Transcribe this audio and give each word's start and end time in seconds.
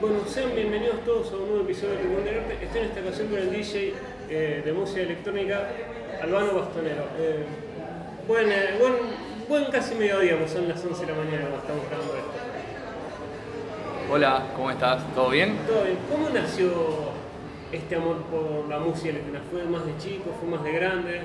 Bueno, 0.00 0.18
sean 0.28 0.54
bienvenidos 0.54 1.04
todos 1.04 1.32
a 1.32 1.36
un 1.36 1.48
nuevo 1.48 1.64
episodio 1.64 1.94
de 1.94 2.04
Timón 2.04 2.22
del 2.22 2.38
Arte. 2.38 2.58
Estoy 2.62 2.82
en 2.82 2.86
esta 2.86 3.00
ocasión 3.00 3.28
con 3.28 3.38
el 3.38 3.50
DJ 3.50 3.94
eh, 4.30 4.62
de 4.64 4.72
música 4.72 5.00
electrónica, 5.00 5.70
Albano 6.22 6.54
Bastonero. 6.54 7.02
Eh, 7.18 7.44
buen, 8.28 8.52
eh, 8.52 8.76
buen, 8.78 8.94
buen 9.48 9.64
casi 9.72 9.96
mediodía, 9.96 10.38
pues 10.38 10.52
son 10.52 10.68
las 10.68 10.84
11 10.84 11.04
de 11.04 11.12
la 11.12 11.18
mañana 11.18 11.40
cuando 11.40 11.58
estamos 11.58 11.84
grabando 11.88 12.14
esto. 12.14 12.30
Hola, 14.12 14.46
¿cómo 14.54 14.70
estás? 14.70 15.02
¿Todo 15.16 15.30
bien? 15.30 15.58
Todo 15.66 15.82
bien. 15.82 15.98
¿Cómo 16.08 16.28
nació 16.28 16.70
este 17.72 17.96
amor 17.96 18.18
por 18.30 18.68
la 18.68 18.78
música 18.78 19.10
electrónica? 19.10 19.44
¿Fue 19.50 19.64
más 19.64 19.84
de 19.84 19.98
chico? 19.98 20.30
¿Fue 20.38 20.48
más 20.48 20.62
de 20.62 20.72
grande? 20.72 21.20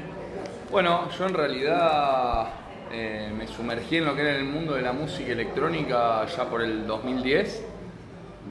Bueno, 0.71 1.11
yo 1.11 1.27
en 1.27 1.33
realidad 1.35 2.47
eh, 2.91 3.31
me 3.37 3.47
sumergí 3.47 3.97
en 3.97 4.05
lo 4.05 4.15
que 4.15 4.21
era 4.21 4.35
el 4.35 4.45
mundo 4.45 4.73
de 4.73 4.81
la 4.81 4.93
música 4.93 5.31
electrónica 5.31 6.25
ya 6.25 6.49
por 6.49 6.63
el 6.63 6.87
2010, 6.87 7.65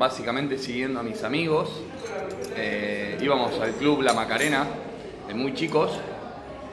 básicamente 0.03 0.59
siguiendo 0.59 0.99
a 0.99 1.05
mis 1.05 1.23
amigos. 1.23 1.81
Eh, 2.57 3.17
íbamos 3.21 3.57
al 3.61 3.71
club 3.75 4.03
La 4.03 4.13
Macarena, 4.13 4.67
de 5.29 5.33
muy 5.33 5.55
chicos, 5.55 5.93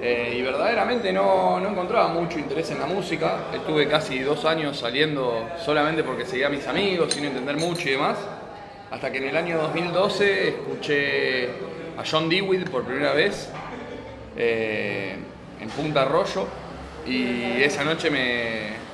eh, 0.02 0.36
y 0.36 0.42
verdaderamente 0.42 1.14
no, 1.14 1.60
no 1.60 1.70
encontraba 1.70 2.08
mucho 2.08 2.40
interés 2.40 2.72
en 2.72 2.80
la 2.80 2.88
música. 2.88 3.42
Estuve 3.54 3.88
casi 3.88 4.18
dos 4.22 4.46
años 4.46 4.80
saliendo 4.80 5.48
solamente 5.64 6.04
porque 6.04 6.26
seguía 6.26 6.48
a 6.48 6.50
mis 6.50 6.66
amigos, 6.66 7.14
sin 7.14 7.24
entender 7.26 7.58
mucho 7.58 7.88
y 7.88 7.92
demás. 7.92 8.18
Hasta 8.90 9.12
que 9.12 9.20
en 9.20 9.26
el 9.26 9.38
año 9.38 9.60
2012 9.60 10.48
escuché 10.48 11.50
a 12.00 12.04
John 12.10 12.30
Dewey 12.30 12.66
por 12.66 12.84
primera 12.84 13.14
vez 13.14 13.52
eh, 14.38 15.18
en 15.62 15.70
Punta 15.70 16.02
Arroyo 16.02 16.48
y 17.06 17.62
esa 17.62 17.84
noche 17.84 18.10
me 18.10 18.89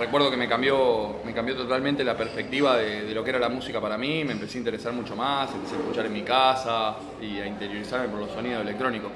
recuerdo 0.00 0.30
que 0.30 0.36
me 0.38 0.48
cambió, 0.48 1.16
me 1.24 1.34
cambió 1.34 1.54
totalmente 1.54 2.02
la 2.02 2.16
perspectiva 2.16 2.76
de, 2.78 3.04
de 3.04 3.14
lo 3.14 3.22
que 3.22 3.30
era 3.30 3.38
la 3.38 3.50
música 3.50 3.80
para 3.80 3.98
mí, 3.98 4.24
me 4.24 4.32
empecé 4.32 4.56
a 4.56 4.60
interesar 4.60 4.92
mucho 4.94 5.14
más, 5.14 5.52
empecé 5.54 5.76
a 5.76 5.78
escuchar 5.78 6.06
en 6.06 6.12
mi 6.14 6.22
casa 6.22 6.96
y 7.20 7.38
a 7.38 7.46
interiorizarme 7.46 8.08
por 8.08 8.20
los 8.20 8.30
sonidos 8.30 8.62
electrónicos. 8.62 9.12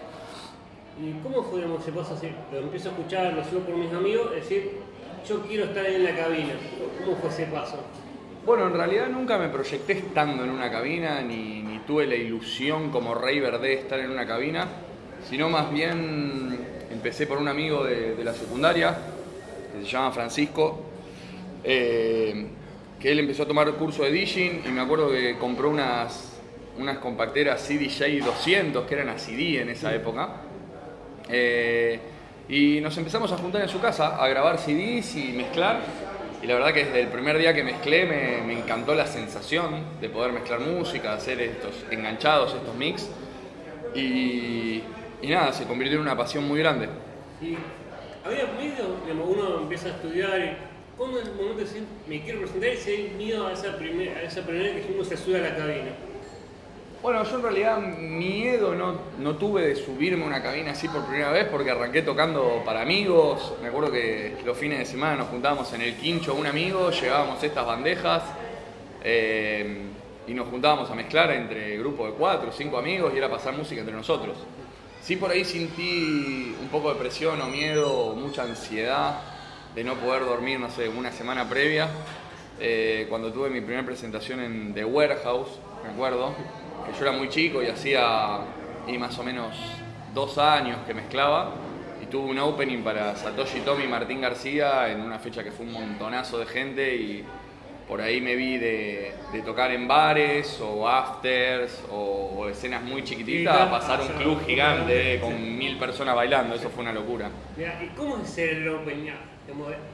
¿Y 1.02 1.12
cómo 1.22 1.42
fue 1.42 1.60
digamos, 1.60 1.82
ese 1.82 1.92
paso 1.92 2.14
así? 2.14 2.28
Lo 2.52 2.58
empiezo 2.58 2.90
a 2.90 2.92
escuchar, 2.92 3.32
lo 3.32 3.44
sigo 3.44 3.60
por 3.60 3.74
mis 3.76 3.92
amigos, 3.92 4.28
es 4.36 4.42
decir, 4.42 4.72
yo 5.26 5.40
quiero 5.42 5.64
estar 5.64 5.86
en 5.86 6.04
la 6.04 6.14
cabina. 6.14 6.52
¿Cómo 7.02 7.16
fue 7.16 7.30
ese 7.30 7.46
paso? 7.46 7.78
Bueno, 8.44 8.66
en 8.66 8.74
realidad 8.74 9.08
nunca 9.08 9.38
me 9.38 9.48
proyecté 9.48 9.94
estando 9.94 10.44
en 10.44 10.50
una 10.50 10.70
cabina, 10.70 11.22
ni, 11.22 11.62
ni 11.62 11.78
tuve 11.80 12.06
la 12.06 12.14
ilusión 12.14 12.90
como 12.90 13.14
Raver 13.14 13.58
de 13.58 13.72
estar 13.72 13.98
en 13.98 14.10
una 14.10 14.26
cabina, 14.26 14.68
sino 15.28 15.48
más 15.48 15.72
bien 15.72 16.58
empecé 16.90 17.26
por 17.26 17.38
un 17.38 17.48
amigo 17.48 17.84
de, 17.84 18.14
de 18.14 18.22
la 18.22 18.34
secundaria, 18.34 18.98
se 19.84 19.92
llama 19.92 20.12
Francisco, 20.12 20.80
eh, 21.62 22.46
que 23.00 23.12
él 23.12 23.18
empezó 23.18 23.42
a 23.42 23.46
tomar 23.46 23.70
curso 23.72 24.02
de 24.02 24.10
DJing 24.12 24.62
y 24.66 24.68
me 24.70 24.80
acuerdo 24.80 25.10
que 25.10 25.36
compró 25.38 25.70
unas, 25.70 26.38
unas 26.78 26.98
compacteras 26.98 27.66
CDJ 27.66 28.24
200, 28.24 28.86
que 28.86 28.94
eran 28.94 29.08
a 29.08 29.18
CD 29.18 29.60
en 29.60 29.70
esa 29.70 29.94
época. 29.94 30.42
Eh, 31.28 31.98
y 32.48 32.80
nos 32.80 32.96
empezamos 32.98 33.32
a 33.32 33.38
juntar 33.38 33.62
en 33.62 33.68
su 33.68 33.80
casa 33.80 34.22
a 34.22 34.28
grabar 34.28 34.58
CDs 34.58 35.16
y 35.16 35.32
mezclar. 35.36 35.80
Y 36.42 36.46
la 36.46 36.54
verdad 36.54 36.74
que 36.74 36.84
desde 36.84 37.00
el 37.00 37.08
primer 37.08 37.38
día 37.38 37.54
que 37.54 37.64
mezclé 37.64 38.04
me, 38.04 38.42
me 38.46 38.58
encantó 38.58 38.94
la 38.94 39.06
sensación 39.06 39.98
de 40.00 40.10
poder 40.10 40.32
mezclar 40.32 40.60
música, 40.60 41.14
hacer 41.14 41.40
estos 41.40 41.86
enganchados, 41.90 42.54
estos 42.54 42.74
mix. 42.74 43.08
Y, 43.94 44.82
y 45.22 45.28
nada, 45.28 45.52
se 45.52 45.64
convirtió 45.64 45.96
en 45.96 46.02
una 46.02 46.16
pasión 46.16 46.46
muy 46.46 46.58
grande. 46.58 46.88
Había 48.24 48.46
miedo, 48.58 48.96
digamos, 49.04 49.28
uno 49.36 49.60
empieza 49.60 49.88
a 49.88 49.90
estudiar 49.90 50.40
y 50.40 50.56
¿cómo 50.96 51.18
es 51.18 51.26
el 51.26 51.34
momento 51.34 51.58
de 51.58 51.64
decir 51.64 51.82
me 52.08 52.22
quiero 52.22 52.40
presentar 52.40 52.70
y 52.70 52.90
hay 52.90 53.14
miedo 53.18 53.46
a 53.46 53.52
esa, 53.52 53.76
primer, 53.76 54.16
a 54.16 54.22
esa 54.22 54.40
primera 54.40 54.74
que 54.74 54.92
uno 54.94 55.04
se 55.04 55.16
sube 55.18 55.36
a 55.36 55.50
la 55.50 55.54
cabina? 55.54 55.90
Bueno, 57.02 57.22
yo 57.22 57.36
en 57.36 57.42
realidad 57.42 57.78
miedo 57.80 58.74
no, 58.74 58.98
no 59.18 59.36
tuve 59.36 59.66
de 59.66 59.76
subirme 59.76 60.24
a 60.24 60.26
una 60.26 60.42
cabina 60.42 60.70
así 60.70 60.88
por 60.88 61.04
primera 61.04 61.32
vez 61.32 61.48
porque 61.50 61.70
arranqué 61.70 62.00
tocando 62.00 62.62
para 62.64 62.80
amigos. 62.80 63.52
Me 63.60 63.68
acuerdo 63.68 63.92
que 63.92 64.38
los 64.42 64.56
fines 64.56 64.78
de 64.78 64.86
semana 64.86 65.16
nos 65.16 65.28
juntábamos 65.28 65.70
en 65.74 65.82
el 65.82 65.94
quincho 65.96 66.34
un 66.34 66.46
amigo, 66.46 66.90
llevábamos 66.92 67.42
estas 67.42 67.66
bandejas 67.66 68.22
eh, 69.02 69.82
y 70.26 70.32
nos 70.32 70.48
juntábamos 70.48 70.90
a 70.90 70.94
mezclar 70.94 71.30
entre 71.32 71.76
grupo 71.76 72.06
de 72.06 72.12
cuatro 72.12 72.50
cinco 72.50 72.78
amigos 72.78 73.12
y 73.14 73.18
era 73.18 73.28
pasar 73.28 73.54
música 73.54 73.82
entre 73.82 73.94
nosotros. 73.94 74.38
Sí 75.04 75.16
por 75.16 75.30
ahí 75.30 75.44
sentí 75.44 76.56
un 76.58 76.68
poco 76.68 76.88
de 76.88 76.98
presión 76.98 77.38
o 77.42 77.46
miedo 77.48 78.14
mucha 78.16 78.44
ansiedad 78.44 79.20
de 79.74 79.84
no 79.84 79.96
poder 79.96 80.24
dormir, 80.24 80.58
no 80.58 80.70
sé, 80.70 80.88
una 80.88 81.12
semana 81.12 81.46
previa. 81.46 81.90
eh, 82.58 83.04
cuando 83.10 83.30
tuve 83.30 83.50
mi 83.50 83.60
primera 83.60 83.84
presentación 83.84 84.40
en 84.40 84.72
The 84.72 84.86
Warehouse, 84.86 85.58
me 85.82 85.90
acuerdo, 85.90 86.34
que 86.86 86.98
yo 86.98 87.06
era 87.06 87.12
muy 87.12 87.28
chico 87.28 87.62
y 87.62 87.66
hacía 87.66 88.38
y 88.86 88.96
más 88.96 89.18
o 89.18 89.22
menos 89.22 89.54
dos 90.14 90.38
años 90.38 90.78
que 90.86 90.94
mezclaba 90.94 91.52
y 92.02 92.06
tuve 92.06 92.30
un 92.30 92.38
opening 92.38 92.82
para 92.82 93.14
Satoshi 93.14 93.60
Tomi 93.60 93.84
y 93.84 93.88
Martín 93.88 94.22
García 94.22 94.90
en 94.90 95.02
una 95.02 95.18
fecha 95.18 95.44
que 95.44 95.52
fue 95.52 95.66
un 95.66 95.72
montonazo 95.72 96.38
de 96.38 96.46
gente 96.46 96.96
y 96.96 97.24
por 97.88 98.00
ahí 98.00 98.20
me 98.20 98.34
vi 98.34 98.56
de, 98.58 99.12
de 99.32 99.42
tocar 99.42 99.70
en 99.72 99.86
bares 99.86 100.60
o 100.60 100.88
afters 100.88 101.82
o, 101.90 102.32
o 102.36 102.48
escenas 102.48 102.82
muy 102.82 103.04
chiquititas 103.04 103.60
a 103.60 103.70
pasar 103.70 104.00
un 104.00 104.08
club 104.18 104.44
gigante 104.46 105.20
con 105.20 105.58
mil 105.58 105.78
personas 105.78 106.14
bailando, 106.14 106.54
eso 106.54 106.70
fue 106.70 106.82
una 106.82 106.92
locura. 106.92 107.30
Mira, 107.56 107.80
¿y 107.82 107.88
cómo 107.96 108.18
es 108.22 108.30
ser 108.30 108.50
el 108.50 108.68
open? 108.68 109.04
Ya, 109.04 109.18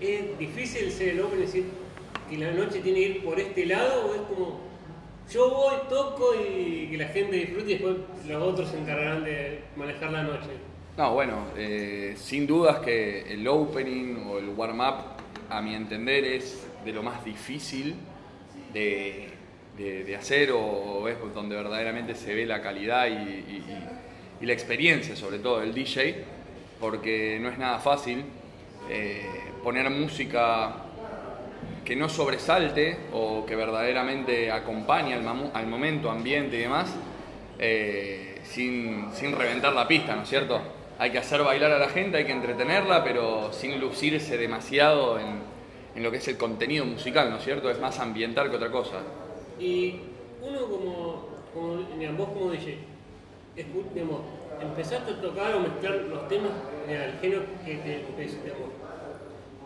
¿Es 0.00 0.38
difícil 0.38 0.90
ser 0.92 1.08
el 1.10 1.20
open, 1.20 1.42
es 1.42 1.52
decir, 1.52 1.64
que 2.28 2.38
la 2.38 2.52
noche 2.52 2.80
tiene 2.80 3.00
que 3.00 3.06
ir 3.06 3.24
por 3.24 3.40
este 3.40 3.66
lado 3.66 4.06
o 4.06 4.14
es 4.14 4.20
como 4.22 4.70
yo 5.30 5.48
voy, 5.50 5.74
toco 5.88 6.34
y 6.34 6.88
que 6.90 6.96
la 6.96 7.06
gente 7.08 7.36
disfrute 7.36 7.70
y 7.70 7.74
después 7.74 7.96
los 8.26 8.42
otros 8.42 8.68
se 8.68 8.78
encargarán 8.78 9.24
de 9.24 9.62
manejar 9.76 10.10
la 10.12 10.22
noche? 10.24 10.50
No, 10.96 11.14
bueno, 11.14 11.46
eh, 11.56 12.14
sin 12.16 12.46
dudas 12.46 12.80
que 12.80 13.32
el 13.32 13.46
opening 13.46 14.26
o 14.28 14.38
el 14.38 14.48
warm-up, 14.50 14.96
a 15.48 15.62
mi 15.62 15.74
entender, 15.74 16.24
es 16.24 16.66
de 16.84 16.92
lo 16.92 17.02
más 17.02 17.24
difícil 17.24 17.94
de, 18.72 19.28
de- 19.76 20.16
hacer 20.16 20.50
o 20.52 21.08
es 21.08 21.16
donde 21.34 21.56
verdaderamente 21.56 22.14
se 22.14 22.34
ve 22.34 22.44
la 22.46 22.60
calidad 22.60 23.06
y, 23.08 23.62
la 24.44 24.52
experiencia, 24.54 25.14
sobre 25.16 25.38
todo 25.38 25.60
del 25.60 25.74
DJ, 25.74 26.24
porque 26.80 27.38
no 27.40 27.50
es 27.50 27.58
nada 27.58 27.78
fácil 27.78 28.24
eh, 28.88 29.26
poner 29.62 29.90
música 29.90 30.76
que 31.84 31.94
no 31.94 32.08
sobresalte 32.08 32.96
o 33.12 33.44
que 33.44 33.54
verdaderamente 33.54 34.50
acompañe 34.50 35.14
al 35.14 35.66
momento, 35.66 36.10
ambiente 36.10 36.56
y 36.56 36.60
demás, 36.60 36.94
eh, 37.58 38.38
sin, 38.44 39.10
sin 39.12 39.32
reventar 39.36 39.74
la 39.74 39.86
pista, 39.86 40.16
¿no 40.16 40.22
es 40.22 40.28
cierto? 40.28 40.60
Hay 40.98 41.10
que 41.10 41.18
hacer 41.18 41.42
bailar 41.42 41.72
a 41.72 41.78
la 41.78 41.88
gente, 41.88 42.16
hay 42.16 42.24
que 42.24 42.32
entretenerla, 42.32 43.04
pero 43.04 43.52
sin 43.52 43.78
lucirse 43.78 44.38
demasiado 44.38 45.18
en, 45.20 45.40
en 45.94 46.02
lo 46.02 46.10
que 46.10 46.18
es 46.18 46.28
el 46.28 46.36
contenido 46.38 46.84
musical, 46.84 47.30
¿no 47.30 47.36
es 47.36 47.44
cierto? 47.44 47.70
Es 47.70 47.80
más 47.80 47.98
ambiental 47.98 48.50
que 48.50 48.56
otra 48.56 48.70
cosa. 48.70 49.00
Y 49.58 49.94
uno 50.40 50.60
como, 50.68 51.24
como 51.52 51.76
vos 52.16 52.28
como 52.30 52.50
DJ, 52.50 52.74
digamos, 53.94 54.20
empezaste 54.60 55.12
a 55.12 55.20
tocar 55.20 55.54
o 55.54 55.60
mezclar 55.60 55.94
los 56.08 56.28
temas 56.28 56.52
del 56.86 57.18
género 57.20 57.42
que 57.64 57.74
te 57.76 58.04
digamos, 58.22 58.70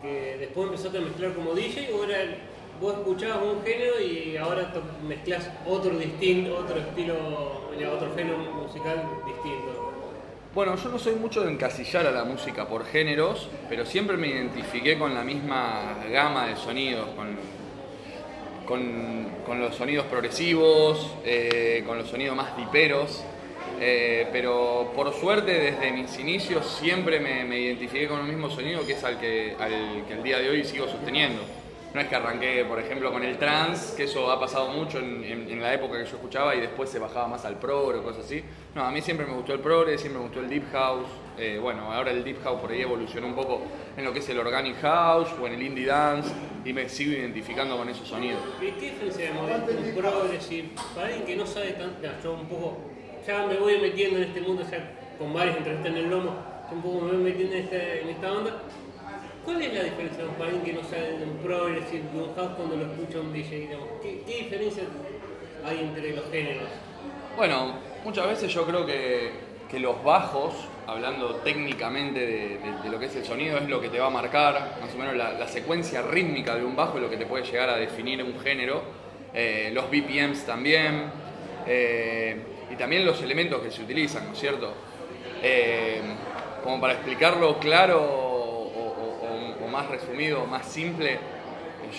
que 0.01 0.37
después 0.39 0.65
empezaste 0.67 0.97
a 0.97 1.01
mezclar 1.01 1.33
como 1.33 1.53
DJ 1.53 1.93
o 1.93 2.03
era 2.05 2.21
el- 2.23 2.35
vos 2.81 2.93
escuchabas 2.97 3.43
un 3.43 3.63
género 3.63 4.01
y 4.01 4.35
ahora 4.37 4.73
mezclas 5.07 5.49
otro 5.65 5.97
distinto, 5.97 6.57
otro 6.57 6.77
estilo, 6.79 7.15
otro 7.93 8.13
género 8.15 8.37
musical 8.37 9.21
distinto. 9.25 9.74
Bueno, 10.55 10.77
yo 10.77 10.87
no 10.87 10.97
soy 10.97 11.15
mucho 11.15 11.41
de 11.43 11.51
encasillar 11.51 12.07
a 12.07 12.11
la 12.11 12.23
música 12.23 12.65
por 12.65 12.85
géneros, 12.85 13.49
pero 13.67 13.85
siempre 13.85 14.15
me 14.15 14.29
identifiqué 14.29 14.97
con 14.97 15.13
la 15.13 15.21
misma 15.21 15.97
gama 16.09 16.47
de 16.47 16.55
sonidos, 16.55 17.09
con, 17.09 17.35
con, 19.45 19.59
los 19.59 19.75
sonidos 19.75 20.05
progresivos, 20.05 21.11
eh, 21.25 21.83
con 21.85 21.97
los 21.97 22.07
sonidos 22.07 22.37
más 22.37 22.55
diperos. 22.55 23.21
eh, 23.81 24.29
pero 24.31 24.93
por 24.95 25.13
suerte 25.13 25.51
desde 25.59 25.91
mis 25.91 26.17
inicios 26.19 26.65
siempre 26.65 27.19
me, 27.19 27.43
me 27.43 27.59
identifiqué 27.59 28.07
con 28.07 28.21
el 28.21 28.27
mismo 28.27 28.49
sonido 28.49 28.85
que 28.87 28.93
es 28.93 29.03
al 29.03 29.19
que, 29.19 29.57
al 29.59 30.05
que 30.07 30.13
el 30.13 30.23
día 30.23 30.39
de 30.39 30.49
hoy 30.49 30.63
sigo 30.63 30.87
sosteniendo. 30.87 31.41
No 31.95 32.01
es 32.01 32.07
que 32.07 32.15
arranqué, 32.17 32.65
por 32.65 32.77
ejemplo, 32.77 33.09
con 33.09 33.23
el 33.23 33.37
trance, 33.37 33.95
que 33.95 34.03
eso 34.03 34.29
ha 34.29 34.37
pasado 34.37 34.67
mucho 34.67 34.99
en, 34.99 35.23
en- 35.23 35.49
en 35.49 35.61
la 35.61 35.73
época 35.73 35.93
que 35.97 36.03
yo 36.03 36.17
escuchaba 36.17 36.53
y 36.53 36.59
después 36.59 36.89
se 36.89 36.99
bajaba 36.99 37.29
más 37.29 37.45
al 37.45 37.57
progre 37.57 37.99
o 37.99 38.03
cosas 38.03 38.25
así. 38.25 38.43
No, 38.75 38.83
a 38.83 38.91
mí 38.91 38.99
siempre 39.01 39.25
me 39.25 39.31
gustó 39.31 39.53
el 39.53 39.61
progre, 39.61 39.97
siempre 39.97 40.19
me 40.19 40.25
gustó 40.27 40.41
el 40.41 40.49
deep 40.49 40.69
house. 40.73 41.07
Eh, 41.37 41.57
bueno, 41.61 41.89
ahora 41.93 42.11
el 42.11 42.21
deep 42.25 42.43
house 42.43 42.59
por 42.59 42.69
ahí 42.71 42.81
evolucionó 42.81 43.27
un 43.27 43.33
poco 43.35 43.61
en 43.95 44.03
lo 44.03 44.11
que 44.11 44.19
es 44.19 44.27
el 44.27 44.37
organic 44.37 44.75
house 44.81 45.29
o 45.41 45.47
en 45.47 45.53
el 45.53 45.63
indie 45.63 45.85
dance 45.85 46.29
y 46.65 46.73
me 46.73 46.89
sigo 46.89 47.13
identificando 47.13 47.77
con 47.77 47.87
esos 47.87 48.05
sonidos. 48.09 48.41
¿Qué, 48.59 48.73
qué 48.73 48.91
diferencia 48.91 49.29
entre 49.29 49.77
un 49.77 49.95
progressive? 49.95 50.69
Para 50.93 51.07
alguien 51.07 51.25
que 51.25 51.35
no 51.37 51.45
sabe 51.47 51.71
tanto, 51.71 52.05
yo 52.21 52.33
un 52.33 52.45
poco, 52.47 52.77
ya 53.25 53.45
me 53.47 53.55
voy 53.55 53.77
metiendo 53.79 54.17
en 54.17 54.23
este 54.25 54.41
mundo, 54.41 54.63
ya 54.69 54.91
con 55.17 55.33
varias 55.33 55.55
entrevistas 55.55 55.91
en 55.91 55.97
el 55.97 56.09
lomo, 56.09 56.35
yo 56.69 56.75
un 56.75 56.81
poco 56.81 56.99
me 57.05 57.11
voy 57.13 57.21
metiendo 57.23 57.55
en, 57.55 57.63
este- 57.63 58.01
en 58.01 58.09
esta 58.09 58.33
onda. 58.33 58.61
¿Cuál 59.45 59.61
es 59.61 59.73
la 59.73 59.83
diferencia 59.83 60.25
para 60.37 60.49
alguien 60.49 60.63
que 60.63 60.73
no 60.73 60.83
sabe 60.89 61.17
de 61.19 61.23
un 61.25 61.37
progressive, 61.37 62.03
de 62.13 62.19
un 62.23 62.35
house 62.35 62.51
cuando 62.57 62.75
lo 62.77 62.85
escucha 62.91 63.19
un 63.19 63.31
DJ? 63.33 63.69
¿Qué, 64.01 64.21
qué 64.25 64.37
diferencia 64.43 64.83
hay 65.63 65.79
entre 65.79 66.15
los 66.15 66.25
géneros? 66.31 66.69
Bueno, 67.37 67.75
muchas 68.03 68.27
veces 68.27 68.51
yo 68.53 68.65
creo 68.65 68.85
que, 68.85 69.31
que 69.69 69.79
los 69.79 70.03
bajos, 70.03 70.53
hablando 70.87 71.35
técnicamente 71.37 72.19
de, 72.19 72.57
de- 72.59 72.81
de 72.83 72.89
lo 72.89 72.99
que 72.99 73.05
es 73.05 73.15
el 73.15 73.25
sonido, 73.25 73.57
es 73.57 73.69
lo 73.69 73.79
que 73.81 73.89
te 73.89 73.99
va 73.99 74.07
a 74.07 74.11
marcar, 74.11 74.77
más 74.81 74.93
o 74.93 74.97
menos 74.97 75.15
la, 75.15 75.47
secuencia 75.47 76.01
rítmica 76.01 76.55
de 76.55 76.63
un 76.63 76.75
bajo 76.75 76.97
es 76.97 77.03
lo 77.03 77.09
que 77.09 77.17
te 77.17 77.25
puede 77.25 77.43
llegar 77.45 77.69
a 77.69 77.77
definir 77.77 78.23
un 78.23 78.39
género. 78.39 78.81
Eh, 79.33 79.69
los 79.73 79.89
BPMs 79.91 80.45
también, 80.45 81.11
eh, 81.67 82.37
y 82.71 82.75
también 82.75 83.05
los 83.05 83.21
elementos 83.21 83.61
que 83.61 83.69
se 83.69 83.83
utilizan, 83.83 84.25
¿no 84.27 84.33
es 84.33 84.39
cierto? 84.39 84.73
Eh, 85.43 86.01
como 86.63 86.79
para 86.81 86.93
explicarlo 86.93 87.59
claro 87.59 88.33
más 89.75 89.89
resumido, 89.89 90.45
más 90.45 90.65
simple, 90.71 91.19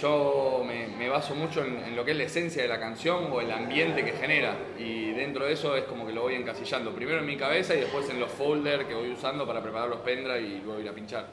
yo 0.01 0.65
me, 0.67 1.09
baso 1.11 1.35
mucho 1.35 1.63
en, 1.63 1.95
lo 1.95 2.07
que 2.07 2.13
es 2.13 2.17
la 2.17 2.23
esencia 2.25 2.63
de 2.63 2.69
la 2.69 2.81
canción 2.81 3.31
o 3.31 3.41
el 3.43 3.51
ambiente 3.51 4.03
que 4.03 4.13
genera 4.13 4.57
y 4.79 5.13
dentro 5.13 5.45
de 5.45 5.53
eso 5.53 5.77
es 5.77 5.85
como 5.85 6.07
que 6.07 6.15
lo 6.15 6.23
voy 6.23 6.37
encasillando, 6.37 6.95
primero 6.95 7.19
en 7.19 7.27
mi 7.27 7.37
cabeza 7.37 7.75
y 7.75 7.81
después 7.81 8.09
en 8.09 8.19
los 8.19 8.31
folders 8.31 8.87
que 8.87 8.95
voy 8.95 9.13
usando 9.13 9.47
para 9.47 9.63
preparar 9.63 9.91
los 9.91 10.01
pendrive 10.01 10.41
y 10.41 10.63
luego 10.65 10.81
ir 10.81 10.89
a 10.89 10.93
pinchar. 10.95 11.27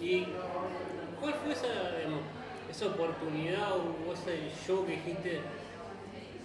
¿Y 0.00 0.24
cuál 1.20 1.34
fue 1.34 1.52
esa, 1.52 2.86
oportunidad 2.86 3.72
o 3.76 4.12
ese 4.14 4.50
show 4.66 4.86
que 4.86 4.92
dijiste? 4.92 5.40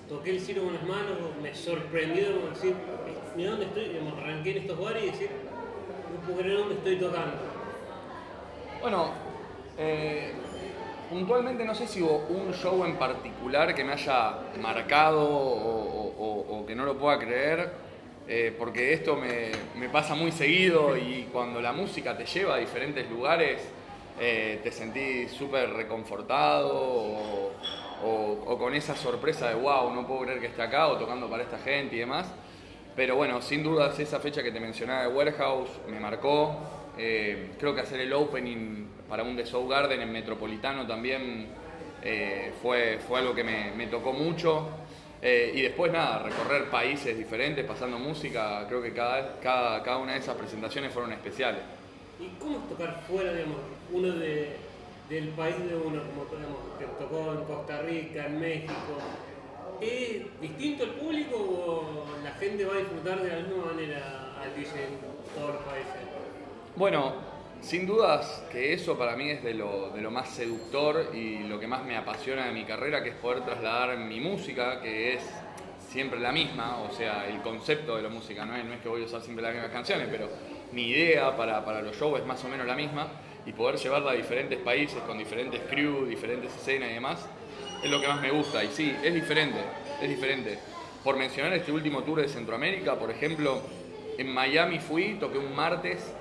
Toqué 0.09 0.31
el 0.31 0.41
cielo 0.41 0.63
con 0.63 0.73
las 0.73 0.83
manos, 0.83 1.17
me 1.41 1.55
sorprendió 1.55 2.33
como 2.33 2.49
decir, 2.49 2.75
mira 3.37 3.51
dónde 3.51 3.67
estoy, 3.67 3.89
digamos, 3.89 4.17
arranqué 4.17 4.51
en 4.51 4.57
estos 4.57 4.77
bares 4.77 5.03
y 5.03 5.05
decir, 5.07 5.29
no 6.27 6.57
dónde 6.59 6.75
estoy 6.75 6.95
tocando. 6.97 7.58
Bueno, 8.81 9.11
eh, 9.77 10.31
puntualmente 11.09 11.65
no 11.65 11.75
sé 11.75 11.87
si 11.87 12.01
hubo 12.01 12.25
un 12.29 12.53
show 12.53 12.85
en 12.85 12.97
particular 12.97 13.73
que 13.75 13.83
me 13.83 13.93
haya 13.93 14.37
marcado 14.61 15.21
o, 15.27 16.63
que 16.67 16.75
no 16.75 16.85
lo 16.85 16.97
pueda 16.97 17.17
creer, 17.17 17.71
eh, 18.27 18.55
porque 18.57 18.93
esto 18.93 19.15
me, 19.15 19.89
pasa 19.89 20.13
muy 20.13 20.31
seguido 20.31 20.95
y 20.95 21.27
cuando 21.31 21.61
la 21.61 21.73
música 21.73 22.15
te 22.15 22.25
lleva 22.25 22.55
a 22.55 22.57
diferentes 22.57 23.09
lugares, 23.09 23.61
eh, 24.19 24.59
te 24.63 24.71
sentís 24.71 25.31
súper 25.31 25.71
reconfortado 25.73 26.71
o- 28.01 28.43
o 28.45 28.57
con 28.57 28.73
esa 28.75 28.95
sorpresa 28.95 29.49
de 29.49 29.55
wow, 29.55 29.91
no 29.93 30.05
puedo 30.07 30.21
creer 30.21 30.39
que 30.39 30.47
esté 30.47 30.61
acá 30.61 30.87
o 30.89 30.97
tocando 30.97 31.29
para 31.29 31.43
esta 31.43 31.57
gente 31.57 31.95
y 31.95 31.99
demás. 31.99 32.27
Pero 32.95 33.15
bueno, 33.15 33.41
sin 33.41 33.63
dudas 33.63 33.97
esa 33.99 34.19
fecha 34.19 34.43
que 34.43 34.51
te 34.51 34.59
mencionaba 34.59 35.01
de 35.03 35.07
Warehouse 35.07 35.69
me 35.87 35.99
marcó. 35.99 36.57
Eh, 37.01 37.51
creo 37.57 37.73
que 37.73 37.79
hacer 37.79 38.01
el 38.01 38.11
opening 38.11 38.85
para 39.07 39.23
un 39.23 39.33
The 39.37 39.45
Soul 39.45 39.69
Garden 39.69 40.01
en 40.01 40.11
Metropolitano 40.11 40.85
también 40.85 41.47
eh, 42.03 42.51
fue, 42.61 42.99
fue 42.99 43.19
algo 43.19 43.33
que 43.33 43.45
me, 43.45 43.87
tocó 43.87 44.11
mucho. 44.11 44.67
Eh, 45.21 45.53
y 45.55 45.61
después 45.61 45.93
nada, 45.93 46.23
recorrer 46.23 46.69
países 46.69 47.17
diferentes, 47.17 47.65
pasando 47.65 47.97
música, 47.97 48.65
creo 48.67 48.81
que 48.81 48.93
cada, 48.93 49.39
cada, 49.39 49.81
cada 49.81 49.97
una 49.97 50.11
de 50.11 50.19
esas 50.19 50.35
presentaciones 50.35 50.91
fueron 50.91 51.13
especiales. 51.13 51.61
¿Y 52.19 52.27
cómo 52.37 52.57
es 52.57 52.67
tocar 52.67 53.01
fuera, 53.07 53.31
digamos, 53.31 53.59
uno 53.93 54.11
de, 54.15 54.57
del 55.09 55.29
país 55.29 55.57
de 55.57 55.75
uno, 55.75 56.01
como 56.03 56.25
digamos, 56.25 56.59
que 56.77 56.85
tocó 57.01 57.31
en 57.31 57.45
Costa 57.45 57.81
Rica, 57.81 58.25
en 58.25 58.39
México? 58.41 58.73
¿Es 59.79 60.41
distinto 60.41 60.83
el 60.83 60.91
público 60.91 61.37
o 61.37 62.05
la 62.25 62.31
gente 62.31 62.65
va 62.65 62.73
a 62.73 62.77
disfrutar 62.79 63.21
de 63.21 63.29
la 63.29 63.35
misma 63.47 63.65
manera 63.71 64.35
al 64.41 64.53
DJ 64.53 64.83
en 64.83 64.99
todos 65.33 65.55
los 65.55 65.63
países? 65.63 66.08
Bueno, 66.79 67.11
sin 67.59 67.85
dudas 67.85 68.41
que 68.53 68.71
eso 68.71 68.97
para 68.97 69.17
mí 69.17 69.29
es 69.29 69.43
de 69.43 69.53
lo, 69.53 69.89
de 69.89 69.99
lo 69.99 70.11
más 70.11 70.29
seductor 70.29 71.11
y 71.13 71.39
lo 71.39 71.59
que 71.59 71.67
más 71.67 71.83
me 71.83 71.97
apasiona 71.97 72.45
de 72.45 72.53
mi 72.53 72.63
carrera, 72.63 73.03
que 73.03 73.09
es 73.09 73.15
poder 73.15 73.43
trasladar 73.43 73.97
mi 73.97 74.21
música, 74.21 74.79
que 74.79 75.15
es 75.15 75.29
siempre 75.89 76.21
la 76.21 76.31
misma, 76.31 76.77
o 76.79 76.89
sea, 76.93 77.27
el 77.27 77.41
concepto 77.41 77.97
de 77.97 78.03
la 78.03 78.07
música, 78.07 78.45
no 78.45 78.55
es, 78.55 78.63
que 78.81 78.87
voy 78.87 79.01
a 79.01 79.05
usar 79.07 79.21
siempre 79.21 79.43
las 79.43 79.55
mismas 79.55 79.71
canciones, 79.73 80.07
pero 80.09 80.29
mi 80.71 80.83
idea 80.83 81.35
para, 81.35 81.65
para 81.65 81.81
los 81.81 81.97
shows 81.97 82.21
es 82.21 82.25
más 82.25 82.41
o 82.45 82.47
menos 82.47 82.65
la 82.65 82.75
misma 82.75 83.09
y 83.45 83.51
poder 83.51 83.75
llevarla 83.75 84.11
a 84.11 84.13
diferentes 84.13 84.57
países 84.59 84.99
con 84.99 85.17
diferentes 85.17 85.59
crew, 85.69 86.05
diferentes 86.05 86.55
escenas 86.55 86.91
y 86.91 86.93
demás, 86.93 87.27
es 87.83 87.91
lo 87.91 87.99
que 87.99 88.07
más 88.07 88.21
me 88.21 88.31
gusta. 88.31 88.63
Y 88.63 88.69
sí, 88.69 88.95
es 89.03 89.13
diferente, 89.13 89.59
es 90.01 90.07
diferente. 90.07 90.57
Por 91.03 91.17
mencionar 91.17 91.51
este 91.51 91.73
último 91.73 92.03
tour 92.03 92.21
de 92.21 92.29
Centroamérica, 92.29 92.95
por 92.95 93.11
ejemplo, 93.11 93.63
en 94.17 94.33
Miami 94.33 94.79
fui, 94.79 95.15
toqué 95.19 95.39
un 95.39 95.53
martes 95.53 96.13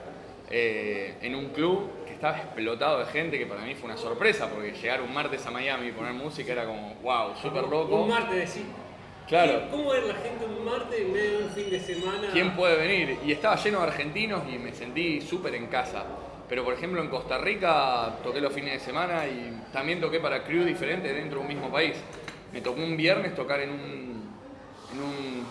eh, 0.50 1.16
en 1.20 1.34
un 1.34 1.50
club 1.50 2.04
que 2.06 2.14
estaba 2.14 2.38
explotado 2.38 3.00
de 3.00 3.06
gente, 3.06 3.38
que 3.38 3.46
para 3.46 3.62
mí 3.62 3.74
fue 3.74 3.90
una 3.90 3.98
sorpresa, 3.98 4.48
porque 4.48 4.72
llegar 4.72 5.02
un 5.02 5.12
martes 5.12 5.44
a 5.46 5.50
Miami 5.50 5.88
y 5.88 5.92
poner 5.92 6.12
música 6.14 6.52
era 6.52 6.64
como, 6.64 6.94
wow, 7.02 7.36
súper 7.40 7.64
loco. 7.64 8.02
Un 8.02 8.08
martes, 8.08 8.36
decir. 8.36 8.64
Claro. 9.28 9.68
¿Cómo 9.70 9.90
ver 9.90 10.04
la 10.04 10.14
gente 10.14 10.46
un 10.46 10.64
martes 10.64 11.00
en 11.00 11.12
medio 11.12 11.38
de 11.38 11.44
un 11.44 11.50
fin 11.50 11.70
de 11.70 11.80
semana? 11.80 12.28
¿Quién 12.32 12.56
puede 12.56 12.76
venir? 12.76 13.18
Y 13.26 13.32
estaba 13.32 13.56
lleno 13.56 13.80
de 13.80 13.86
argentinos 13.88 14.42
y 14.50 14.58
me 14.58 14.72
sentí 14.72 15.20
súper 15.20 15.54
en 15.54 15.66
casa. 15.66 16.04
Pero 16.48 16.64
por 16.64 16.72
ejemplo 16.72 17.02
en 17.02 17.08
Costa 17.08 17.36
Rica 17.36 18.16
toqué 18.22 18.40
los 18.40 18.50
fines 18.54 18.72
de 18.72 18.80
semana 18.80 19.26
y 19.26 19.64
también 19.70 20.00
toqué 20.00 20.18
para 20.18 20.44
crew 20.44 20.64
diferentes 20.64 21.14
dentro 21.14 21.40
de 21.40 21.42
un 21.42 21.48
mismo 21.48 21.70
país. 21.70 21.94
Me 22.54 22.62
tocó 22.62 22.80
un 22.80 22.96
viernes 22.96 23.34
tocar 23.34 23.60
en 23.60 23.70
un 23.70 24.07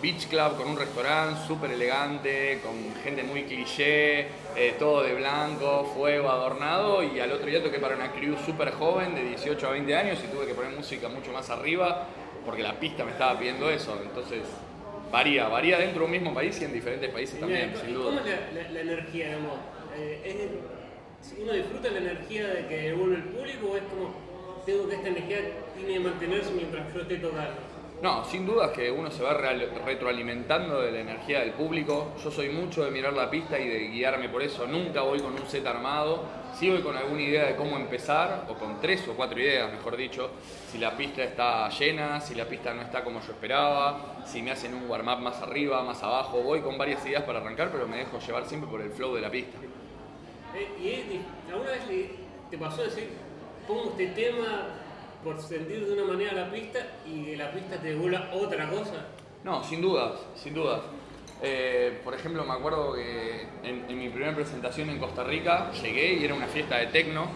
beach 0.00 0.28
club 0.28 0.56
con 0.56 0.68
un 0.68 0.76
restaurante 0.78 1.40
súper 1.46 1.70
elegante, 1.72 2.60
con 2.62 2.74
gente 3.02 3.22
muy 3.22 3.44
cliché, 3.44 4.20
eh, 4.56 4.74
todo 4.78 5.02
de 5.02 5.14
blanco, 5.14 5.84
fuego 5.94 6.30
adornado. 6.30 7.02
Y 7.02 7.18
al 7.20 7.32
otro 7.32 7.46
día 7.46 7.62
toqué 7.62 7.78
para 7.78 7.96
una 7.96 8.12
crew 8.12 8.36
súper 8.44 8.72
joven 8.72 9.14
de 9.14 9.24
18 9.24 9.66
a 9.66 9.70
20 9.70 9.96
años 9.96 10.18
y 10.24 10.28
tuve 10.34 10.46
que 10.46 10.54
poner 10.54 10.72
música 10.72 11.08
mucho 11.08 11.32
más 11.32 11.50
arriba 11.50 12.06
porque 12.44 12.62
la 12.62 12.78
pista 12.78 13.04
me 13.04 13.10
estaba 13.12 13.38
pidiendo 13.38 13.68
eso. 13.70 13.98
Entonces 14.02 14.40
varía, 15.10 15.48
varía 15.48 15.78
dentro 15.78 16.00
de 16.00 16.04
un 16.06 16.10
mismo 16.12 16.34
país 16.34 16.60
y 16.60 16.64
en 16.64 16.72
diferentes 16.72 17.10
países 17.10 17.36
Y 17.36 17.40
también, 17.40 17.68
mira, 17.70 17.80
sin 17.80 17.90
¿y 17.90 17.92
duda. 17.94 18.04
¿Cómo 18.06 18.20
es 18.20 18.26
la, 18.26 18.62
la- 18.62 18.70
la 18.70 18.80
energía, 18.80 19.26
digamos? 19.26 19.54
Eh, 19.96 20.48
es- 21.22 21.34
¿Uno 21.42 21.52
disfruta 21.52 21.90
la 21.90 21.98
energía 21.98 22.46
de 22.46 22.66
que 22.68 22.76
devuelve 22.76 23.16
el 23.16 23.24
público 23.24 23.70
o 23.72 23.76
es 23.76 23.82
como 23.84 24.14
tengo 24.64 24.88
que 24.88 24.94
esta 24.94 25.08
energía 25.08 25.38
tiene 25.76 25.94
que 25.94 26.00
mantenerse 26.00 26.50
mientras 26.52 26.94
yo 26.94 27.00
esté 27.00 27.16
tocando? 27.16 27.67
No, 28.00 28.24
sin 28.24 28.46
dudas 28.46 28.70
que 28.70 28.92
uno 28.92 29.10
se 29.10 29.24
va 29.24 29.34
retroalimentando 29.34 30.80
de 30.80 30.92
la 30.92 31.00
energía 31.00 31.40
del 31.40 31.50
público. 31.50 32.12
Yo 32.22 32.30
soy 32.30 32.48
mucho 32.48 32.84
de 32.84 32.92
mirar 32.92 33.12
la 33.12 33.28
pista 33.28 33.58
y 33.58 33.66
de 33.66 33.88
guiarme 33.88 34.28
por 34.28 34.40
eso. 34.40 34.68
Nunca 34.68 35.02
voy 35.02 35.18
con 35.18 35.32
un 35.32 35.44
set 35.48 35.66
armado. 35.66 36.22
Sí 36.54 36.70
voy 36.70 36.80
con 36.80 36.96
alguna 36.96 37.22
idea 37.22 37.46
de 37.46 37.56
cómo 37.56 37.76
empezar, 37.76 38.46
o 38.48 38.54
con 38.54 38.80
tres 38.80 39.06
o 39.08 39.14
cuatro 39.14 39.40
ideas, 39.40 39.72
mejor 39.72 39.96
dicho. 39.96 40.30
Si 40.70 40.78
la 40.78 40.96
pista 40.96 41.24
está 41.24 41.68
llena, 41.70 42.20
si 42.20 42.36
la 42.36 42.44
pista 42.44 42.72
no 42.72 42.82
está 42.82 43.02
como 43.02 43.20
yo 43.20 43.32
esperaba, 43.32 44.22
si 44.24 44.42
me 44.42 44.52
hacen 44.52 44.74
un 44.74 44.88
warm-up 44.88 45.18
más 45.18 45.42
arriba, 45.42 45.82
más 45.82 46.00
abajo. 46.02 46.40
Voy 46.40 46.60
con 46.60 46.78
varias 46.78 47.04
ideas 47.04 47.24
para 47.24 47.40
arrancar, 47.40 47.70
pero 47.72 47.88
me 47.88 47.96
dejo 47.96 48.20
llevar 48.20 48.46
siempre 48.46 48.70
por 48.70 48.80
el 48.80 48.90
flow 48.90 49.14
de 49.16 49.22
la 49.22 49.30
pista. 49.30 49.58
Eh, 50.54 50.68
¿Y 50.80 51.50
alguna 51.50 51.72
vez 51.72 51.82
te 52.48 52.58
pasó 52.58 52.82
decir, 52.84 53.08
pongo 53.66 53.90
este 53.90 54.06
tema 54.08 54.68
por 55.22 55.40
sentir 55.40 55.86
de 55.86 55.92
una 55.92 56.12
manera 56.12 56.32
la 56.32 56.50
pista 56.50 56.78
y 57.06 57.24
que 57.24 57.36
la 57.36 57.50
pista 57.52 57.76
te 57.76 57.88
devuelva 57.88 58.30
otra 58.32 58.68
cosa? 58.68 59.06
No, 59.44 59.62
sin 59.64 59.80
dudas, 59.80 60.20
sin 60.34 60.54
dudas. 60.54 60.80
Eh, 61.42 62.00
por 62.02 62.14
ejemplo, 62.14 62.44
me 62.44 62.52
acuerdo 62.52 62.94
que 62.94 63.46
en, 63.62 63.88
en 63.88 63.98
mi 63.98 64.08
primera 64.08 64.34
presentación 64.34 64.90
en 64.90 64.98
Costa 64.98 65.22
Rica 65.24 65.70
llegué 65.72 66.14
y 66.14 66.24
era 66.24 66.34
una 66.34 66.48
fiesta 66.48 66.76
de 66.78 66.86
tecno. 66.88 67.26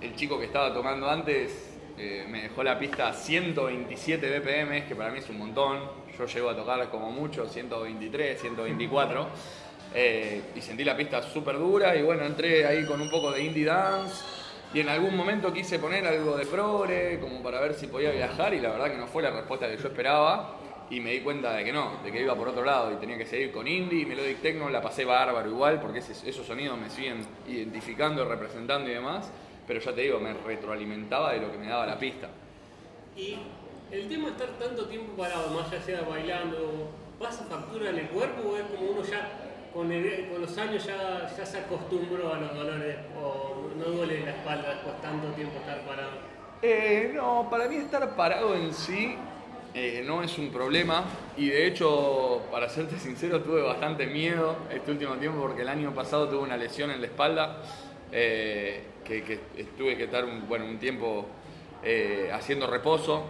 El 0.00 0.14
chico 0.16 0.38
que 0.38 0.46
estaba 0.46 0.72
tocando 0.72 1.08
antes 1.08 1.68
eh, 2.00 2.26
me 2.28 2.42
dejó 2.42 2.62
la 2.62 2.78
pista 2.78 3.08
a 3.08 3.12
127 3.12 4.38
BPM, 4.38 4.86
que 4.86 4.94
para 4.94 5.10
mí 5.10 5.18
es 5.18 5.28
un 5.30 5.38
montón. 5.38 5.80
Yo 6.16 6.26
llego 6.26 6.48
a 6.48 6.56
tocar 6.56 6.88
como 6.90 7.10
mucho 7.10 7.48
123, 7.48 8.40
124. 8.40 9.28
eh, 9.94 10.42
y 10.54 10.60
sentí 10.60 10.84
la 10.84 10.96
pista 10.96 11.22
súper 11.22 11.58
dura 11.58 11.96
y 11.96 12.02
bueno, 12.02 12.24
entré 12.24 12.64
ahí 12.66 12.84
con 12.86 13.00
un 13.00 13.10
poco 13.10 13.32
de 13.32 13.42
indie 13.42 13.64
dance. 13.64 14.37
Y 14.74 14.80
en 14.80 14.88
algún 14.88 15.16
momento 15.16 15.52
quise 15.52 15.78
poner 15.78 16.06
algo 16.06 16.36
de 16.36 16.44
progre, 16.46 17.18
como 17.20 17.42
para 17.42 17.60
ver 17.60 17.74
si 17.74 17.86
podía 17.86 18.10
viajar, 18.10 18.52
y 18.52 18.60
la 18.60 18.70
verdad 18.70 18.90
que 18.90 18.98
no 18.98 19.06
fue 19.06 19.22
la 19.22 19.30
respuesta 19.30 19.66
que 19.68 19.76
yo 19.78 19.88
esperaba. 19.88 20.56
Y 20.90 21.00
me 21.00 21.12
di 21.12 21.20
cuenta 21.20 21.52
de 21.52 21.64
que 21.64 21.72
no, 21.72 21.98
de 22.02 22.10
que 22.10 22.22
iba 22.22 22.34
por 22.34 22.48
otro 22.48 22.64
lado 22.64 22.90
y 22.92 22.96
tenía 22.96 23.18
que 23.18 23.26
seguir 23.26 23.52
con 23.52 23.68
indie, 23.68 24.06
melodic 24.06 24.40
techno, 24.40 24.70
la 24.70 24.80
pasé 24.80 25.04
bárbaro 25.04 25.48
igual, 25.50 25.80
porque 25.80 25.98
ese- 25.98 26.26
esos 26.28 26.46
sonidos 26.46 26.78
me 26.78 26.88
siguen 26.88 27.26
identificando, 27.46 28.24
representando 28.24 28.88
y 28.90 28.94
demás. 28.94 29.30
Pero 29.66 29.80
ya 29.80 29.92
te 29.94 30.00
digo, 30.00 30.18
me 30.18 30.32
retroalimentaba 30.32 31.32
de 31.34 31.40
lo 31.40 31.52
que 31.52 31.58
me 31.58 31.66
daba 31.68 31.84
la 31.84 31.98
pista. 31.98 32.28
Y 33.14 33.36
el 33.92 34.08
tema 34.08 34.26
de 34.26 34.30
estar 34.30 34.48
tanto 34.58 34.86
tiempo 34.86 35.12
parado, 35.14 35.50
más 35.50 35.70
ya 35.70 35.80
sea 35.82 36.00
bailando, 36.02 36.90
¿pasa 37.18 37.44
factura 37.44 37.90
en 37.90 37.98
el 37.98 38.08
cuerpo 38.08 38.48
o 38.50 38.56
es 38.56 38.62
como 38.64 38.90
uno 38.92 39.02
ya 39.02 39.28
con, 39.74 39.88
con 39.88 40.40
los 40.40 40.56
años 40.56 40.86
ya, 40.86 41.30
ya 41.36 41.44
se 41.44 41.58
acostumbró 41.58 42.32
a 42.32 42.38
los 42.38 42.54
dolores 42.54 42.96
o 43.22 43.56
no 43.78 43.84
duele 43.84 44.24
la 44.24 44.30
espalda 44.30 44.68
después 44.70 45.00
tanto 45.00 45.28
tiempo 45.28 45.58
estar 45.58 45.80
parado? 45.82 46.10
Eh, 46.62 47.12
no, 47.14 47.48
para 47.50 47.68
mí 47.68 47.76
estar 47.76 48.16
parado 48.16 48.54
en 48.54 48.74
sí 48.74 49.16
eh, 49.74 50.02
no 50.04 50.22
es 50.22 50.38
un 50.38 50.50
problema 50.50 51.04
y 51.36 51.50
de 51.50 51.66
hecho, 51.66 52.42
para 52.50 52.68
serte 52.68 52.98
sincero, 52.98 53.42
tuve 53.42 53.62
bastante 53.62 54.06
miedo 54.06 54.56
este 54.72 54.90
último 54.90 55.14
tiempo 55.16 55.40
porque 55.40 55.62
el 55.62 55.68
año 55.68 55.94
pasado 55.94 56.28
tuve 56.28 56.40
una 56.40 56.56
lesión 56.56 56.90
en 56.90 57.00
la 57.00 57.06
espalda 57.06 57.62
eh, 58.10 58.82
que, 59.04 59.40
tuve 59.76 59.96
que 59.96 60.04
estar 60.04 60.24
un, 60.24 60.48
bueno, 60.48 60.64
un 60.64 60.78
tiempo 60.78 61.26
eh, 61.82 62.30
haciendo 62.32 62.66
reposo 62.66 63.24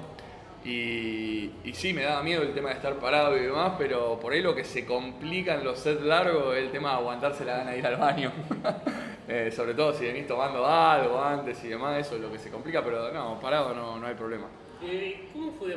Y, 0.64 1.50
y 1.64 1.72
sí, 1.74 1.92
me 1.92 2.02
daba 2.02 2.22
miedo 2.22 2.42
el 2.42 2.54
tema 2.54 2.70
de 2.70 2.76
estar 2.76 2.94
parado 2.94 3.36
y 3.36 3.40
demás, 3.40 3.74
pero 3.78 4.18
por 4.18 4.32
ahí 4.32 4.40
lo 4.40 4.54
que 4.54 4.64
se 4.64 4.84
complica 4.84 5.54
en 5.54 5.64
los 5.64 5.78
sets 5.78 6.02
largos 6.02 6.56
es 6.56 6.62
el 6.62 6.70
tema 6.70 6.90
de 6.90 6.96
aguantarse 6.96 7.44
la 7.44 7.58
gana 7.58 7.70
de 7.72 7.78
ir 7.78 7.86
al 7.86 7.96
baño. 7.96 8.32
Eh, 9.30 9.52
sobre 9.52 9.74
todo 9.74 9.92
si 9.92 10.06
venís 10.06 10.26
tomando 10.26 10.66
algo 10.66 11.22
antes 11.22 11.62
y 11.62 11.68
demás, 11.68 12.00
eso 12.00 12.16
es 12.16 12.22
lo 12.22 12.32
que 12.32 12.38
se 12.38 12.50
complica, 12.50 12.82
pero 12.82 13.12
no, 13.12 13.38
parado 13.38 13.74
no, 13.74 13.98
no 13.98 14.06
hay 14.06 14.14
problema. 14.14 14.46
Eh, 14.82 15.28
¿Cómo 15.34 15.52
fue, 15.52 15.76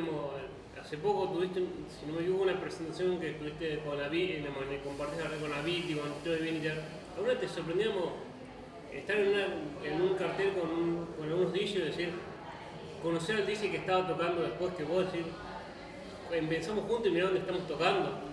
hace 0.80 0.96
poco 0.96 1.28
tuviste, 1.28 1.60
si 1.60 2.06
no 2.06 2.14
me 2.14 2.22
equivoco, 2.22 2.44
una 2.44 2.58
presentación 2.58 3.20
que 3.20 3.32
tuviste 3.32 3.80
con 3.80 3.98
la 3.98 4.08
digamos, 4.08 4.64
compartiste 4.82 5.38
con 5.38 5.50
la 5.50 5.68
y 5.68 5.94
con 5.94 6.12
todo 6.24 6.32
de 6.32 6.40
Viniter? 6.40 6.80
¿Alguna 7.14 7.38
te 7.38 7.46
sorprendíamos 7.46 8.12
estar 8.90 9.16
en, 9.18 10.00
un 10.00 10.14
cartel 10.14 10.54
con, 10.54 10.70
un, 10.70 11.06
con 11.18 11.28
algunos 11.28 11.52
DJs 11.52 11.74
y 11.74 11.78
decir, 11.80 12.10
conocer 13.02 13.36
al 13.36 13.46
DJ 13.46 13.70
que 13.70 13.76
estaba 13.76 14.08
tocando 14.08 14.44
después 14.44 14.72
que 14.76 14.84
vos 14.84 15.04
decir, 15.04 15.26
empezamos 16.32 16.86
juntos 16.86 17.08
y 17.08 17.10
mirá 17.10 17.26
dónde 17.26 17.40
estamos 17.40 17.68
tocando? 17.68 18.31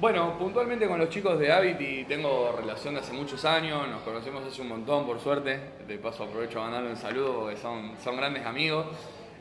Bueno, 0.00 0.38
puntualmente 0.38 0.86
con 0.86 0.96
los 1.00 1.08
chicos 1.08 1.40
de 1.40 1.50
Habit 1.50 2.06
tengo 2.06 2.54
relación 2.56 2.94
de 2.94 3.00
hace 3.00 3.12
muchos 3.12 3.44
años, 3.44 3.88
nos 3.88 4.02
conocemos 4.02 4.44
hace 4.46 4.62
un 4.62 4.68
montón 4.68 5.04
por 5.04 5.18
suerte, 5.18 5.58
de 5.88 5.98
paso 5.98 6.22
aprovecho 6.22 6.60
a 6.60 6.66
mandarle 6.66 6.90
un 6.90 6.96
saludo 6.96 7.40
porque 7.40 7.56
son, 7.56 7.96
son 8.04 8.16
grandes 8.16 8.46
amigos. 8.46 8.86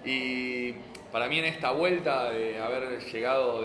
Y 0.04 0.72
para 1.12 1.28
mí 1.28 1.38
en 1.38 1.46
esta 1.46 1.70
vuelta 1.74 2.32
de 2.32 2.60
haber 2.60 3.00
llegado 3.00 3.62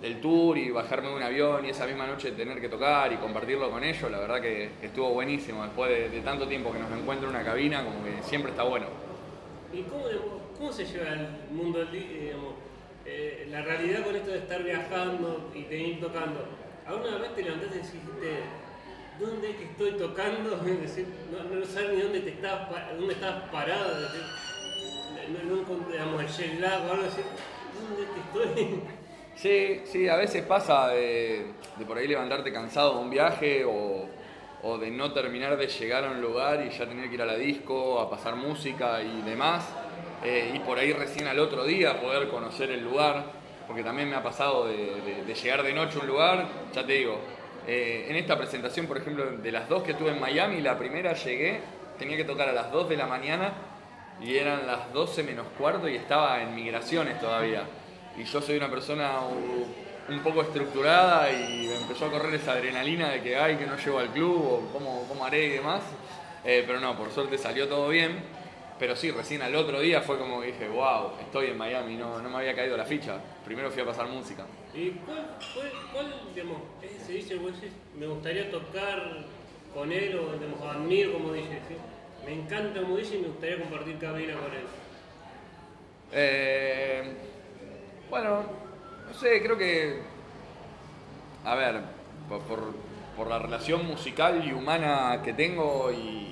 del 0.00 0.20
tour 0.20 0.56
y 0.56 0.70
bajarme 0.70 1.08
de 1.08 1.16
un 1.16 1.22
avión 1.24 1.66
y 1.66 1.70
esa 1.70 1.86
misma 1.86 2.06
noche 2.06 2.30
tener 2.30 2.60
que 2.60 2.68
tocar 2.68 3.12
y 3.12 3.16
compartirlo 3.16 3.68
con 3.68 3.82
ellos, 3.82 4.08
la 4.08 4.20
verdad 4.20 4.40
que, 4.40 4.70
estuvo 4.82 5.10
buenísimo. 5.10 5.64
Después 5.64 6.12
de, 6.12 6.20
tanto 6.20 6.46
tiempo 6.46 6.72
que 6.72 6.78
nos 6.78 6.92
encuentro 6.92 7.28
en 7.28 7.34
una 7.34 7.44
cabina, 7.44 7.82
como 7.82 8.04
que 8.04 8.22
siempre 8.22 8.52
está 8.52 8.62
bueno. 8.62 8.86
¿Y 9.72 9.82
cómo, 9.82 10.04
cómo 10.56 10.72
se 10.72 10.84
lleva 10.84 11.14
el 11.14 11.28
mundo 11.50 11.80
del 11.80 11.90
digamos, 11.90 12.54
eh, 13.06 13.46
la 13.50 13.62
realidad 13.62 14.04
con 14.04 14.16
esto 14.16 14.32
de 14.32 14.38
estar 14.38 14.62
viajando 14.62 15.50
y 15.54 15.62
de 15.62 15.78
ir 15.78 16.00
tocando, 16.00 16.44
¿alguna 16.86 17.18
vez 17.18 17.34
te 17.36 17.42
levantaste 17.42 17.76
y 17.76 17.80
dijiste, 17.80 18.42
¿dónde 19.20 19.50
es 19.50 19.56
que 19.56 19.64
estoy 19.64 19.92
tocando? 19.92 20.56
no, 20.56 21.54
no 21.54 21.66
sabes 21.66 21.94
ni 21.94 22.02
dónde, 22.02 22.20
te 22.20 22.30
estabas, 22.30 22.96
dónde 22.96 23.14
estabas 23.14 23.48
parado, 23.50 24.08
no, 25.28 25.54
no 25.54 25.60
encontramos 25.60 26.20
el 26.20 26.28
jet 26.28 26.60
lag 26.60 26.84
o 26.84 26.92
algo 26.92 27.06
así, 27.06 27.20
¿dónde 27.80 28.02
es 28.02 28.08
que 28.10 28.20
estoy? 28.20 28.82
Sí, 29.36 29.82
sí, 29.84 30.08
a 30.08 30.16
veces 30.16 30.42
pasa 30.44 30.88
de, 30.88 31.52
por 31.86 31.98
ahí 31.98 32.08
levantarte 32.08 32.50
cansado 32.50 32.94
de 32.94 33.00
un 33.00 33.10
viaje 33.10 33.66
o, 33.66 34.08
o 34.62 34.78
de 34.78 34.90
no 34.90 35.12
terminar 35.12 35.58
de 35.58 35.66
llegar 35.66 36.04
a 36.04 36.10
un 36.10 36.22
lugar 36.22 36.64
y 36.64 36.70
ya 36.70 36.88
tener 36.88 37.10
que 37.10 37.16
ir 37.16 37.20
a 37.20 37.26
la 37.26 37.36
disco, 37.36 38.00
a 38.00 38.08
pasar 38.08 38.34
música 38.34 39.02
y 39.02 39.20
demás 39.20 39.62
eh, 40.24 40.52
y 40.54 40.58
por 40.60 40.78
ahí 40.78 40.92
recién 40.92 41.26
al 41.26 41.38
otro 41.38 41.64
día 41.64 42.00
poder 42.00 42.28
conocer 42.28 42.70
el 42.70 42.82
lugar, 42.82 43.24
porque 43.66 43.82
también 43.82 44.08
me 44.08 44.16
ha 44.16 44.22
pasado 44.22 44.66
de, 44.66 45.24
llegar 45.34 45.62
de 45.62 45.72
noche 45.72 45.98
a 45.98 46.02
un 46.02 46.06
lugar, 46.06 46.46
ya 46.74 46.84
te 46.86 46.92
digo, 46.92 47.18
eh, 47.66 48.06
en 48.08 48.16
esta 48.16 48.36
presentación, 48.38 48.86
por 48.86 48.98
ejemplo, 48.98 49.26
de 49.26 49.52
las 49.52 49.68
dos 49.68 49.82
que 49.82 49.94
tuve 49.94 50.10
en 50.10 50.20
Miami, 50.20 50.60
la 50.60 50.78
primera 50.78 51.14
llegué, 51.14 51.60
tenía 51.98 52.16
que 52.16 52.24
tocar 52.24 52.48
a 52.48 52.52
las 52.52 52.70
2 52.70 52.88
de 52.88 52.96
la 52.96 53.06
mañana 53.06 53.52
y 54.20 54.36
eran 54.36 54.66
las 54.66 54.92
12 54.92 55.22
menos 55.22 55.46
cuarto 55.58 55.88
y 55.88 55.96
estaba 55.96 56.42
en 56.42 56.54
migraciones 56.54 57.20
todavía. 57.20 57.64
Y 58.16 58.24
yo 58.24 58.40
soy 58.40 58.56
una 58.56 58.70
persona 58.70 59.20
un, 59.20 60.20
poco 60.20 60.42
estructurada 60.42 61.30
y 61.32 61.66
me 61.66 61.76
empezó 61.76 62.06
a 62.06 62.10
correr 62.10 62.34
esa 62.34 62.52
adrenalina 62.52 63.10
de 63.10 63.22
que, 63.22 63.36
ay, 63.36 63.56
que 63.56 63.66
no 63.66 63.76
llego 63.76 63.98
al 63.98 64.10
club 64.10 64.36
o 64.36 64.72
cómo, 64.72 65.04
cómo 65.08 65.24
haré 65.24 65.46
y 65.46 65.50
demás. 65.50 65.82
Eh, 66.44 66.62
pero 66.66 66.78
no, 66.80 66.96
por 66.96 67.10
suerte 67.10 67.36
salió 67.36 67.68
todo 67.68 67.88
bien. 67.88 68.22
Pero 68.78 68.94
sí, 68.94 69.10
recién 69.10 69.40
al 69.42 69.54
otro 69.54 69.80
día 69.80 70.02
fue 70.02 70.18
como 70.18 70.40
que 70.40 70.48
dije, 70.48 70.68
wow, 70.68 71.12
estoy 71.20 71.46
en 71.46 71.56
Miami, 71.56 71.96
no, 71.96 72.20
no 72.20 72.28
me 72.28 72.36
había 72.36 72.54
caído 72.54 72.76
la 72.76 72.84
ficha. 72.84 73.18
Primero 73.44 73.70
fui 73.70 73.82
a 73.82 73.86
pasar 73.86 74.06
música. 74.08 74.44
¿Y 74.74 74.90
cuál, 74.90 75.36
cuál, 75.54 75.72
cuál 75.92 76.14
digamos, 76.34 76.58
ese 76.82 77.12
dice, 77.12 77.38
me 77.98 78.06
gustaría 78.06 78.50
tocar 78.50 79.24
con 79.72 79.90
él 79.90 80.18
o 80.18 80.32
digamos, 80.34 80.60
admiro 80.62 81.14
como 81.14 81.32
dice, 81.32 81.60
¿sí? 81.68 81.76
Me 82.26 82.34
encanta 82.34 82.82
como 82.82 82.96
dice 82.96 83.16
y 83.16 83.20
me 83.20 83.28
gustaría 83.28 83.60
compartir 83.60 83.98
cabina 83.98 84.34
con 84.34 84.52
él. 84.52 84.64
Eh, 86.12 87.02
bueno, 88.10 88.44
no 89.06 89.14
sé, 89.14 89.42
creo 89.42 89.56
que. 89.56 90.00
A 91.44 91.54
ver, 91.54 91.80
por, 92.28 92.74
por 93.16 93.28
la 93.28 93.38
relación 93.38 93.86
musical 93.86 94.44
y 94.46 94.52
humana 94.52 95.22
que 95.24 95.32
tengo 95.32 95.90
y, 95.92 96.25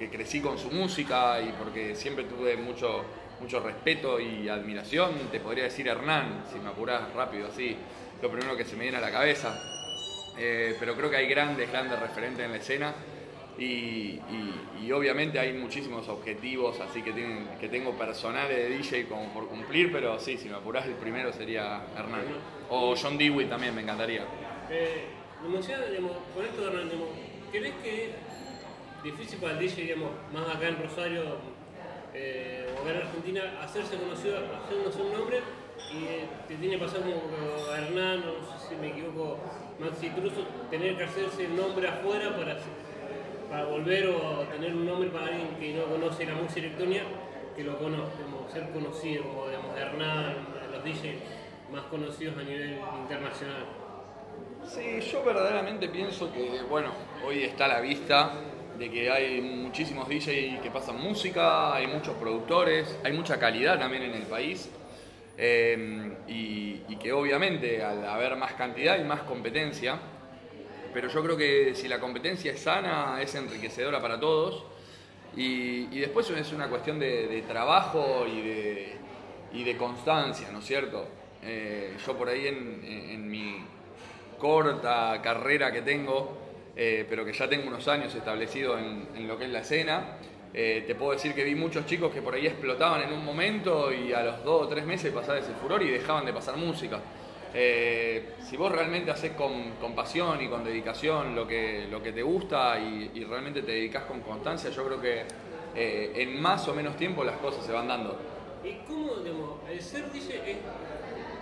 porque 0.00 0.16
crecí 0.16 0.40
con 0.40 0.56
su 0.56 0.70
música 0.70 1.42
y 1.42 1.52
porque 1.58 1.94
siempre 1.94 2.24
tuve 2.24 2.56
mucho, 2.56 3.04
mucho 3.38 3.60
respeto 3.60 4.18
y 4.18 4.48
admiración. 4.48 5.28
Te 5.30 5.40
podría 5.40 5.64
decir 5.64 5.88
Hernán, 5.88 6.46
si 6.50 6.58
me 6.58 6.70
apurás 6.70 7.12
rápido 7.12 7.48
así, 7.48 7.76
lo 8.22 8.30
primero 8.30 8.56
que 8.56 8.64
se 8.64 8.76
me 8.76 8.84
viene 8.84 8.96
a 8.96 9.02
la 9.02 9.10
cabeza. 9.10 9.62
Eh, 10.38 10.74
pero 10.80 10.96
creo 10.96 11.10
que 11.10 11.16
hay 11.16 11.26
grandes, 11.26 11.70
grandes 11.70 12.00
referentes 12.00 12.42
en 12.42 12.50
la 12.50 12.56
escena 12.56 12.94
y, 13.58 14.18
obviamente 14.90 15.38
hay 15.38 15.52
muchísimos 15.52 16.08
objetivos, 16.08 16.80
así 16.80 17.02
que, 17.02 17.12
tienen, 17.12 17.46
que 17.60 17.68
tengo 17.68 17.92
personales 17.92 18.56
de 18.56 18.70
DJ 18.70 19.06
como 19.06 19.30
por 19.34 19.48
cumplir, 19.48 19.92
pero 19.92 20.18
sí, 20.18 20.38
si 20.38 20.48
me 20.48 20.56
apurás 20.56 20.86
el 20.86 20.94
primero 20.94 21.30
sería 21.30 21.82
Hernán. 21.94 22.24
O 22.70 22.94
John 22.96 23.18
Dewey 23.18 23.50
también 23.50 23.74
me 23.74 23.82
encantaría. 23.82 24.24
Eh, 24.70 25.04
con 25.42 25.54
esto 25.56 26.62
de 26.62 26.68
Hernán, 26.68 26.90
¿crees 27.52 27.74
que 27.82 28.29
difícil 29.02 29.38
para 29.38 29.52
el 29.54 29.58
DJ, 29.58 29.82
digamos, 29.82 30.10
más 30.32 30.48
acá 30.54 30.68
en 30.68 30.82
Rosario 30.82 31.22
eh, 32.14 32.66
o 32.76 32.82
acá 32.82 32.90
en 32.90 32.96
Argentina, 32.98 33.42
hacerse 33.62 33.96
conocido, 33.96 34.38
hacernos 34.38 34.94
un 34.96 35.12
nombre 35.12 35.40
y 35.92 36.04
eh, 36.04 36.28
te 36.46 36.56
tiene 36.56 36.78
que 36.78 36.84
pasar 36.84 37.00
como 37.00 37.74
Hernán, 37.74 38.20
no 38.20 38.58
sé 38.58 38.68
si 38.68 38.74
me 38.76 38.88
equivoco, 38.88 39.38
Maxi 39.78 40.10
Truso, 40.10 40.44
tener 40.70 40.96
que 40.96 41.04
hacerse 41.04 41.46
el 41.46 41.56
nombre 41.56 41.88
afuera 41.88 42.36
para, 42.36 42.58
para 43.50 43.64
volver 43.64 44.08
o 44.08 44.44
tener 44.50 44.74
un 44.74 44.86
nombre 44.86 45.10
para 45.10 45.26
alguien 45.26 45.56
que 45.58 45.74
no 45.74 45.84
conoce 45.84 46.26
la 46.26 46.34
música 46.34 46.60
electrónica, 46.60 47.04
que 47.56 47.64
lo 47.64 47.78
conozca, 47.78 48.22
como 48.22 48.48
ser 48.50 48.70
conocido, 48.70 49.24
como 49.24 49.46
digamos 49.48 49.76
Hernán, 49.76 50.36
los 50.70 50.84
DJs 50.84 51.16
más 51.72 51.82
conocidos 51.84 52.36
a 52.38 52.42
nivel 52.42 52.78
internacional. 53.02 53.64
Sí, 54.64 55.00
yo 55.00 55.24
verdaderamente 55.24 55.88
pienso 55.88 56.32
que, 56.32 56.62
bueno, 56.68 56.90
hoy 57.24 57.44
está 57.44 57.64
a 57.64 57.68
la 57.68 57.80
vista 57.80 58.32
de 58.80 58.90
que 58.90 59.10
hay 59.10 59.42
muchísimos 59.42 60.08
DJs 60.08 60.60
que 60.62 60.70
pasan 60.72 60.98
música, 60.98 61.74
hay 61.74 61.86
muchos 61.86 62.14
productores, 62.14 62.98
hay 63.04 63.12
mucha 63.12 63.38
calidad 63.38 63.78
también 63.78 64.04
en 64.04 64.14
el 64.14 64.22
país. 64.22 64.70
Em, 65.36 66.14
y, 66.26 66.96
que 67.00 67.12
obviamente 67.12 67.82
al 67.82 68.06
haber 68.06 68.36
más 68.36 68.52
cantidad 68.54 68.98
y 68.98 69.04
más 69.04 69.22
competencia, 69.22 69.98
pero 70.92 71.08
yo 71.08 71.22
creo 71.22 71.34
que 71.34 71.74
si 71.74 71.88
la 71.88 71.98
competencia 71.98 72.52
es 72.52 72.60
sana, 72.60 73.18
es 73.22 73.34
enriquecedora 73.34 74.00
para 74.00 74.18
todos. 74.18 74.64
Y, 75.36 75.98
después 75.98 76.28
es 76.30 76.52
una 76.52 76.68
cuestión 76.68 76.98
de, 76.98 77.44
trabajo 77.46 78.26
y 78.26 79.62
de, 79.62 79.76
constancia, 79.76 80.48
¿no 80.50 80.60
es 80.60 80.64
cierto? 80.64 81.06
Eh, 81.42 81.96
yo 82.06 82.16
por 82.16 82.28
ahí 82.28 82.46
en 82.46 83.30
mi 83.30 83.62
corta 84.38 85.20
carrera 85.22 85.70
que 85.70 85.82
tengo, 85.82 86.49
eh, 86.76 87.06
pero 87.08 87.24
que 87.24 87.32
ya 87.32 87.48
tengo 87.48 87.68
unos 87.68 87.86
años 87.88 88.14
establecido 88.14 88.78
en, 88.78 89.26
lo 89.26 89.38
que 89.38 89.44
es 89.44 89.50
la 89.50 89.60
escena. 89.60 90.16
Eh, 90.52 90.84
te 90.86 90.94
puedo 90.94 91.12
decir 91.12 91.34
que 91.34 91.44
vi 91.44 91.54
muchos 91.54 91.86
chicos 91.86 92.12
que 92.12 92.22
por 92.22 92.34
ahí 92.34 92.46
explotaban 92.46 93.02
en 93.02 93.12
un 93.12 93.24
momento 93.24 93.92
y 93.92 94.12
a 94.12 94.22
los 94.22 94.44
dos 94.44 94.66
o 94.66 94.68
tres 94.68 94.84
meses 94.84 95.12
pasaba 95.12 95.38
ese 95.38 95.52
furor 95.52 95.82
y 95.82 95.90
dejaban 95.90 96.24
de 96.24 96.32
pasar 96.32 96.56
música. 96.56 97.00
Eh, 97.52 98.34
si 98.48 98.56
vos 98.56 98.70
realmente 98.70 99.10
haces 99.10 99.32
con, 99.32 99.72
con, 99.80 99.94
pasión 99.94 100.40
y 100.40 100.48
con 100.48 100.64
dedicación 100.64 101.34
lo 101.34 101.46
que, 101.46 101.86
lo 101.90 102.02
que 102.02 102.12
te 102.12 102.22
gusta 102.22 102.78
y, 102.78 103.24
realmente 103.24 103.62
te 103.62 103.72
dedicas 103.72 104.04
con 104.04 104.20
constancia, 104.20 104.70
yo 104.70 104.84
creo 104.84 105.00
que 105.00 105.24
en 105.74 106.40
más 106.40 106.66
o 106.66 106.74
menos 106.74 106.96
tiempo 106.96 107.22
las 107.22 107.36
cosas 107.36 107.64
se 107.64 107.72
van 107.72 107.88
dando. 107.88 108.16
¿Y 108.62 108.74
cómo, 108.86 109.14
digamos, 109.16 109.60
el 109.70 109.80
ser 109.80 110.04
es 110.14 110.56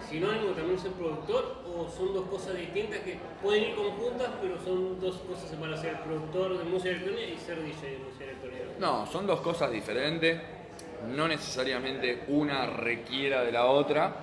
sinónimo 0.09 0.53
también 0.53 0.79
ser 0.79 0.93
productor 0.93 1.63
o 1.67 1.89
son 1.89 2.15
dos 2.15 2.27
cosas 2.29 2.57
distintas 2.57 3.01
que 3.01 3.19
pueden 3.43 3.65
ir 3.65 3.75
conjuntas, 3.75 4.31
pero 4.41 4.59
son 4.65 5.01
dos 5.01 5.17
cosas 5.19 5.51
para 5.59 5.77
ser 5.77 6.01
productor 6.03 6.59
de 6.59 6.65
música 6.65 6.91
electrónica 6.91 7.27
y 7.27 7.39
ser 7.39 7.63
DJ 7.63 7.91
de 7.91 7.99
música 7.99 8.25
electrónica? 8.25 8.65
No, 8.79 9.07
son 9.07 9.27
dos 9.27 9.41
cosas 9.41 9.71
diferentes. 9.71 10.41
No 11.15 11.29
necesariamente 11.29 12.25
una 12.29 12.67
requiera 12.67 13.45
de 13.45 13.53
la 13.53 13.67
otra, 13.67 14.17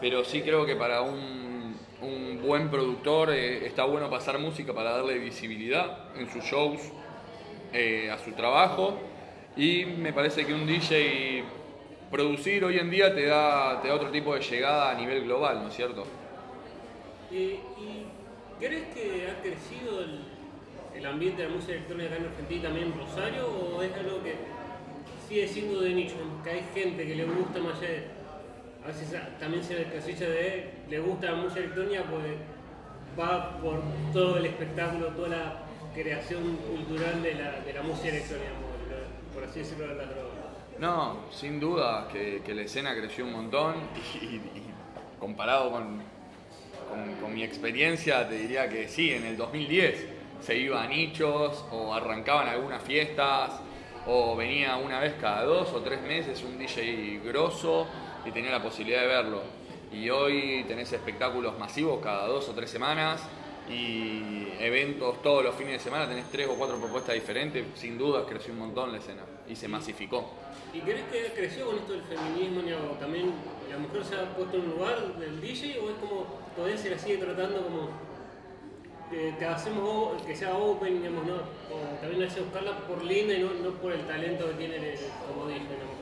pero 0.00 0.24
sí 0.24 0.42
creo 0.42 0.64
que 0.64 0.76
para 0.76 1.02
un, 1.02 1.76
un 2.00 2.40
buen 2.42 2.70
productor 2.70 3.30
eh, 3.30 3.66
está 3.66 3.84
bueno 3.84 4.08
pasar 4.08 4.38
música 4.38 4.72
para 4.72 4.92
darle 4.92 5.18
visibilidad 5.18 6.16
en 6.16 6.30
sus 6.30 6.42
shows, 6.44 6.80
eh, 7.72 8.10
a 8.10 8.18
su 8.18 8.32
trabajo. 8.32 8.98
Y 9.56 9.84
me 9.84 10.12
parece 10.14 10.46
que 10.46 10.54
un 10.54 10.66
DJ 10.66 11.44
producir 12.12 12.62
hoy 12.62 12.78
en 12.78 12.90
día 12.90 13.14
te 13.14 13.26
da, 13.26 13.82
otro 13.92 14.10
tipo 14.10 14.34
de 14.34 14.40
llegada 14.40 14.90
a 14.90 14.94
nivel 14.94 15.24
global, 15.24 15.62
¿no 15.62 15.68
es 15.68 15.74
cierto? 15.74 16.06
¿Y, 17.30 17.56
crees 18.60 18.94
que 18.94 19.26
ha 19.28 19.42
crecido 19.42 20.04
el, 20.94 21.06
ambiente 21.06 21.42
de 21.42 21.48
la 21.48 21.54
música 21.54 21.72
electrónica 21.72 22.10
acá 22.10 22.16
en 22.18 22.26
Argentina 22.26 22.62
también 22.62 22.86
en 22.86 22.98
Rosario 22.98 23.48
o 23.48 23.82
es 23.82 23.92
algo 23.94 24.22
que 24.22 24.34
sigue 25.26 25.48
siendo 25.48 25.80
de 25.80 25.94
nicho, 25.94 26.14
que 26.44 26.50
hay 26.50 26.64
gente 26.72 27.04
que 27.04 27.16
le 27.16 27.24
gusta 27.24 27.58
más 27.58 27.78
allá 27.78 28.04
a 28.84 28.88
veces 28.88 29.14
también 29.38 29.62
se 29.62 29.82
casilla 29.84 30.28
de 30.28 30.70
le 30.90 30.98
gusta 30.98 31.30
la 31.30 31.36
música 31.36 31.60
electrónica 31.60 32.02
pues 32.04 32.22
va 33.18 33.58
por 33.58 33.80
todo 34.12 34.38
el 34.38 34.46
espectáculo, 34.46 35.08
toda 35.08 35.28
la 35.28 35.62
creación 35.94 36.56
cultural 36.56 37.22
de 37.22 37.34
la, 37.34 37.60
de 37.60 37.72
la 37.72 37.82
música 37.82 38.08
electrónica, 38.08 38.50
por 39.34 39.44
así 39.44 39.60
decirlo, 39.60 39.86
de 39.88 39.94
las 39.94 40.08
drogas. 40.08 40.31
No, 40.82 41.18
sin 41.30 41.60
duda 41.60 42.08
que, 42.10 42.42
la 42.52 42.62
escena 42.62 42.92
creció 42.92 43.24
un 43.24 43.30
montón 43.34 43.76
y, 44.20 44.40
comparado 45.20 45.70
con, 45.70 46.02
con, 47.20 47.32
mi 47.32 47.44
experiencia 47.44 48.28
te 48.28 48.34
diría 48.34 48.68
que 48.68 48.88
sí, 48.88 49.12
en 49.12 49.24
el 49.24 49.36
2010 49.36 50.08
se 50.40 50.58
iba 50.58 50.82
a 50.82 50.88
nichos 50.88 51.64
o 51.70 51.94
arrancaban 51.94 52.48
algunas 52.48 52.82
fiestas 52.82 53.60
o 54.08 54.34
venía 54.34 54.76
una 54.76 54.98
vez 54.98 55.14
cada 55.20 55.44
dos 55.44 55.72
o 55.72 55.82
tres 55.82 56.02
meses 56.02 56.42
un 56.42 56.58
DJ 56.58 57.20
grosso 57.26 57.86
y 58.26 58.32
tenía 58.32 58.50
la 58.50 58.60
posibilidad 58.60 59.02
de 59.02 59.06
verlo. 59.06 59.42
Y 59.92 60.10
hoy 60.10 60.64
tenés 60.66 60.92
espectáculos 60.92 61.56
masivos 61.60 62.02
cada 62.02 62.26
dos 62.26 62.48
o 62.48 62.54
tres 62.54 62.68
semanas 62.68 63.22
y 63.68 64.48
eventos 64.58 65.22
todos 65.22 65.44
los 65.44 65.54
fines 65.54 65.74
de 65.74 65.78
semana, 65.78 66.08
tenés 66.08 66.30
tres 66.30 66.48
o 66.48 66.54
cuatro 66.54 66.78
propuestas 66.78 67.14
diferentes, 67.14 67.64
sin 67.74 67.96
duda 67.96 68.26
creció 68.26 68.52
un 68.52 68.60
montón 68.60 68.92
la 68.92 68.98
escena 68.98 69.22
y 69.48 69.56
se 69.56 69.68
masificó. 69.68 70.30
¿Y 70.72 70.80
crees 70.80 71.02
que 71.12 71.32
creció 71.34 71.66
con 71.66 71.76
esto 71.76 71.92
del 71.92 72.02
feminismo? 72.02 72.62
¿También 72.98 73.32
la 73.70 73.78
mujer 73.78 74.04
se 74.04 74.16
ha 74.16 74.34
puesto 74.34 74.56
en 74.56 74.64
un 74.64 74.70
lugar 74.70 75.16
del 75.18 75.40
DJ 75.40 75.78
o 75.80 75.90
es 75.90 75.96
como 75.96 76.26
todavía 76.56 76.76
se 76.76 76.90
la 76.90 76.98
sigue 76.98 77.18
tratando 77.18 77.62
como 77.62 77.88
que, 79.10 79.44
hacemos 79.44 80.22
que 80.22 80.34
sea 80.34 80.54
open, 80.56 81.02
digamos, 81.02 81.26
¿no? 81.26 81.34
o 81.34 82.00
también 82.00 82.22
hay 82.22 82.28
que 82.28 82.40
buscarla 82.40 82.78
por 82.86 83.04
linda 83.04 83.34
y 83.34 83.42
no, 83.42 83.52
no 83.52 83.70
por 83.72 83.92
el 83.92 84.06
talento 84.06 84.48
que 84.48 84.54
tiene 84.54 84.94
como 85.28 85.46
DJ 85.48 85.60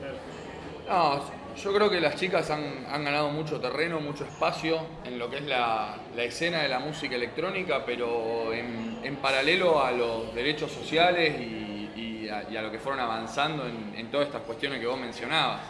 No, 0.87 1.21
yo 1.55 1.73
creo 1.73 1.89
que 1.89 1.99
las 1.99 2.15
chicas 2.15 2.49
han, 2.49 3.03
ganado 3.03 3.29
mucho 3.29 3.59
terreno, 3.59 3.99
mucho 3.99 4.23
espacio 4.25 4.79
en 5.05 5.19
lo 5.19 5.29
que 5.29 5.37
es 5.37 5.43
la, 5.43 5.97
escena 6.17 6.63
de 6.63 6.69
la 6.69 6.79
música 6.79 7.15
electrónica, 7.15 7.83
pero 7.85 8.53
en, 8.53 9.15
paralelo 9.21 9.83
a 9.83 9.91
los 9.91 10.33
derechos 10.33 10.71
sociales 10.71 11.39
y, 11.39 12.27
a, 12.29 12.61
lo 12.61 12.71
que 12.71 12.79
fueron 12.79 13.01
avanzando 13.01 13.67
en, 13.67 14.09
todas 14.09 14.27
estas 14.27 14.41
cuestiones 14.43 14.79
que 14.79 14.87
vos 14.87 14.99
mencionabas. 14.99 15.61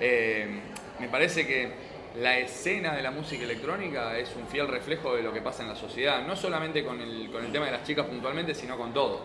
Eh, 0.00 0.60
me 0.98 1.08
parece 1.08 1.46
que 1.46 1.72
la 2.16 2.38
escena 2.38 2.96
de 2.96 3.02
la 3.02 3.10
música 3.10 3.44
electrónica 3.44 4.18
es 4.18 4.34
un 4.34 4.46
fiel 4.48 4.66
reflejo 4.66 5.14
de 5.14 5.22
lo 5.22 5.32
que 5.32 5.42
pasa 5.42 5.62
en 5.62 5.68
la 5.68 5.76
sociedad, 5.76 6.26
no 6.26 6.34
solamente 6.34 6.84
con 6.84 7.00
el, 7.00 7.30
con 7.30 7.44
el 7.44 7.52
tema 7.52 7.66
de 7.66 7.72
las 7.72 7.84
chicas 7.84 8.06
puntualmente, 8.06 8.54
sino 8.54 8.76
con 8.76 8.92
todo. 8.92 9.20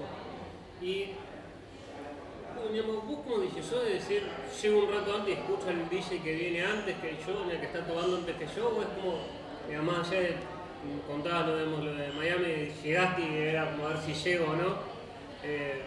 Y 0.82 1.12
vos 3.06 3.20
como 3.24 3.38
DJ, 3.40 3.62
de 3.84 3.94
decir, 3.94 4.24
llego 4.62 4.80
un 4.86 4.92
rato 4.92 5.16
antes 5.16 5.30
y 5.30 5.40
escucho 5.40 5.70
al 5.70 5.90
DJ 5.90 6.22
que 6.22 6.34
viene 6.34 6.66
antes 6.66 6.96
que 6.98 7.18
yo, 7.26 7.44
en 7.44 7.52
el 7.52 7.60
que 7.60 7.66
está 7.66 7.86
tocando 7.86 8.18
antes 8.18 8.36
que 8.36 8.48
yo, 8.56 8.70
o 8.70 8.82
es 8.82 8.88
como, 8.90 9.20
digamos, 9.68 10.08
contaba 11.08 11.48
lo 11.48 11.58
de, 11.58 11.66
lo 11.66 11.96
de 11.96 12.12
Miami, 12.12 12.72
llegaste 12.84 13.22
y 13.22 13.38
era 13.38 13.72
como 13.72 13.88
a 13.88 13.90
ver 13.90 13.98
si 13.98 14.14
llego 14.14 14.52
o 14.52 14.56
no. 14.56 14.76
Eh, 15.44 15.82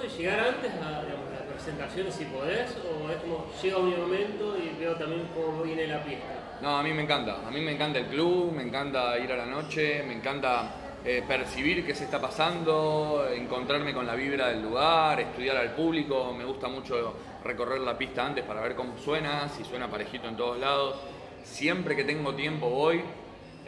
de 0.00 0.08
llegar 0.08 0.38
antes 0.38 0.72
a 0.74 1.02
digamos, 1.02 1.30
la 1.32 1.44
presentación 1.52 2.12
si 2.12 2.24
podés? 2.26 2.76
¿O 2.76 3.10
es 3.10 3.16
como 3.16 3.46
llega 3.60 3.78
mi 3.80 3.94
momento 3.96 4.56
y 4.56 4.78
veo 4.78 4.94
también 4.94 5.28
cómo 5.34 5.62
viene 5.62 5.86
la 5.88 6.02
pista? 6.04 6.58
No, 6.62 6.78
a 6.78 6.82
mí 6.82 6.92
me 6.92 7.02
encanta. 7.02 7.46
A 7.46 7.50
mí 7.50 7.60
me 7.60 7.72
encanta 7.72 7.98
el 7.98 8.06
club, 8.06 8.52
me 8.52 8.62
encanta 8.62 9.18
ir 9.18 9.32
a 9.32 9.36
la 9.36 9.46
noche, 9.46 10.04
me 10.04 10.14
encanta 10.14 10.81
eh, 11.04 11.24
percibir 11.26 11.84
qué 11.84 11.96
se 11.96 12.04
está 12.04 12.20
pasando, 12.20 13.26
encontrarme 13.34 13.92
con 13.92 14.06
la 14.06 14.14
vibra 14.14 14.48
del 14.48 14.62
lugar, 14.62 15.18
estudiar 15.18 15.56
al 15.56 15.72
público. 15.72 16.32
Me 16.32 16.44
gusta 16.44 16.68
mucho 16.68 17.14
recorrer 17.42 17.80
la 17.80 17.98
pista 17.98 18.24
antes 18.24 18.44
para 18.44 18.60
ver 18.60 18.76
cómo 18.76 18.96
suena, 18.96 19.48
si 19.48 19.64
suena 19.64 19.90
parejito 19.90 20.28
en 20.28 20.36
todos 20.36 20.58
lados. 20.58 20.94
Siempre 21.42 21.96
que 21.96 22.04
tengo 22.04 22.34
tiempo 22.34 22.70
voy. 22.70 23.02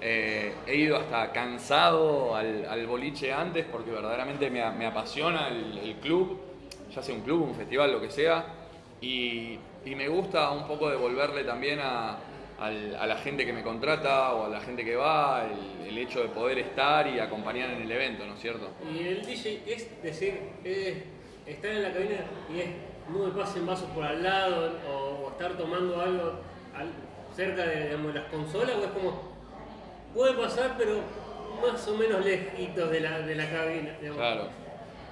Eh, 0.01 0.55
he 0.67 0.77
ido 0.77 0.97
hasta 0.97 1.33
cansado 1.33 2.37
al, 2.37 2.87
boliche 2.87 3.33
antes 3.33 3.65
porque 3.65 3.91
verdaderamente 3.91 4.49
me, 4.51 4.87
apasiona 4.87 5.49
el, 5.49 5.97
club, 6.01 6.39
ya 6.95 7.03
sea 7.03 7.17
un 7.17 7.23
club, 7.23 7.49
un 7.49 7.55
festival, 7.57 7.91
lo 7.91 8.01
que 8.01 8.11
sea. 8.11 8.45
Y, 9.01 9.59
y 9.85 9.95
me 9.97 10.07
gusta 10.07 10.51
un 10.51 10.69
poco 10.69 10.89
devolverle 10.89 11.43
también 11.43 11.81
a, 11.83 12.17
a 12.59 13.07
la 13.07 13.17
gente 13.17 13.45
que 13.45 13.53
me 13.53 13.63
contrata 13.63 14.33
o 14.33 14.47
a 14.47 14.49
la 14.49 14.61
gente 14.61 14.85
que 14.85 14.97
va, 14.97 15.47
el, 15.87 15.97
hecho 15.99 16.21
de 16.21 16.29
poder 16.29 16.59
estar 16.59 17.07
y 17.07 17.19
acompañar 17.19 17.71
en 17.71 17.83
el 17.83 17.91
evento, 17.91 18.27
¿no 18.27 18.35
es 18.35 18.41
cierto? 18.41 18.69
Y 18.93 19.07
el 19.07 19.25
DJ 19.25 19.63
es 19.67 20.03
decir, 20.03 20.39
es 20.65 20.97
estar 21.47 21.71
en 21.71 21.83
la 21.83 21.93
cabina 21.93 22.17
y 22.53 22.61
es 22.61 22.67
no 23.09 23.27
me 23.27 23.31
pasen 23.33 23.67
vasos 23.67 23.89
por 23.91 24.05
al 24.05 24.23
lado 24.23 24.73
o, 24.91 25.31
estar 25.31 25.53
tomando 25.57 26.01
algo 26.01 26.41
cerca 27.35 27.67
de 27.67 27.97
las 28.15 28.25
consolas 28.25 28.77
o 28.77 28.85
es 28.85 28.91
como 28.91 29.35
puede 30.15 30.35
pasar 30.35 30.75
pero 30.79 31.01
más 31.61 31.87
o 31.89 31.97
menos 31.97 32.25
lejitos 32.25 32.91
de 32.91 33.01
la, 33.01 33.21
de 33.21 33.35
la 33.35 33.51
cabina. 33.51 33.97
Claro. 34.15 34.49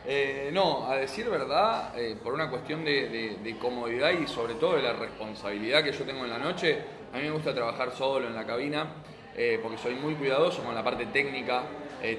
Eh, 0.04 0.50
no, 0.52 0.90
a 0.90 0.96
decir 0.96 1.28
verdad, 1.30 1.96
eh, 1.96 2.16
por 2.22 2.34
una 2.34 2.50
cuestión 2.50 2.84
de, 2.84 3.56
comodidad 3.60 4.10
y 4.10 4.26
sobre 4.26 4.54
todo 4.54 4.76
de 4.76 4.82
la 4.82 4.94
responsabilidad 4.94 5.84
que 5.84 5.92
yo 5.92 6.04
tengo 6.04 6.24
en 6.24 6.30
la 6.30 6.38
noche, 6.38 6.78
a 7.12 7.16
mí 7.16 7.22
me 7.22 7.30
gusta 7.30 7.54
trabajar 7.54 7.92
solo 7.92 8.26
en 8.26 8.34
la 8.34 8.46
cabina 8.46 8.86
eh, 9.36 9.58
porque 9.62 9.78
soy 9.78 9.94
muy 9.94 10.14
cuidadoso 10.14 10.62
con 10.62 10.74
la 10.74 10.84
parte 10.84 11.06
técnica, 11.06 11.62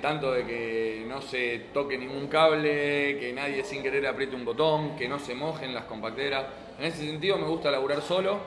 tanto 0.01 0.31
de 0.31 0.45
que 0.45 1.05
no 1.09 1.21
se 1.21 1.65
toque 1.73 1.97
ningún 1.97 2.27
cable, 2.27 3.19
que 3.19 3.33
nadie 3.35 3.65
sin 3.65 3.83
querer 3.83 4.07
apriete 4.07 4.33
un 4.33 4.45
botón, 4.45 4.95
que 4.95 5.09
no 5.09 5.19
se 5.19 5.35
mojen 5.35 5.73
las 5.73 5.83
compacteras. 5.83 6.45
En 6.79 6.85
ese 6.85 7.05
sentido 7.05 7.37
me 7.37 7.45
gusta 7.45 7.69
laburar 7.69 8.01
solo. 8.01 8.39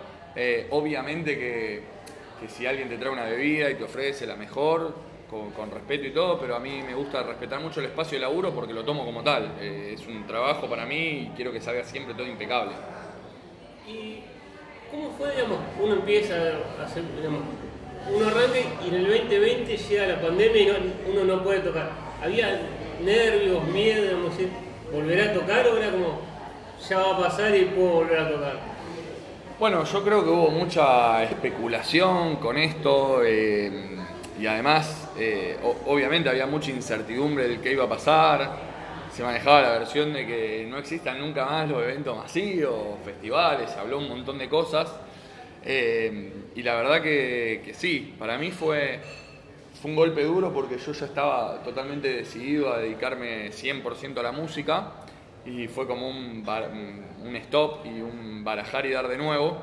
obviamente 0.70 1.38
que, 1.38 1.82
si 2.48 2.66
alguien 2.66 2.88
te 2.88 2.96
trae 2.96 3.12
una 3.12 3.24
bebida 3.24 3.70
y 3.70 3.74
te 3.74 3.84
ofrece 3.84 4.26
la 4.26 4.34
mejor, 4.34 4.94
con, 5.28 5.70
respeto 5.70 6.06
y 6.06 6.10
todo, 6.10 6.38
pero 6.38 6.56
a 6.56 6.60
mí 6.60 6.82
me 6.86 6.94
gusta 6.94 7.22
respetar 7.22 7.60
mucho 7.60 7.80
el 7.80 7.86
espacio 7.86 8.16
de 8.18 8.22
laburo 8.22 8.52
porque 8.54 8.72
lo 8.72 8.84
tomo 8.84 9.04
como 9.04 9.22
tal. 9.22 9.56
Eh, 9.60 9.92
es 9.94 10.06
un 10.06 10.26
trabajo 10.26 10.68
para 10.68 10.86
mí 10.86 10.96
y 10.96 11.32
quiero 11.34 11.52
que 11.52 11.60
salga 11.60 11.84
siempre 11.84 12.14
todo 12.14 12.26
impecable. 12.26 12.72
¿Y 14.86 14.96
cómo 14.96 15.10
fue, 15.18 15.32
digamos, 15.32 15.58
uno 15.82 15.94
empieza 15.94 16.34
a 16.34 16.84
hacer, 16.84 17.02
digamos, 17.16 17.42
uno 18.12 18.26
arranca 18.28 18.58
y 18.84 18.88
en 18.88 18.94
el 18.94 19.06
2020 19.08 19.76
llega 19.76 20.06
la 20.06 20.20
pandemia 20.20 20.62
y 20.62 21.10
uno 21.10 21.24
no 21.24 21.42
puede 21.42 21.60
tocar? 21.60 21.90
¿Había 22.22 22.60
nervios, 23.02 23.64
miedo, 23.64 24.02
digamos, 24.02 24.32
volver 24.92 25.28
a 25.28 25.32
tocar 25.32 25.66
o 25.66 25.76
era 25.76 25.90
como, 25.90 26.20
ya 26.88 26.98
va 26.98 27.16
a 27.16 27.20
pasar 27.20 27.56
y 27.56 27.64
puedo 27.64 27.90
volver 27.90 28.18
a 28.18 28.30
tocar? 28.30 28.76
Bueno, 29.58 29.84
yo 29.84 30.04
creo 30.04 30.22
que 30.22 30.30
hubo 30.30 30.50
mucha 30.50 31.24
especulación 31.24 32.36
con 32.36 32.58
esto. 32.58 33.22
Eh, 33.24 33.96
y 34.38 34.46
además, 34.46 35.08
eh, 35.18 35.56
obviamente 35.86 36.28
había 36.28 36.46
mucha 36.46 36.70
incertidumbre 36.70 37.48
del 37.48 37.60
qué 37.60 37.72
iba 37.72 37.84
a 37.84 37.88
pasar. 37.88 38.65
Se 39.16 39.22
manejaba 39.22 39.62
la 39.62 39.70
versión 39.78 40.12
de 40.12 40.26
que 40.26 40.66
no 40.68 40.76
existan 40.76 41.18
nunca 41.18 41.46
más 41.46 41.66
los 41.70 41.82
eventos 41.82 42.14
masivos, 42.14 42.98
festivales, 43.02 43.70
se 43.70 43.78
habló 43.80 43.96
un 43.96 44.10
montón 44.10 44.36
de 44.36 44.46
cosas. 44.46 44.94
Eh, 45.64 46.50
y 46.54 46.62
la 46.62 46.74
verdad 46.74 47.00
que, 47.00 47.72
sí, 47.74 48.14
para 48.18 48.36
mí 48.36 48.50
fue, 48.50 49.00
un 49.84 49.96
golpe 49.96 50.22
duro 50.22 50.52
porque 50.52 50.76
yo 50.76 50.92
ya 50.92 51.06
estaba 51.06 51.62
totalmente 51.62 52.12
decidido 52.12 52.70
a 52.70 52.78
dedicarme 52.80 53.52
100% 53.52 54.18
a 54.18 54.22
la 54.22 54.32
música 54.32 54.92
y 55.46 55.66
fue 55.66 55.86
como 55.86 56.10
un, 56.10 56.44
un, 57.24 57.36
stop 57.36 57.86
y 57.86 58.02
un 58.02 58.44
barajar 58.44 58.84
y 58.84 58.90
dar 58.90 59.08
de 59.08 59.16
nuevo. 59.16 59.56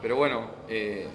Pero 0.00 0.14
bueno, 0.14 0.50
eh, 0.68 1.08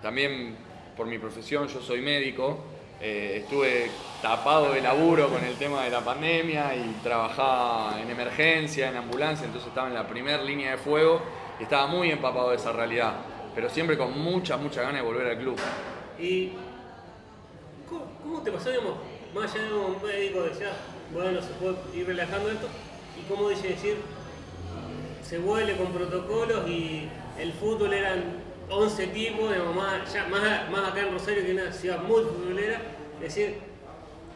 también 0.00 0.54
por 0.96 1.08
mi 1.08 1.18
profesión, 1.18 1.66
yo 1.66 1.80
soy 1.80 2.00
médico, 2.00 2.62
eh, 3.06 3.40
estuve 3.42 3.90
tapado 4.22 4.72
de 4.72 4.80
laburo 4.80 5.28
con 5.28 5.44
el 5.44 5.56
tema 5.56 5.84
de 5.84 5.90
la 5.90 6.00
pandemia 6.00 6.74
y 6.74 7.00
trabajaba 7.02 8.00
en 8.00 8.08
emergencia, 8.08 8.88
en 8.88 8.96
ambulancia, 8.96 9.44
entonces 9.44 9.68
estaba 9.68 9.88
en 9.88 9.94
la 9.94 10.08
primera 10.08 10.42
línea 10.42 10.70
de 10.70 10.78
fuego 10.78 11.20
y 11.60 11.64
estaba 11.64 11.86
muy 11.86 12.10
empapado 12.10 12.48
de 12.48 12.56
esa 12.56 12.72
realidad, 12.72 13.16
pero 13.54 13.68
siempre 13.68 13.98
con 13.98 14.18
mucha, 14.18 14.56
mucha 14.56 14.80
ganas 14.80 15.02
de 15.02 15.06
volver 15.06 15.26
al 15.26 15.36
club. 15.36 15.58
¿Y 16.18 16.52
cómo, 18.22 18.40
te 18.40 18.50
pasó, 18.50 18.70
digamos, 18.70 18.94
más 19.34 19.54
allá 19.54 19.64
de 19.64 19.74
un 19.74 20.02
médico 20.02 20.42
decía, 20.44 20.72
bueno, 21.12 21.42
se 21.42 21.50
puede 21.60 21.76
ir 21.94 22.06
relajando 22.06 22.52
esto, 22.52 22.68
y 23.20 23.30
cómo 23.30 23.50
dice 23.50 23.68
decir, 23.68 23.98
se 25.22 25.36
vuelve 25.40 25.76
con 25.76 25.92
protocolos 25.92 26.66
y 26.70 27.06
el 27.38 27.52
fútbol 27.52 27.92
eran 27.92 28.43
11 28.76 29.06
tipos, 29.08 29.50
más, 29.74 30.30
más, 30.70 30.88
acá 30.88 31.00
en 31.00 31.12
Rosario 31.12 31.44
que 31.44 31.52
una 31.52 31.72
ciudad 31.72 32.02
muy 32.02 32.22
futbolera, 32.22 32.80
es 33.16 33.34
decir, 33.34 33.58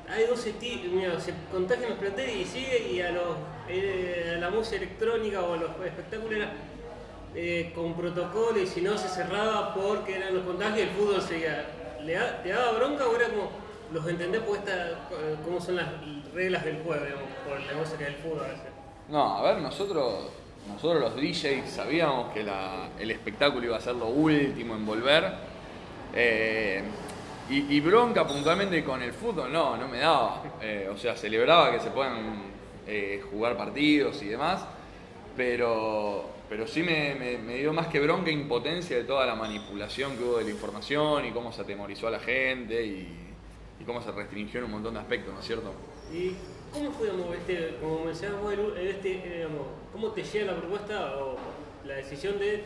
hay 0.08 0.26
12 0.26 0.52
tipos, 0.52 1.22
se 1.22 1.34
contagian 1.50 1.90
los 1.90 1.98
planteles 1.98 2.36
y 2.36 2.44
sigue 2.44 2.88
y 2.92 3.00
a, 3.00 3.10
los, 3.10 3.36
eh, 3.68 4.34
a 4.36 4.38
la 4.38 4.50
música 4.50 4.76
electrónica 4.76 5.42
o 5.42 5.54
a 5.54 5.56
los 5.56 5.70
espectáculos 5.84 6.32
era 6.32 6.52
eh, 7.34 7.72
con 7.74 7.94
protocolo 7.94 8.58
y 8.58 8.66
si 8.66 8.80
no 8.80 8.96
se 8.96 9.08
cerraba 9.08 9.74
porque 9.74 10.16
eran 10.16 10.34
los 10.34 10.44
contagios 10.44 10.88
el 10.88 10.94
fútbol 10.94 11.20
seguía. 11.20 11.66
¿Le 12.02 12.16
¿Te 12.42 12.50
daba 12.50 12.72
bronca 12.72 13.06
o 13.06 13.16
era 13.16 13.28
como 13.28 13.50
los 13.92 14.06
entendés 14.06 14.40
por 14.42 14.56
esta, 14.56 15.08
cómo 15.44 15.60
son 15.60 15.76
las 15.76 15.86
reglas 16.32 16.64
del 16.64 16.82
juego, 16.82 17.04
digamos, 17.04 17.28
por 17.46 17.58
el 17.58 17.66
negocio 17.66 17.98
que 17.98 18.04
es 18.04 18.16
fútbol 18.16 18.40
a 18.40 18.48
veces? 18.48 18.66
No, 19.08 19.38
a 19.38 19.42
ver, 19.42 19.62
nosotros 19.62 20.30
nosotros 20.68 21.00
los 21.00 21.16
DJs 21.16 21.70
sabíamos 21.70 22.32
que 22.32 22.46
el 23.00 23.10
espectáculo 23.10 23.66
iba 23.66 23.76
a 23.76 23.80
ser 23.80 23.94
lo 23.96 24.08
último 24.08 24.74
en 24.74 24.86
volver. 24.86 25.32
Eh, 26.14 26.82
y, 27.50 27.80
bronca 27.80 28.26
puntualmente 28.26 28.84
con 28.84 29.02
el 29.02 29.12
fútbol, 29.12 29.50
no, 29.50 29.76
no 29.76 29.88
me 29.88 29.98
daba. 29.98 30.42
Eh, 30.60 30.88
o 30.92 30.98
sea, 30.98 31.16
celebraba 31.16 31.72
que 31.72 31.80
se 31.80 31.90
puedan 31.90 32.42
eh, 32.86 33.22
jugar 33.30 33.56
partidos 33.56 34.22
y 34.22 34.26
demás, 34.26 34.66
pero, 35.34 36.28
pero 36.48 36.66
sí 36.66 36.82
me, 36.82 37.36
dio 37.56 37.72
más 37.72 37.86
que 37.86 38.00
bronca 38.00 38.28
e 38.28 38.34
impotencia 38.34 38.98
de 38.98 39.04
toda 39.04 39.24
la 39.24 39.34
manipulación 39.34 40.16
que 40.16 40.24
hubo 40.24 40.38
de 40.38 40.44
la 40.44 40.50
información 40.50 41.24
y 41.24 41.30
cómo 41.30 41.50
se 41.50 41.62
atemorizó 41.62 42.08
a 42.08 42.10
la 42.10 42.20
gente 42.20 42.84
y, 42.84 43.24
cómo 43.86 44.02
se 44.02 44.12
restringió 44.12 44.58
en 44.58 44.66
un 44.66 44.72
montón 44.72 44.92
de 44.94 45.00
aspectos, 45.00 45.32
¿no 45.32 45.40
es 45.40 45.46
cierto? 45.46 45.72
¿Y 46.12 46.34
cómo 46.70 46.90
fue, 46.92 47.08
este, 47.38 47.76
como 47.80 48.04
mencionabas 48.04 48.54
este, 48.78 49.42
eh, 49.42 49.48
cómo 49.92 50.08
te 50.08 50.22
llega 50.22 50.52
la 50.52 50.58
propuesta 50.58 51.16
o 51.18 51.36
la 51.86 51.94
decisión 51.94 52.38
de 52.38 52.64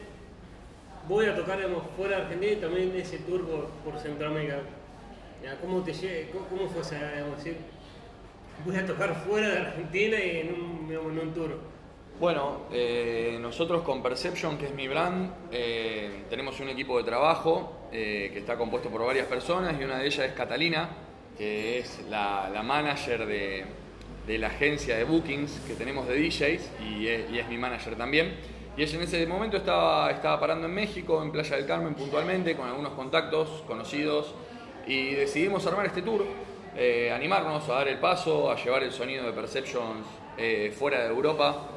voy 1.08 1.26
a 1.26 1.34
tocar 1.34 1.58
fuera 1.96 2.16
de 2.16 2.22
Argentina 2.22 2.52
y 2.52 2.56
también 2.56 2.96
ese 2.96 3.18
tour 3.18 3.44
por, 3.84 3.98
Centroamérica? 3.98 4.60
¿Cómo 5.60 5.82
te 5.82 5.92
llega, 5.92 6.28
cómo, 6.48 6.68
fue 6.68 6.82
esa, 6.82 6.98
decir, 7.36 7.56
voy 8.64 8.76
a 8.76 8.86
tocar 8.86 9.14
fuera 9.26 9.48
de 9.48 9.58
Argentina 9.58 10.16
y 10.18 10.38
en 10.40 10.98
un, 10.98 11.34
tour? 11.34 11.58
Bueno, 12.20 12.66
eh, 12.70 13.38
nosotros 13.40 13.82
con 13.82 14.02
Perception, 14.02 14.56
que 14.56 14.66
es 14.66 14.74
mi 14.74 14.86
brand, 14.86 15.32
eh, 15.50 16.24
tenemos 16.30 16.60
un 16.60 16.68
equipo 16.68 16.98
de 16.98 17.04
trabajo 17.04 17.88
eh, 17.90 18.30
que 18.32 18.38
está 18.38 18.56
compuesto 18.56 18.88
por 18.90 19.04
varias 19.04 19.26
personas 19.26 19.80
y 19.80 19.84
una 19.84 19.98
de 19.98 20.06
ellas 20.06 20.26
es 20.26 20.32
Catalina, 20.32 20.88
que 21.36 21.78
es 21.78 22.04
la, 22.08 22.62
manager 22.64 23.26
de, 23.26 23.64
la 24.26 24.46
agencia 24.46 24.96
de 24.96 25.04
bookings 25.04 25.60
que 25.66 25.74
tenemos 25.74 26.06
de 26.08 26.14
DJs 26.14 26.70
y 26.80 27.08
es, 27.08 27.48
mi 27.48 27.58
manager 27.58 27.96
también. 27.96 28.34
Y 28.76 28.82
ella 28.82 28.96
en 28.96 29.02
ese 29.02 29.26
momento 29.26 29.56
estaba, 29.56 30.10
estaba 30.10 30.40
parando 30.40 30.66
en 30.66 30.74
México, 30.74 31.22
en 31.22 31.30
Playa 31.30 31.56
del 31.56 31.66
Carmen 31.66 31.94
puntualmente, 31.94 32.56
con 32.56 32.68
algunos 32.68 32.92
contactos 32.92 33.62
conocidos 33.66 34.34
y 34.86 35.14
decidimos 35.14 35.66
armar 35.66 35.86
este 35.86 36.02
tour, 36.02 36.24
animarnos 37.14 37.68
a 37.68 37.74
dar 37.74 37.88
el 37.88 37.98
paso, 37.98 38.50
a 38.50 38.56
llevar 38.56 38.82
el 38.82 38.92
sonido 38.92 39.26
de 39.26 39.32
Perceptions 39.32 40.06
fuera 40.78 41.02
de 41.02 41.08
Europa 41.08 41.68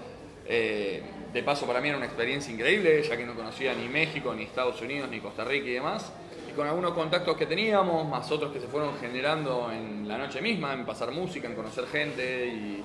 eh, 0.47 1.01
de 1.33 1.43
paso, 1.43 1.65
para 1.65 1.81
mí 1.81 1.89
era 1.89 1.97
una 1.97 2.05
experiencia 2.05 2.53
increíble, 2.53 3.01
ya 3.03 3.17
que 3.17 3.25
no 3.25 3.35
conocía 3.35 3.73
ni 3.73 3.89
México, 3.89 4.33
ni 4.33 4.43
Estados 4.43 4.81
Unidos, 4.81 5.09
ni 5.09 5.19
Costa 5.19 5.43
Rica 5.43 5.67
y 5.67 5.73
demás. 5.73 6.13
Con 6.55 6.67
algunos 6.67 6.93
contactos 6.93 7.35
que 7.35 7.45
teníamos, 7.45 8.07
más 8.07 8.31
otros 8.31 8.53
que 8.53 8.61
se 8.61 8.67
fueron 8.67 8.97
generando 8.97 9.69
en 9.71 10.07
la 10.07 10.17
noche 10.17 10.41
misma, 10.41 10.73
en 10.73 10.85
pasar 10.85 11.11
música, 11.11 11.47
en 11.49 11.55
conocer 11.55 11.85
gente 11.87 12.47
y, 12.47 12.83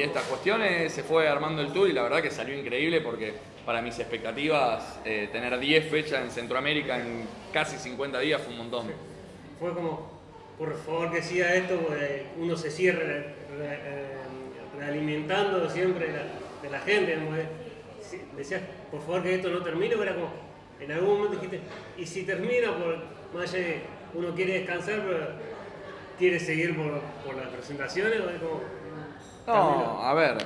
estas 0.00 0.22
cuestiones, 0.24 0.92
se 0.92 1.02
fue 1.02 1.28
armando 1.28 1.60
el 1.60 1.72
tour 1.72 1.88
y 1.88 1.92
la 1.92 2.04
verdad 2.04 2.22
que 2.22 2.30
salió 2.30 2.56
increíble 2.56 3.00
porque 3.00 3.34
para 3.66 3.82
mis 3.82 3.98
expectativas, 3.98 5.00
eh, 5.04 5.28
tener 5.32 5.58
10 5.58 5.90
fechas 5.90 6.22
en 6.22 6.30
Centroamérica 6.30 7.00
en 7.00 7.26
casi 7.52 7.76
50 7.76 8.20
días 8.20 8.40
fue 8.40 8.52
un 8.52 8.58
montón. 8.58 8.86
Fue 9.58 9.74
como, 9.74 10.08
por 10.56 10.78
favor 10.84 11.10
que 11.10 11.20
siga 11.20 11.52
esto, 11.54 11.76
uno 12.38 12.56
se 12.56 12.70
cierre 12.70 13.34
realimentando 14.78 15.68
siempre 15.68 16.06
de 16.62 16.70
la 16.70 16.78
gente. 16.78 17.18
Decías, 18.36 18.62
por 18.90 19.00
favor 19.00 19.24
que 19.24 19.34
esto 19.34 19.48
no 19.48 19.62
termine, 19.62 19.96
pero 19.96 20.02
era 20.04 20.14
como, 20.14 20.30
en 20.84 20.92
algún 20.92 21.16
momento 21.16 21.36
dijiste, 21.36 21.60
y 21.96 22.06
si 22.06 22.24
termina, 22.24 22.76
por, 22.76 22.98
más 23.34 23.52
allá 23.52 23.64
de 23.64 23.82
uno 24.14 24.34
quiere 24.34 24.60
descansar, 24.60 25.02
pero 25.06 25.26
quiere 26.18 26.38
seguir 26.38 26.76
por, 26.76 27.00
por 27.24 27.36
las 27.36 27.48
presentaciones, 27.48 28.20
o 28.20 28.30
es 28.30 28.40
como... 28.40 28.60
No, 29.46 30.02
a 30.02 30.14
ver, 30.14 30.38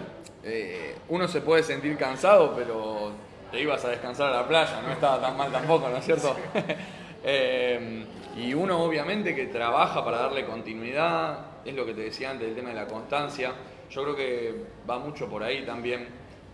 eh, 0.42 0.96
uno 1.08 1.28
se 1.28 1.40
puede 1.40 1.62
sentir 1.62 1.96
cansado, 1.96 2.54
pero 2.56 3.12
te 3.50 3.60
ibas 3.60 3.84
a 3.84 3.90
descansar 3.90 4.32
a 4.32 4.42
la 4.42 4.48
playa, 4.48 4.80
no 4.82 4.92
estaba 4.92 5.20
tan 5.20 5.36
mal 5.36 5.50
tampoco, 5.50 5.88
¿no 5.88 5.96
es 5.96 6.04
cierto? 6.04 6.36
Eh, 7.28 8.04
y 8.36 8.54
uno 8.54 8.84
obviamente 8.84 9.34
que 9.34 9.46
trabaja 9.46 10.04
para 10.04 10.18
darle 10.18 10.46
continuidad, 10.46 11.56
es 11.64 11.74
lo 11.74 11.84
que 11.84 11.92
te 11.92 12.02
decía 12.02 12.30
antes, 12.30 12.46
el 12.46 12.54
tema 12.54 12.68
de 12.68 12.76
la 12.76 12.86
constancia. 12.86 13.52
Yo 13.90 14.02
creo 14.04 14.14
que 14.14 14.54
va 14.88 15.00
mucho 15.00 15.28
por 15.28 15.42
ahí 15.42 15.66
también, 15.66 16.06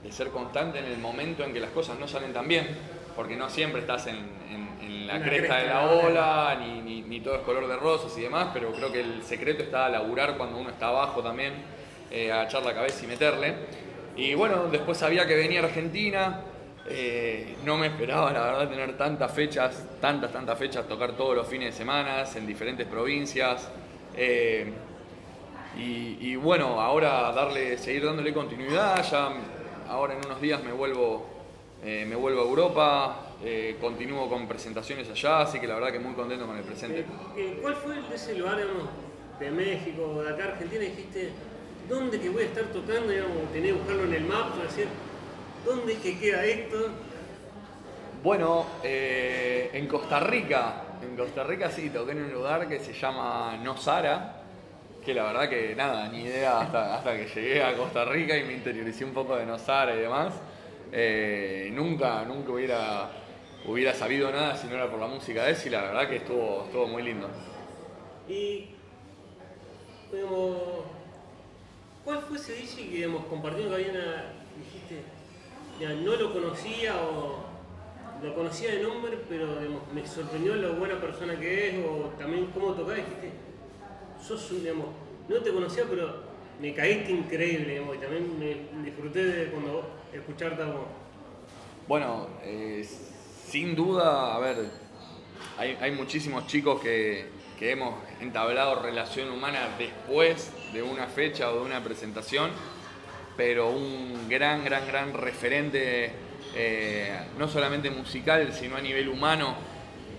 de 0.03 0.11
ser 0.11 0.29
constante 0.29 0.79
en 0.79 0.87
el 0.87 0.97
momento 0.97 1.45
en 1.45 1.53
que 1.53 1.61
las 1.61 1.73
cosas 1.73 1.99
no 1.99 2.09
salen 2.09 2.33
tan 2.33 2.49
bien, 2.49 2.69
porque 3.15 3.37
no 3.37 3.49
siempre 3.49 3.81
estás 3.81 4.07
en, 4.07 5.07
la, 5.07 5.23
cresta, 5.23 5.59
de 5.59 5.67
la 5.67 5.91
ola, 5.91 6.59
ni, 6.61 7.21
todo 7.21 7.37
es 7.37 7.43
color 7.43 7.69
de 7.69 7.77
rosas 7.77 8.17
y 8.19 8.23
demás, 8.23 8.49
pero 8.53 8.73
creo 8.73 8.91
que 8.91 9.01
el 9.01 9.23
secreto 9.23 9.63
está 9.63 9.87
a 9.87 9.89
laburar 9.89 10.37
cuando 10.37 10.59
uno 10.59 10.71
está 10.71 10.89
abajo 10.89 11.23
también, 11.23 11.53
eh, 12.11 12.33
a 12.33 12.45
echar 12.45 12.63
la 12.65 12.75
cabeza 12.75 13.05
y 13.05 13.07
meterle. 13.07 13.55
Y 14.17 14.35
bueno, 14.35 14.69
después 14.71 14.99
sabía 14.99 15.27
que 15.27 15.37
venía 15.37 15.61
Argentina, 15.61 16.41
eh, 16.89 17.57
no 17.65 17.77
me 17.77 17.87
esperaba, 17.87 18.33
la 18.33 18.43
verdad, 18.43 18.69
tener 18.69 18.97
tantas 18.97 19.33
fechas, 19.33 19.85
tantas, 20.01 20.33
tantas 20.33 20.59
fechas, 20.59 20.87
tocar 20.89 21.13
todos 21.13 21.37
los 21.37 21.47
fines 21.47 21.73
de 21.73 21.79
semana 21.79 22.25
en 22.35 22.47
diferentes 22.47 22.87
provincias. 22.87 23.71
Eh, 24.17 24.73
y, 25.75 26.37
bueno, 26.37 26.81
ahora 26.81 27.33
darle, 27.33 27.79
seguir 27.79 28.05
dándole 28.05 28.33
continuidad, 28.35 29.03
ya 29.11 29.31
ahora 29.89 30.15
en 30.15 30.27
unos 30.27 30.41
días 30.41 30.63
me 30.63 30.73
vuelvo, 30.73 31.27
eh, 31.85 32.07
me 32.09 32.15
vuelvo 32.15 32.43
a 32.43 32.45
Europa, 32.45 33.27
eh, 33.43 33.77
continúo 33.81 34.29
con 34.29 34.47
presentaciones 34.47 35.11
allá, 35.11 35.41
así 35.41 35.59
que 35.59 35.67
la 35.67 35.75
verdad 35.75 35.91
que 35.91 35.99
muy 35.99 36.15
contento 36.15 36.47
con 36.47 36.57
el 36.57 36.63
presente. 36.63 37.05
Eh, 37.37 37.59
¿Cuál 37.61 37.75
fue 37.75 37.97
ese 38.15 38.37
lugar 38.37 38.57
de 39.41 39.51
México, 39.51 40.23
de 40.23 40.31
acá 40.31 40.45
Argentina? 40.45 40.81
Dijiste, 40.81 41.31
¿dónde 41.89 42.21
que 42.21 42.29
voy 42.29 42.45
a 42.45 42.47
estar 42.47 42.65
tocando? 42.67 43.09
Digamos, 43.09 43.53
tenés 43.53 43.73
que 43.73 43.79
buscarlo 43.79 44.05
en 44.05 44.15
el 44.15 44.25
mapa, 44.25 44.63
decir, 44.63 44.87
¿dónde 45.67 45.95
es 45.95 45.99
que 45.99 46.19
queda 46.21 46.45
esto? 46.45 46.91
Bueno, 48.23 48.67
en 48.85 49.89
Costa 49.89 50.21
Rica, 50.21 50.85
en 51.03 51.17
Costa 51.17 51.43
Rica 51.43 51.69
sí, 51.69 51.91
toqué 51.91 52.13
en 52.13 52.23
un 52.23 52.33
lugar 52.33 52.69
que 52.69 52.79
se 52.79 52.93
llama 52.93 53.59
Nosara, 53.61 54.45
que 55.05 55.13
la 55.13 55.25
verdad 55.25 55.49
que 55.49 55.75
nada, 55.75 56.09
ni 56.09 56.23
idea 56.23 56.61
hasta, 56.61 56.95
hasta 56.95 57.17
que 57.17 57.27
llegué 57.27 57.61
a 57.61 57.77
Costa 57.77 58.05
Rica 58.05 58.37
y 58.37 58.45
me 58.45 58.53
interioricé 58.53 59.05
un 59.05 59.13
poco 59.13 59.35
de 59.35 59.45
Nosara 59.45 59.97
y 59.97 59.99
demás. 59.99 60.33
Eh, 60.95 61.71
nunca, 61.73 62.23
nunca 62.27 62.53
hubiera, 62.53 63.11
hubiera 63.67 63.95
sabido 63.95 64.31
nada 64.31 64.55
si 64.55 64.67
no 64.67 64.75
era 64.75 64.91
por 64.91 65.01
la 65.01 65.07
música 65.07 65.45
de 65.45 65.53
él 65.53 65.57
y 65.65 65.71
la 65.71 65.81
verdad 65.81 66.07
que 66.07 66.17
estuvo, 66.17 66.65
estuvo 66.67 66.87
muy 66.87 67.03
lindo. 67.03 67.29
Y 68.29 68.67
¿cuál 72.05 72.21
fue 72.21 72.37
ese 72.37 72.53
DJ 72.53 72.91
que 72.91 72.97
digamos, 72.97 73.25
compartiendo 73.25 73.75
que 73.75 73.83
dijiste, 73.83 75.03
no 76.05 76.15
lo 76.15 76.33
conocía 76.35 76.95
o 77.01 77.43
lo 78.23 78.35
conocía 78.35 78.73
de 78.75 78.83
nombre, 78.83 79.19
pero 79.29 79.47
me 79.95 80.07
sorprendió 80.07 80.55
lo 80.57 80.75
buena 80.75 81.01
persona 81.01 81.41
que 81.41 81.71
es 81.71 81.87
o 81.87 82.11
también 82.19 82.51
cómo 82.53 82.75
tocaba, 82.75 82.97
dijiste, 82.97 83.31
sos 84.23 84.51
un, 84.51 84.61
digamos, 84.61 84.89
no 85.27 85.37
te 85.37 85.53
conocía, 85.53 85.85
pero 85.89 86.23
me 86.61 86.75
caíste 86.75 87.13
increíble, 87.13 87.71
digamos, 87.71 87.97
y 87.97 87.99
también 87.99 88.39
me 88.39 88.85
disfruté 88.85 89.25
de 89.25 89.51
cuando 89.51 90.02
escucharte 90.13 90.63
a 90.63 90.67
vos. 90.67 90.87
Bueno, 91.89 92.29
eh, 92.43 92.87
sin 93.47 93.75
duda, 93.75 94.35
a 94.35 94.39
ver, 94.39 94.57
hay, 95.59 95.77
hay 95.81 95.91
muchísimos 95.93 96.47
chicos 96.47 96.81
que, 96.81 97.27
que, 97.59 97.73
hemos 97.73 97.95
entablado 98.21 98.83
relación 98.83 99.31
humana 99.31 99.69
después 99.79 100.53
de 100.73 100.83
una 100.83 101.07
fecha 101.07 101.51
o 101.51 101.57
de 101.57 101.63
una 101.63 101.83
presentación, 101.83 102.51
pero 103.37 103.71
un 103.71 104.29
gran, 104.29 104.65
gran, 104.65 104.87
gran 104.87 105.13
referente, 105.13 106.13
eh, 106.55 107.19
no 107.39 107.49
solamente 107.49 107.91
musical, 107.91 108.53
sino 108.53 108.77
a 108.77 108.81
nivel 108.81 109.09
humano. 109.09 109.57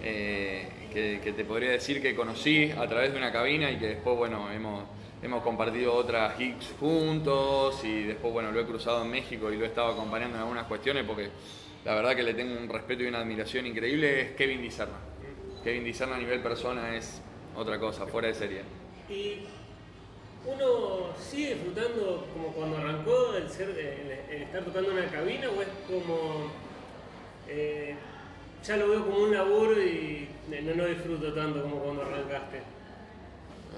Eh, 0.03 0.69
que, 0.93 1.33
te 1.35 1.43
podría 1.43 1.71
decir 1.71 2.01
que 2.01 2.15
conocí 2.15 2.71
a 2.71 2.87
través 2.87 3.11
de 3.11 3.17
una 3.17 3.31
cabina 3.31 3.71
y 3.71 3.77
que 3.77 3.87
después, 3.87 4.15
bueno, 4.15 4.51
hemos, 4.51 4.83
hemos 5.23 5.41
compartido 5.41 5.93
otras 5.95 6.37
gigs 6.37 6.73
juntos 6.79 7.81
y 7.85 8.03
después, 8.03 8.33
bueno, 8.33 8.51
lo 8.51 8.59
he 8.59 8.65
cruzado 8.65 9.03
en 9.03 9.09
México 9.09 9.51
y 9.51 9.57
lo 9.57 9.63
he 9.63 9.67
estado 9.69 9.93
acompañando 9.93 10.35
en 10.35 10.41
algunas 10.41 10.67
cuestiones 10.67 11.05
porque 11.05 11.29
la 11.85 11.95
verdad 11.95 12.15
que 12.15 12.23
le 12.23 12.33
tengo 12.33 12.59
un 12.59 12.67
respeto 12.67 13.03
y 13.03 13.07
una 13.07 13.19
admiración 13.19 13.65
increíble, 13.65 14.21
es 14.21 14.31
Kevin 14.31 14.61
Dizerna. 14.61 14.97
Kevin 15.63 15.85
Dizerna 15.85 16.17
a 16.17 16.19
nivel 16.19 16.41
persona 16.41 16.95
es 16.95 17.21
otra 17.55 17.79
cosa, 17.79 18.05
fuera 18.05 18.27
de 18.27 18.33
serie. 18.33 18.61
Y 19.09 19.45
uno 20.45 21.13
sigue 21.17 21.55
disfrutando 21.55 22.27
como 22.33 22.49
cuando 22.49 22.77
arrancó 22.77 23.33
el, 23.35 23.49
ser, 23.49 23.69
estar 24.29 24.63
tocando 24.63 24.91
una 24.91 25.05
cabina 25.07 25.47
o 25.49 25.61
es 25.61 25.69
como... 25.87 26.51
Eh, 27.47 27.95
ya 28.65 28.77
lo 28.77 28.89
veo 28.89 29.05
como 29.05 29.17
un 29.19 29.33
laburo 29.33 29.81
y 29.81 30.27
no 30.47 30.73
lo 30.73 30.87
disfruto 30.87 31.33
tanto 31.33 31.61
como 31.61 31.77
cuando 31.77 32.01
arrancaste. 32.03 32.82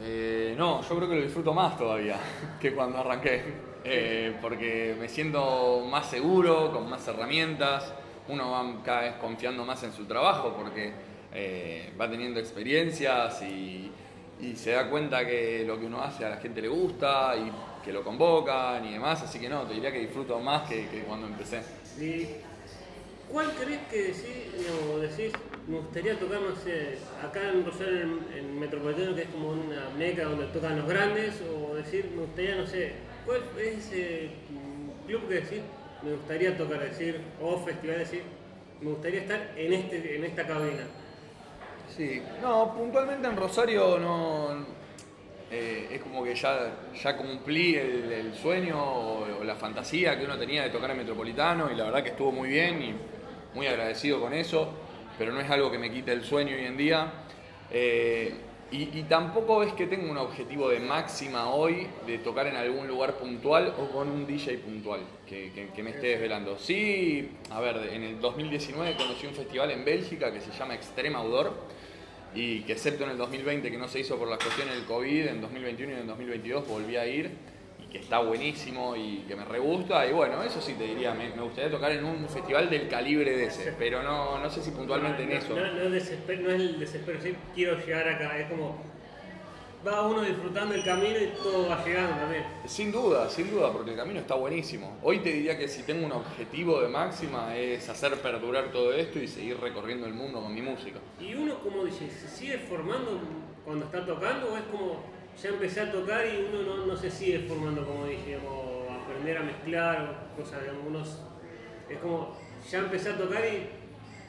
Eh, 0.02 0.56
no, 0.58 0.82
yo 0.82 0.96
creo 0.96 1.10
que 1.10 1.16
lo 1.16 1.22
disfruto 1.22 1.54
más 1.54 1.78
todavía 1.78 2.18
que 2.60 2.74
cuando 2.74 2.98
arranqué, 2.98 3.42
eh, 3.84 4.36
porque 4.42 4.96
me 5.00 5.08
siento 5.08 5.86
más 5.90 6.10
seguro, 6.10 6.72
con 6.72 6.90
más 6.90 7.08
herramientas, 7.08 7.94
uno 8.28 8.52
va 8.52 8.84
cada 8.84 9.02
vez 9.02 9.14
confiando 9.16 9.64
más 9.64 9.84
en 9.84 9.94
su 9.94 10.06
trabajo 10.06 10.54
porque 10.58 10.92
eh, 11.34 11.94
va 12.00 12.10
teniendo 12.10 12.40
experiencias 12.40 13.42
y, 13.44 13.92
se 14.56 14.72
da 14.72 14.90
cuenta 14.90 15.26
que 15.26 15.64
lo 15.66 15.80
que 15.80 15.86
uno 15.86 16.02
hace 16.02 16.24
a 16.26 16.30
la 16.30 16.38
gente 16.38 16.62
le 16.62 16.68
gusta 16.68 17.36
y 17.36 17.52
que 17.84 17.92
lo 17.92 18.04
convocan 18.04 18.86
y 18.86 18.94
demás, 18.94 19.24
así 19.24 19.40
que 19.40 19.50
no, 19.50 19.64
te 19.64 19.74
diría 19.74 19.92
que 19.92 20.00
disfruto 20.00 20.40
más 20.40 20.70
que, 20.70 20.88
que 20.88 21.02
cuando 21.02 21.26
empecé. 21.26 21.62
¿Y 22.00 22.28
¿Cuál 23.32 23.52
crees 23.54 23.82
que 23.90 23.98
decís, 23.98 24.54
digamos, 24.56 25.02
decís, 25.02 25.34
me 25.68 25.80
gustaría 25.80 26.20
tocar, 26.20 26.42
no 26.42 26.56
sé, 26.56 26.98
acá 27.24 27.50
en 27.52 27.66
Rosario, 27.66 28.20
en, 28.36 28.60
Metropolitano, 28.60 29.16
que 29.16 29.24
es 29.24 29.30
como 29.30 29.50
una 29.50 29.90
meca 29.98 30.26
donde 30.26 30.46
tocan 30.48 30.78
los 30.78 30.88
grandes, 30.88 31.42
o 31.42 31.76
decir, 31.76 32.12
me 32.16 32.22
gustaría, 32.22 32.56
no 32.56 32.68
sé, 32.68 32.94
¿cuál 33.26 33.42
es 33.60 33.78
ese 33.78 34.30
club 35.08 35.28
que 35.28 35.36
decís, 35.36 35.62
me 36.04 36.12
gustaría 36.12 36.58
tocar, 36.58 36.80
decir, 36.80 37.20
o 37.42 37.58
festival, 37.60 38.00
decir, 38.00 38.24
me 38.82 38.92
gustaría 38.92 39.22
estar 39.22 39.54
en, 39.58 39.74
este, 39.74 40.16
en 40.16 40.24
esta 40.24 40.46
cabina? 40.46 40.84
Sí, 41.96 42.22
no, 42.42 42.74
puntualmente 42.76 43.28
en 43.28 43.38
Rosario 43.38 43.98
no. 44.00 44.66
eh, 45.52 45.88
es 45.92 46.02
como 46.02 46.24
que 46.24 46.36
ya, 46.36 46.74
ya 47.02 47.18
cumplí 47.18 47.76
el, 47.76 48.34
sueño 48.36 48.78
o 48.78 49.44
la 49.44 49.56
fantasía 49.56 50.18
que 50.18 50.26
uno 50.26 50.38
tenía 50.38 50.64
de 50.64 50.70
tocar 50.70 50.92
en 50.92 50.98
Metropolitano 50.98 51.72
y 51.72 51.76
la 51.76 51.86
verdad 51.86 52.04
que 52.04 52.10
estuvo 52.10 52.32
muy 52.32 52.50
bien 52.50 52.82
y 52.82 52.96
muy 53.54 53.68
agradecido 53.68 54.20
con 54.20 54.34
eso, 54.34 54.85
pero 55.18 55.32
no 55.32 55.40
es 55.40 55.50
algo 55.50 55.72
que 55.72 55.78
me 55.78 55.92
quite 55.92 56.12
el 56.12 56.24
sueño 56.24 56.56
hoy 56.56 56.66
en 56.66 56.78
día. 56.78 57.12
Eh, 57.72 58.34
y, 58.72 59.04
tampoco 59.04 59.64
es 59.64 59.72
que 59.74 59.86
tenga 59.86 60.12
un 60.12 60.18
objetivo 60.18 60.70
de 60.70 60.80
máxima 60.80 61.50
hoy 61.50 61.88
de 62.06 62.18
tocar 62.18 62.48
en 62.48 62.56
algún 62.56 62.88
lugar 62.88 63.14
puntual 63.14 63.74
o 63.80 63.88
con 63.90 64.10
un 64.10 64.26
DJ 64.26 64.58
puntual 64.58 65.02
que, 65.28 65.70
me 65.82 65.92
esté 65.92 66.08
desvelando. 66.08 66.58
Sí, 66.58 67.30
a 67.52 67.62
ver, 67.62 67.90
en 67.94 68.04
el 68.04 68.20
2019 68.20 68.96
conocí 68.98 69.28
un 69.28 69.36
festival 69.36 69.72
en 69.72 69.86
Bélgica 69.86 70.34
que 70.34 70.42
se 70.42 70.52
llama 70.52 70.76
Extrema 70.76 71.20
Outdoor 71.20 71.54
y 72.34 72.62
que 72.62 72.74
excepto 72.74 73.06
en 73.06 73.12
el 73.12 73.18
2020 73.18 73.72
que 73.72 73.78
no 73.78 73.88
se 73.88 74.00
hizo 74.00 74.18
por 74.18 74.28
las 74.28 74.40
cuestiones 74.40 74.76
del 74.76 74.86
COVID, 74.86 75.28
en 75.28 75.42
2021 75.42 75.94
y 75.94 75.96
en 76.02 76.08
2022 76.08 76.68
volví 76.68 76.98
a 76.98 77.06
ir 77.06 77.32
que 77.96 78.02
está 78.02 78.20
buenísimo 78.20 78.94
y 78.96 79.24
que 79.26 79.38
me 79.38 79.46
re 79.46 79.58
gusta 79.60 80.06
y 80.06 80.12
bueno, 80.12 80.44
eso 80.44 80.60
sí 80.60 80.74
te 80.74 80.84
diría, 80.84 81.14
me, 81.14 81.30
me 81.30 81.42
gustaría 81.44 81.72
tocar 81.72 81.94
en 81.94 82.04
un 82.04 82.28
festival 82.28 82.70
del 82.70 82.90
calibre 82.90 83.38
de 83.38 83.46
ese, 83.46 83.74
pero 83.80 84.04
no, 84.04 84.38
no 84.38 84.50
sé 84.50 84.62
si 84.62 84.72
puntualmente 84.72 85.24
en 85.24 85.30
no, 85.30 85.36
eso. 85.36 85.56
No, 85.56 85.66
no, 85.66 85.96
desesper- 85.96 86.40
no 86.40 86.50
es 86.50 86.56
el 86.56 86.78
desespero, 86.80 87.22
sí, 87.22 87.34
quiero 87.54 87.78
llegar 87.80 88.06
acá, 88.10 88.38
es 88.38 88.50
como, 88.50 88.76
va 89.88 90.06
uno 90.08 90.24
disfrutando 90.24 90.76
el 90.76 90.84
camino 90.84 91.18
y 91.18 91.28
todo 91.42 91.70
va 91.70 91.86
llegando 91.86 92.18
también. 92.18 92.44
Sin 92.66 92.92
duda, 92.92 93.30
sin 93.30 93.50
duda, 93.50 93.72
porque 93.72 93.92
el 93.92 93.98
camino 93.98 94.20
está 94.20 94.36
buenísimo. 94.36 94.98
Hoy 95.02 95.20
te 95.20 95.32
diría 95.32 95.58
que 95.58 95.70
si 95.70 95.84
tengo 95.84 96.06
un 96.06 96.12
objetivo 96.12 96.82
de 96.82 96.90
máxima 96.90 97.56
es 97.56 97.88
hacer 97.88 98.16
perdurar 98.16 98.72
todo 98.74 98.92
esto 98.94 99.20
y 99.20 99.28
seguir 99.30 99.58
recorriendo 99.62 100.06
el 100.06 100.14
mundo 100.14 100.42
con 100.42 100.54
mi 100.54 100.62
música. 100.62 101.00
Y 101.22 101.34
uno 101.34 101.60
como 101.60 101.86
dice, 101.86 102.10
¿se 102.10 102.28
sigue 102.28 102.58
formando 102.58 103.22
cuando 103.64 103.86
está 103.86 104.06
tocando 104.06 104.52
o 104.54 104.58
es 104.58 104.64
como 104.64 105.15
ya 105.42 105.50
empecé 105.50 105.82
a 105.82 105.92
tocar 105.92 106.26
y 106.26 106.48
uno 106.50 106.64
no, 106.64 106.86
no 106.86 106.96
se 106.98 107.10
sigue 107.12 107.40
formando 107.48 107.86
como 107.86 108.06
dije, 108.06 108.38
como 108.44 108.86
aprender 109.04 109.38
a 109.38 109.42
mezclar 109.44 110.30
o 110.34 110.42
cosas, 110.42 110.62
digamos, 110.62 110.88
unos- 110.88 111.22
es 111.90 111.98
como 112.00 112.36
ya 112.72 112.80
empecé 112.80 113.10
a 113.12 113.18
tocar 113.18 113.44
y 113.46 113.68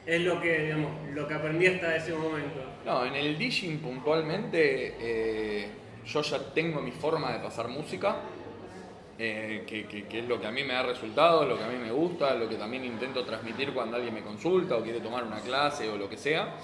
es 0.05 0.21
lo 0.23 0.41
que, 0.41 0.59
digamos, 0.65 0.91
lo 1.15 1.27
que 1.27 1.35
aprendí 1.35 1.67
hasta 1.67 1.97
ese 1.97 2.13
momento. 2.13 2.61
No, 2.85 3.05
en 3.05 3.15
el 3.15 3.39
DJing 3.39 3.79
puntualmente 3.81 4.95
eh, 5.01 5.69
yo 6.05 6.23
ya 6.23 6.39
tengo 6.55 6.81
mi 6.81 6.93
forma 6.93 7.33
de 7.33 7.39
pasar 7.41 7.69
música, 7.69 8.17
eh, 9.19 9.65
que, 9.67 9.87
que- 9.87 10.19
es 10.19 10.29
lo 10.29 10.39
que 10.41 10.47
a 10.47 10.51
mí 10.51 10.63
me 10.63 10.75
da 10.75 10.83
resultados, 10.83 11.49
lo 11.49 11.57
que 11.57 11.65
a 11.65 11.69
mí 11.69 11.79
me 11.79 11.91
gusta, 11.91 12.35
lo 12.35 12.49
que 12.49 12.57
también 12.57 12.85
intento 12.85 13.25
transmitir 13.25 13.73
cuando 13.73 13.97
alguien 13.97 14.13
me 14.15 14.21
consulta 14.23 14.77
o 14.77 14.83
quiere 14.83 15.01
tomar 15.01 15.25
una 15.25 15.41
clase 15.41 15.89
o 15.89 15.97
lo 15.97 16.09
que 16.09 16.17
sea. 16.19 16.55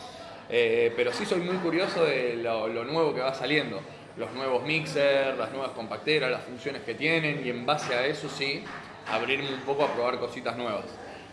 Eh, 0.50 0.92
pero 0.94 1.12
sí 1.12 1.24
soy 1.24 1.40
muy 1.40 1.56
curioso 1.56 2.04
de 2.04 2.36
lo 2.36 2.84
nuevo 2.84 3.14
que 3.14 3.20
va 3.20 3.32
saliendo, 3.32 3.80
los 4.16 4.32
nuevos 4.32 4.64
mixers, 4.64 5.38
las 5.38 5.50
nuevas 5.52 5.70
compacteras, 5.70 6.30
las 6.30 6.44
funciones 6.44 6.82
que 6.82 6.94
tienen 6.94 7.44
y 7.44 7.50
en 7.50 7.64
base 7.64 7.94
a 7.94 8.06
eso 8.06 8.28
sí, 8.28 8.64
abrirme 9.08 9.52
un 9.54 9.60
poco 9.62 9.84
a 9.84 9.92
probar 9.92 10.18
cositas 10.18 10.56
nuevas. 10.56 10.84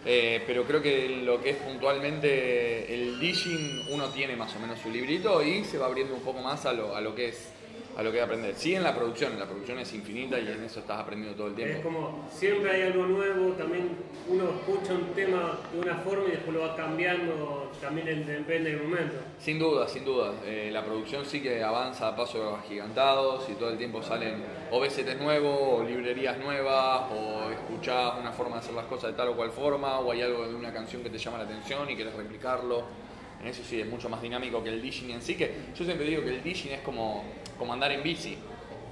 Eh, 0.06 0.42
pero 0.48 0.64
creo 0.64 0.82
que 0.82 1.10
lo 1.10 1.42
que 1.42 1.52
es 1.52 1.58
puntualmente 1.58 2.94
el 2.94 3.20
DJing, 3.20 3.88
uno 3.90 4.08
tiene 4.10 4.36
más 4.36 4.56
o 4.56 4.60
menos 4.60 4.80
su 4.80 4.90
librito 4.90 5.44
y 5.44 5.66
se 5.66 5.78
va 5.78 5.88
abriendo 5.88 6.16
un 6.16 6.22
poco 6.22 6.40
más 6.40 6.66
a 6.66 6.72
lo, 6.72 6.96
a 6.96 7.02
lo 7.02 7.14
que 7.16 7.30
es 7.30 7.52
a 8.00 8.04
lo 8.04 8.14
que 8.14 8.18
es 8.20 8.24
aprender. 8.24 8.56
Sí 8.56 8.74
en 8.76 8.84
la 8.84 8.96
producción, 8.96 9.38
la 9.38 9.46
producción 9.46 9.78
es 9.80 9.94
infinita 9.94 10.40
y 10.40 10.48
en 10.48 10.64
eso 10.64 10.80
estás 10.80 11.02
aprendiendo 11.02 11.36
todo 11.36 11.48
el 11.48 11.60
Es 11.60 11.66
tiempo. 11.66 11.84
como 11.84 12.30
siempre 12.32 12.72
hay 12.72 12.82
algo 12.84 13.06
nuevo, 13.06 13.52
también 13.54 13.90
uno 14.30 14.46
escucha 14.52 14.94
un 14.94 15.14
tema 15.14 15.60
de 15.74 15.80
una 15.80 15.96
forma 15.96 16.30
y 16.30 16.32
después 16.32 16.54
lo 16.56 16.62
va 16.62 16.78
cambiando, 16.78 17.70
también 17.82 18.26
depende 18.26 18.72
del 18.72 18.84
momento. 18.84 19.16
Sin 19.38 19.60
duda, 19.60 19.86
sin 19.90 20.06
duda. 20.06 20.32
Eh, 20.46 20.70
la 20.72 20.86
producción 20.86 21.26
sí 21.26 21.42
que 21.42 21.62
avanza 21.62 22.08
a 22.08 22.16
pasos 22.16 22.58
agigantados 22.58 23.50
y 23.50 23.54
todo 23.56 23.70
el 23.70 23.78
tiempo 23.78 24.02
salen 24.02 24.46
o 24.72 24.80
BCTs 24.80 25.20
nuevos, 25.20 25.82
o 25.82 25.84
librerías 25.84 26.38
nuevas, 26.38 27.02
o 27.12 27.50
escuchás 27.52 28.14
una 28.18 28.32
forma 28.32 28.56
de 28.56 28.60
hacer 28.62 28.76
las 28.76 28.86
cosas 28.86 29.12
de 29.12 29.18
tal 29.18 29.28
o 29.30 29.36
cual 29.36 29.52
forma, 29.52 30.00
o 30.00 30.10
hay 30.14 30.22
algo 30.22 30.48
de 30.48 30.56
una 30.56 30.72
canción 30.72 31.04
que 31.04 31.10
te 31.10 31.18
llama 31.18 31.40
la 31.40 31.44
atención 31.44 31.90
y 31.90 31.96
quieres 31.96 32.14
replicarlo. 32.14 33.09
En 33.42 33.48
eso 33.48 33.64
sí 33.64 33.80
es 33.80 33.88
mucho 33.88 34.10
más 34.10 34.22
dinámico 34.22 34.64
que 34.64 34.70
el 34.70 34.82
DJing 34.82 35.12
en 35.12 35.22
sí, 35.22 35.36
que 35.36 35.54
yo 35.78 35.86
siempre 35.86 36.06
digo 36.06 36.24
que 36.24 36.36
el 36.36 36.44
DJing 36.44 36.74
es 36.74 36.82
como, 36.82 37.24
como 37.58 37.74
andar 37.74 37.92
en 37.92 38.04
bici. 38.04 38.38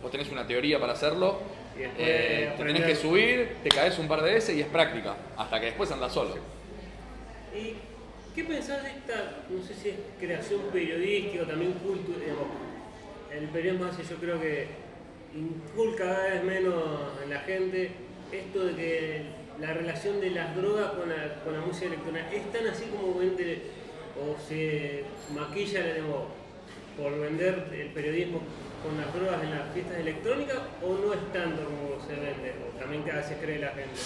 Vos 0.02 0.12
tenés 0.12 0.32
una 0.32 0.48
teoría 0.48 0.80
para 0.80 0.94
hacerlo, 0.94 1.40
eh, 1.78 2.54
te 2.56 2.64
tenés 2.64 2.86
que 2.86 2.96
subir, 2.96 3.58
te 3.64 3.70
caes 3.70 4.00
un 4.00 4.08
par 4.08 4.22
de 4.22 4.34
veces 4.34 4.56
y 4.56 4.62
es 4.62 4.68
práctica, 4.68 5.16
hasta 5.36 5.60
que 5.60 5.68
después 5.68 5.92
andás 5.92 6.14
solo. 6.14 6.36
¿Y 7.56 7.74
qué 8.36 8.44
pensás 8.44 8.84
de 8.84 8.90
esta, 8.90 9.44
no 9.50 9.62
sé 9.64 9.74
si 9.74 9.90
es 9.90 9.96
creación 10.20 10.62
periodística 10.72 11.44
o 11.44 11.48
también 11.48 11.74
cultura? 11.74 12.26
El 13.36 13.50
periodismo 13.50 13.86
hace 13.86 14.04
yo 14.04 14.16
creo 14.16 14.40
que 14.40 14.68
inculca 15.36 16.06
cada 16.06 16.30
vez 16.30 16.44
menos 16.44 16.84
en 17.24 17.30
la 17.30 17.40
gente 17.42 17.92
esto 18.32 18.66
de 18.66 18.76
que 18.76 19.22
la 19.60 19.74
relación 19.74 20.22
de 20.22 20.32
las 20.32 20.56
drogas 20.56 20.92
con 20.92 21.10
la, 21.10 21.42
con 21.44 21.54
la 21.54 21.62
música 21.62 21.88
electrónica 21.88 22.32
es 22.32 22.52
tan 22.52 22.68
así 22.68 22.86
como 22.86 23.18
vende 23.18 23.62
o 24.22 24.36
se 24.48 25.04
maquilla 25.34 25.84
digamos, 25.94 26.24
por 26.98 27.20
vender 27.20 27.68
el 27.74 27.90
periodismo 27.90 28.42
con 28.84 28.98
las 28.98 29.14
drogas 29.14 29.44
en 29.44 29.52
las 29.52 29.74
fiestas 29.74 30.00
electrónicas 30.00 30.58
o 30.84 30.94
no 30.94 31.14
es 31.14 31.34
tanto 31.34 31.64
como 31.64 32.02
se 32.06 32.14
vende 32.14 32.54
o 32.64 32.80
también 32.80 33.04
que 33.04 33.12
a 33.12 33.18
veces 33.18 33.38
cree 33.42 33.60
la 33.60 33.70
gente. 33.70 34.00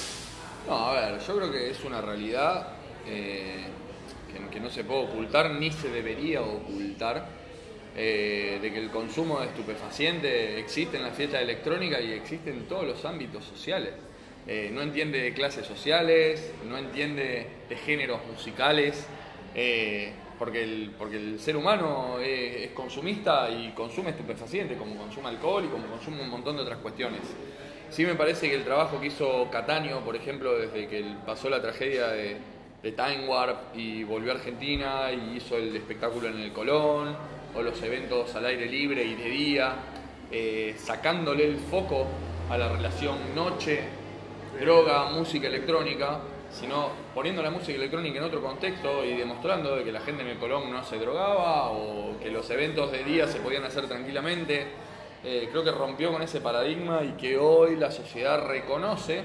No, 0.68 0.76
a 0.76 0.94
ver, 0.94 1.20
yo 1.20 1.38
creo 1.38 1.52
que 1.52 1.72
es 1.72 1.84
una 1.84 2.02
realidad 2.02 2.74
eh, 3.08 3.66
que, 4.52 4.60
no 4.60 4.70
se 4.70 4.84
puede 4.84 5.06
ocultar 5.06 5.52
ni 5.52 5.72
se 5.72 5.90
debería 5.90 6.42
ocultar, 6.42 7.26
eh, 7.96 8.60
de 8.62 8.72
que 8.72 8.80
el 8.80 8.90
consumo 8.90 9.40
de 9.40 9.48
estupefaciente 9.48 10.60
existe 10.60 10.98
en 10.98 11.04
la 11.04 11.12
fiesta 11.12 11.42
electrónica 11.42 12.00
y 12.00 12.14
existe 12.14 12.52
en 12.52 12.68
todos 12.68 12.86
los 12.86 13.04
ámbitos 13.06 13.44
sociales. 13.44 13.94
Eh, 14.48 14.70
no 14.74 14.82
entiende 14.82 15.22
de 15.22 15.34
clases 15.34 15.66
sociales, 15.66 16.52
no 16.68 16.78
entiende 16.78 17.48
de 17.70 17.76
géneros 17.76 18.22
musicales, 18.26 19.06
eh, 19.56 20.14
porque, 20.38 20.64
el, 20.64 20.92
porque 20.98 21.18
el 21.18 21.40
ser 21.40 21.56
humano 21.56 22.20
es, 22.20 22.72
consumista 22.72 23.50
y 23.50 23.72
consume 23.72 24.12
estupefacientes, 24.12 24.78
como 24.78 24.96
consume 24.96 25.30
alcohol 25.30 25.66
y 25.66 25.68
como 25.68 25.86
consume 25.88 26.22
un 26.22 26.30
montón 26.30 26.56
de 26.56 26.64
otras 26.64 26.80
cuestiones. 26.80 27.22
Sí 27.90 28.06
me 28.06 28.16
parece 28.16 28.50
que 28.50 28.56
el 28.56 28.64
trabajo 28.64 29.00
que 29.00 29.08
hizo 29.08 29.50
Cataño, 29.52 30.00
por 30.00 30.16
ejemplo, 30.16 30.58
desde 30.58 30.88
que 30.88 31.04
pasó 31.26 31.50
la 31.50 31.62
tragedia 31.62 32.08
de, 32.08 32.38
de 32.82 32.92
Time 32.94 33.28
Warp 33.28 33.76
y 33.76 34.04
volvió 34.04 34.32
a 34.32 34.36
Argentina 34.36 35.12
y 35.12 35.38
hizo 35.38 35.58
el 35.58 35.76
espectáculo 35.76 36.30
en 36.30 36.40
el 36.40 36.54
Colón, 36.54 37.16
o 37.54 37.62
los 37.62 37.82
eventos 37.84 38.34
al 38.36 38.46
aire 38.46 38.66
libre 38.66 39.04
y 39.04 39.16
de 39.16 39.30
día, 39.30 39.76
eh, 40.32 40.76
sacándole 40.78 41.46
el 41.46 41.58
foco 41.58 42.08
a 42.50 42.58
la 42.58 42.70
relación 42.70 43.18
noche, 43.36 43.82
droga, 44.60 45.10
música 45.12 45.48
electrónica, 45.48 46.20
sino 46.52 46.90
poniendo 47.14 47.42
la 47.42 47.50
música 47.50 47.78
electrónica 47.78 48.20
en 48.20 48.26
otro 48.26 48.42
contexto 48.42 49.04
y 49.06 49.16
demostrando 49.16 49.76
de 49.76 49.84
que 49.84 49.92
la 49.92 50.02
gente 50.02 50.22
en 50.24 50.30
el 50.30 50.38
Colón 50.38 50.72
no 50.72 50.84
se 50.84 50.98
drogaba 50.98 51.72
o 51.72 52.20
que 52.22 52.30
los 52.30 52.50
eventos 52.50 52.92
de 52.92 53.04
día 53.04 53.28
se 53.28 53.40
podían 53.40 53.64
hacer 53.64 53.88
tranquilamente. 53.88 54.68
Eh, 55.24 55.48
creo 55.52 55.64
que 55.64 55.72
rompió 55.72 56.12
con 56.12 56.22
ese 56.22 56.42
paradigma 56.42 57.04
y 57.04 57.12
que 57.12 57.38
hoy 57.38 57.76
la 57.76 57.92
sociedad 57.92 58.46
reconoce 58.48 59.24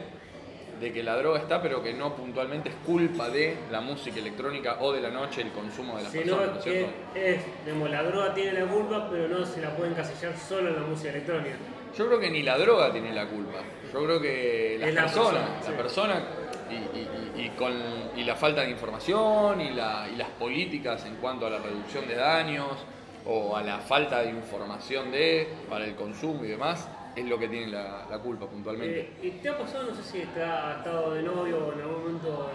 de 0.78 0.92
que 0.92 1.02
la 1.02 1.16
droga 1.16 1.38
está, 1.38 1.62
pero 1.62 1.82
que 1.82 1.94
no 1.94 2.14
puntualmente 2.14 2.68
es 2.68 2.74
culpa 2.84 3.30
de 3.30 3.56
la 3.70 3.80
música 3.80 4.18
electrónica 4.18 4.76
o 4.80 4.92
de 4.92 5.00
la 5.00 5.10
noche, 5.10 5.40
el 5.40 5.50
consumo 5.50 5.96
de 5.96 6.02
las 6.02 6.12
Sino 6.12 6.36
personas, 6.36 6.56
¿no 6.56 6.62
cierto? 6.62 6.92
es, 7.14 7.40
digamos, 7.64 7.90
la 7.90 8.02
droga 8.02 8.34
tiene 8.34 8.60
la 8.60 8.66
culpa, 8.66 9.08
pero 9.10 9.28
no 9.28 9.46
se 9.46 9.62
la 9.62 9.74
pueden 9.74 9.92
encasillar 9.92 10.36
solo 10.36 10.68
en 10.68 10.76
la 10.76 10.82
música 10.82 11.10
electrónica. 11.10 11.56
Yo 11.96 12.06
creo 12.06 12.20
que 12.20 12.30
ni 12.30 12.42
la 12.42 12.58
droga 12.58 12.92
tiene 12.92 13.14
la 13.14 13.26
culpa. 13.26 13.60
Yo 13.90 14.04
creo 14.04 14.20
que 14.20 14.76
las 14.78 14.92
la 14.92 15.02
personas, 15.02 15.48
persona, 15.48 15.70
la 15.70 15.76
persona 15.76 16.22
y, 16.70 16.74
y- 16.74 17.44
y- 17.46 17.48
con, 17.50 17.72
y 18.16 18.24
la 18.24 18.34
falta 18.36 18.62
de 18.62 18.70
información 18.70 19.60
y, 19.60 19.70
la- 19.74 20.08
y 20.12 20.16
las 20.16 20.28
políticas 20.30 21.04
en 21.06 21.16
cuanto 21.16 21.46
a 21.46 21.50
la 21.50 21.58
reducción 21.58 22.06
de 22.08 22.14
daños 22.16 22.66
o 23.24 23.56
a 23.56 23.62
la 23.62 23.78
falta 23.78 24.22
de 24.22 24.30
información 24.30 25.10
de 25.10 25.48
para 25.68 25.84
el 25.84 25.94
consumo 25.94 26.44
y 26.44 26.48
demás, 26.48 26.88
es 27.14 27.24
lo 27.24 27.38
que 27.38 27.48
tiene 27.48 27.68
la, 27.68 28.06
la 28.10 28.18
culpa 28.18 28.46
puntualmente. 28.46 29.00
Eh, 29.00 29.10
¿Y 29.22 29.30
te 29.42 29.48
ha 29.48 29.58
pasado, 29.58 29.84
no 29.90 29.94
sé 29.94 30.02
si 30.02 30.18
te 30.26 30.42
ha 30.42 30.76
estado 30.78 31.14
de 31.14 31.22
novio 31.22 31.66
o 31.66 31.72
en 31.72 31.80
algún 31.80 31.98
momento 32.02 32.50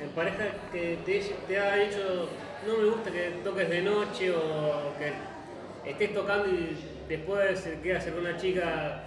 en 0.00 0.08
pareja 0.10 0.44
que 0.72 0.98
te, 1.04 1.58
ha 1.58 1.76
dicho, 1.76 2.28
no 2.66 2.78
me 2.78 2.84
gusta 2.90 3.10
que 3.10 3.30
toques 3.44 3.68
de 3.68 3.82
noche 3.82 4.32
o 4.32 4.94
que 4.98 5.90
estés 5.90 6.14
tocando 6.14 6.48
y 6.48 6.76
después 7.08 7.60
se 7.60 7.80
queda 7.80 8.00
con 8.04 8.20
una 8.20 8.36
chica 8.36 9.04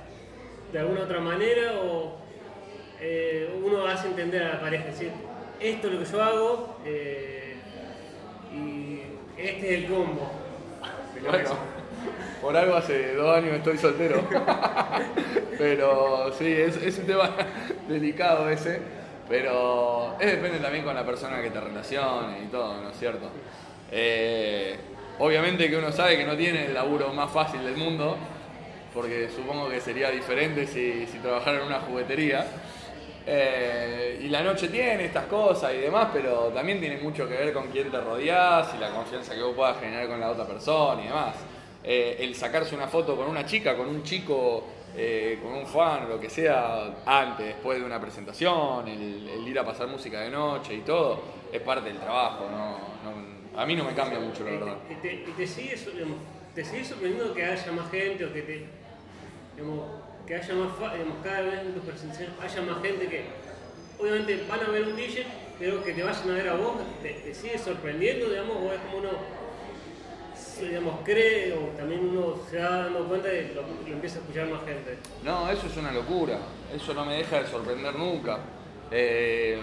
de 0.71 0.79
alguna 0.79 1.01
otra 1.01 1.19
manera 1.19 1.73
o 1.84 2.17
eh, 3.05 3.49
uno 3.61 3.85
hace 3.85 4.07
entender 4.07 4.43
a 4.43 4.53
la 4.53 4.61
pareja, 4.61 4.85
decir, 4.85 5.11
esto 5.59 5.87
es 5.87 5.93
lo 5.93 5.99
que 5.99 6.05
yo 6.05 6.23
hago 6.23 6.79
eh, 6.85 7.55
y 8.55 9.01
este 9.37 9.73
es 9.73 9.83
el 9.83 9.89
combo. 9.89 10.31
Bueno, 11.21 11.49
por 12.41 12.55
algo 12.55 12.75
hace 12.75 13.13
dos 13.15 13.37
años 13.37 13.55
estoy 13.55 13.77
soltero. 13.77 14.23
Pero 15.57 16.33
sí, 16.37 16.47
es, 16.47 16.77
es 16.77 16.97
un 16.99 17.05
tema 17.05 17.29
delicado 17.89 18.49
ese. 18.49 18.79
Pero 19.27 20.15
es 20.19 20.31
depende 20.31 20.59
también 20.59 20.85
con 20.85 20.95
la 20.95 21.05
persona 21.05 21.41
que 21.41 21.49
te 21.49 21.59
relacione 21.59 22.43
y 22.43 22.47
todo, 22.47 22.81
¿no 22.81 22.89
es 22.89 22.97
cierto? 22.97 23.29
Eh, 23.91 24.77
obviamente 25.19 25.69
que 25.69 25.75
uno 25.77 25.91
sabe 25.91 26.17
que 26.17 26.25
no 26.25 26.37
tiene 26.37 26.67
el 26.67 26.73
laburo 26.73 27.13
más 27.13 27.31
fácil 27.31 27.63
del 27.63 27.75
mundo, 27.75 28.17
porque 28.93 29.29
supongo 29.29 29.69
que 29.69 29.81
sería 29.81 30.09
diferente 30.09 30.67
si, 30.67 31.05
si 31.07 31.17
trabajara 31.19 31.59
en 31.59 31.67
una 31.67 31.79
juguetería. 31.81 32.45
Eh, 33.25 34.19
y 34.21 34.27
la 34.29 34.41
noche 34.43 34.67
tiene 34.67 35.05
estas 35.05 35.25
cosas 35.27 35.73
y 35.73 35.77
demás, 35.77 36.09
pero 36.12 36.47
también 36.53 36.79
tiene 36.79 36.97
mucho 36.97 37.27
que 37.27 37.36
ver 37.36 37.53
con 37.53 37.67
quién 37.69 37.89
te 37.89 37.99
rodeas 38.01 38.73
y 38.75 38.77
la 38.79 38.89
confianza 38.89 39.33
que 39.33 39.41
vos 39.41 39.55
puedas 39.55 39.79
generar 39.79 40.07
con 40.07 40.19
la 40.19 40.29
otra 40.29 40.45
persona 40.45 41.01
y 41.01 41.07
demás. 41.07 41.36
Eh, 41.83 42.17
el 42.19 42.36
sacarse 42.36 42.75
una 42.75 42.88
foto 42.88 43.15
con 43.15 43.27
una 43.27 43.45
chica, 43.45 43.75
con 43.77 43.88
un 43.88 44.03
chico, 44.03 44.65
eh, 44.95 45.39
con 45.41 45.53
un 45.53 45.65
fan, 45.65 46.07
lo 46.09 46.19
que 46.19 46.29
sea, 46.29 46.95
antes, 47.05 47.45
después 47.47 47.79
de 47.79 47.86
una 47.86 47.99
presentación, 47.99 48.88
el, 48.88 49.27
el 49.29 49.47
ir 49.47 49.57
a 49.59 49.65
pasar 49.65 49.88
música 49.88 50.19
de 50.21 50.29
noche 50.29 50.73
y 50.75 50.81
todo, 50.81 51.21
es 51.51 51.62
parte 51.62 51.89
del 51.89 51.99
trabajo. 51.99 52.45
¿no? 52.51 52.77
No- 53.09 53.33
a 53.55 53.65
mí 53.65 53.75
no 53.75 53.83
me 53.83 53.93
cambia 53.93 54.19
mucho, 54.19 54.43
la 54.43 54.51
verdad. 54.51 54.75
Y 54.89 54.95
te, 54.95 55.25
te 55.38 55.47
sigue, 55.47 55.77
so- 55.77 55.91
digamos, 55.91 56.17
te 56.55 56.65
sigue 56.65 56.83
sorprendiendo 56.83 57.33
que 57.33 57.45
haya 57.45 57.71
más 57.71 57.89
gente 57.91 58.25
o 58.25 58.33
que 58.33 58.41
te. 58.41 58.65
digamos, 59.55 59.86
que 60.27 60.36
haya 60.36 60.53
más. 60.55 60.93
digamos, 60.93 61.17
cada 61.23 61.41
vez 61.41 61.59
haya 62.41 62.62
más 62.62 62.81
gente 62.81 63.07
que. 63.07 63.25
Obviamente 63.99 64.45
van 64.49 64.59
a 64.59 64.69
ver 64.69 64.83
un 64.83 64.95
DJ, 64.95 65.25
pero 65.59 65.83
que 65.83 65.93
te 65.93 66.03
vayan 66.03 66.29
a 66.29 66.33
ver 66.33 66.49
a 66.49 66.55
vos, 66.55 66.77
te, 67.01 67.09
te 67.09 67.33
sigue 67.33 67.57
sorprendiendo, 67.57 68.29
digamos, 68.29 68.57
o 68.57 68.73
es 68.73 68.79
como 68.81 68.97
uno. 68.97 69.09
digamos, 70.59 70.99
cree 71.03 71.53
o 71.53 71.59
también 71.77 72.01
uno 72.01 72.39
se 72.49 72.57
va 72.57 72.83
dando 72.83 73.07
cuenta 73.07 73.29
lo, 73.55 73.62
lo 73.62 73.93
empieza 73.93 74.17
a 74.17 74.21
escuchar 74.21 74.47
más 74.47 74.63
gente. 74.65 74.97
No, 75.23 75.49
eso 75.49 75.67
es 75.67 75.77
una 75.77 75.91
locura. 75.91 76.39
Eso 76.73 76.93
no 76.93 77.05
me 77.05 77.17
deja 77.17 77.43
de 77.43 77.47
sorprender 77.47 77.95
nunca. 77.95 78.39
Eh, 78.91 79.59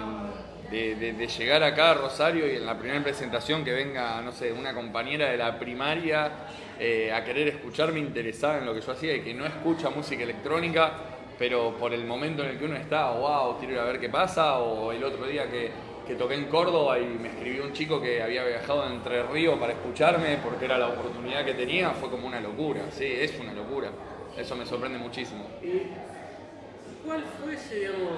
de, 0.71 1.27
llegar 1.27 1.63
acá 1.63 1.91
a 1.91 1.95
Rosario 1.95 2.47
y 2.51 2.57
en 2.57 2.67
la 2.67 2.79
primera 2.79 3.03
presentación 3.03 3.65
que 3.65 3.73
venga, 3.73 4.21
no 4.23 4.33
sé, 4.33 4.53
una 4.53 4.73
compañera 4.73 5.31
de 5.31 5.37
la 5.37 5.59
primaria 5.59 6.31
eh, 6.79 7.13
a 7.13 7.25
querer 7.25 7.49
escucharme 7.49 7.99
interesada 7.99 8.59
en 8.59 8.67
lo 8.67 8.75
que 8.75 8.81
yo 8.81 8.93
hacía 8.93 9.17
y 9.17 9.21
que 9.21 9.35
no 9.35 9.45
escucha 9.45 9.91
música 9.91 10.23
electrónica, 10.23 10.93
pero 11.39 11.75
por 11.77 11.93
el 11.93 12.05
momento 12.05 12.45
en 12.45 12.51
el 12.51 12.59
que 12.59 12.65
uno 12.65 12.77
está, 12.77 13.11
wow, 13.11 13.59
quiero 13.59 13.75
ir 13.75 13.81
a 13.81 13.85
ver 13.85 13.99
qué 13.99 14.09
pasa. 14.09 14.59
O 14.59 14.93
el 14.93 15.03
otro 15.03 15.27
día 15.27 15.51
que, 15.51 15.71
que 16.07 16.15
toqué 16.15 16.35
en 16.35 16.45
Córdoba 16.47 16.99
y 16.99 17.05
me 17.05 17.29
escribió 17.29 17.65
un 17.65 17.73
chico 17.73 18.01
que 18.01 18.23
había 18.23 18.45
viajado 18.45 18.87
de 18.87 18.95
Entre 18.95 19.23
Ríos 19.25 19.59
para 19.59 19.73
escucharme 19.73 20.39
porque 20.43 20.67
era 20.67 20.79
la 20.79 20.89
oportunidad 20.89 21.45
que 21.45 21.55
tenía, 21.55 21.91
fue 21.91 22.11
como 22.11 22.27
una 22.27 22.41
locura. 22.41 22.83
Sí, 22.91 23.07
es 23.07 23.39
una 23.41 23.53
locura. 23.53 23.91
Eso 24.37 24.55
me 24.55 24.65
sorprende 24.65 24.99
muchísimo. 24.99 25.45
¿Y 25.63 27.07
cuál 27.07 27.25
fue 27.43 27.55
ese, 27.55 27.81
digamos, 27.81 28.13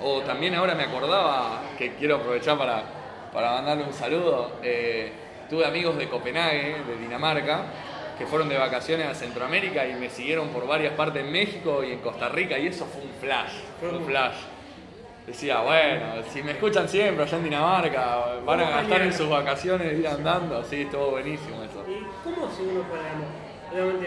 O 0.00 0.20
también 0.22 0.54
ahora 0.54 0.74
me 0.74 0.84
acordaba, 0.84 1.62
que 1.76 1.94
quiero 1.94 2.16
aprovechar 2.16 2.56
para, 2.56 2.82
para 3.32 3.52
mandarle 3.52 3.84
un 3.84 3.92
saludo, 3.92 4.52
eh, 4.62 5.10
tuve 5.50 5.66
amigos 5.66 5.96
de 5.98 6.08
Copenhague, 6.08 6.76
de 6.86 6.96
Dinamarca, 7.00 7.62
que 8.16 8.26
fueron 8.26 8.48
de 8.48 8.56
vacaciones 8.58 9.06
a 9.08 9.14
Centroamérica 9.14 9.86
y 9.86 9.94
me 9.94 10.08
siguieron 10.10 10.48
por 10.48 10.66
varias 10.66 10.92
partes 10.94 11.24
en 11.24 11.32
México 11.32 11.82
y 11.84 11.92
en 11.92 11.98
Costa 12.00 12.28
Rica 12.28 12.58
y 12.58 12.66
eso 12.68 12.84
fue 12.86 13.02
un 13.02 13.10
flash, 13.20 13.52
fue 13.80 13.90
un 13.90 14.04
flash. 14.04 14.34
Decía, 15.26 15.60
bueno, 15.60 16.22
si 16.32 16.42
me 16.42 16.52
escuchan 16.52 16.88
siempre 16.88 17.24
allá 17.24 17.36
en 17.36 17.44
Dinamarca, 17.44 18.38
van 18.46 18.60
a 18.60 18.70
gastar 18.70 19.02
en 19.02 19.12
sus 19.12 19.28
vacaciones 19.28 19.98
ir 19.98 20.08
andando, 20.08 20.64
sí, 20.64 20.82
estuvo 20.82 21.10
buenísimo 21.10 21.62
eso. 21.62 21.84
¿Y 21.86 22.02
cómo 22.24 22.46
hace 22.46 22.62
uno 22.62 22.80
para, 22.82 23.82
obviamente, 23.84 24.06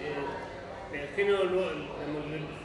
eh, 0.00 0.94
el 0.94 1.08
género 1.14 1.44
lo, 1.44 1.60
digamos, 1.60 2.26
lo- 2.30 2.60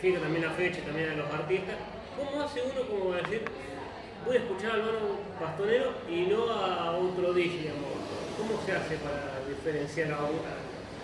identifica 0.00 0.20
también 0.20 0.44
la 0.44 0.52
fecha, 0.52 0.80
también 0.82 1.10
a 1.10 1.14
los 1.14 1.32
artistas, 1.32 1.76
¿cómo 2.16 2.42
hace 2.42 2.62
uno 2.62 2.88
como 2.88 3.12
decir, 3.14 3.44
voy 4.24 4.36
a 4.36 4.38
escuchar 4.40 4.70
al 4.72 4.80
Álvaro 4.80 5.18
Bastonero 5.40 5.92
y 6.08 6.26
no 6.26 6.50
a 6.50 6.92
otro 6.92 7.34
DJ? 7.34 7.72
¿Cómo 8.38 8.60
se 8.64 8.72
hace 8.72 8.96
para 8.96 9.46
diferenciar 9.46 10.12
a 10.12 10.20
uno? 10.20 10.60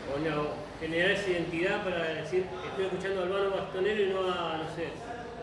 O 0.08 0.80
generar 0.80 1.10
esa 1.10 1.30
identidad 1.30 1.84
para 1.84 2.04
decir, 2.04 2.46
estoy 2.68 2.84
escuchando 2.86 3.22
al 3.22 3.32
Álvaro 3.32 3.50
Bastonero 3.50 4.02
y 4.02 4.08
no 4.08 4.20
a, 4.32 4.58
no 4.58 4.64
sé, 4.74 4.88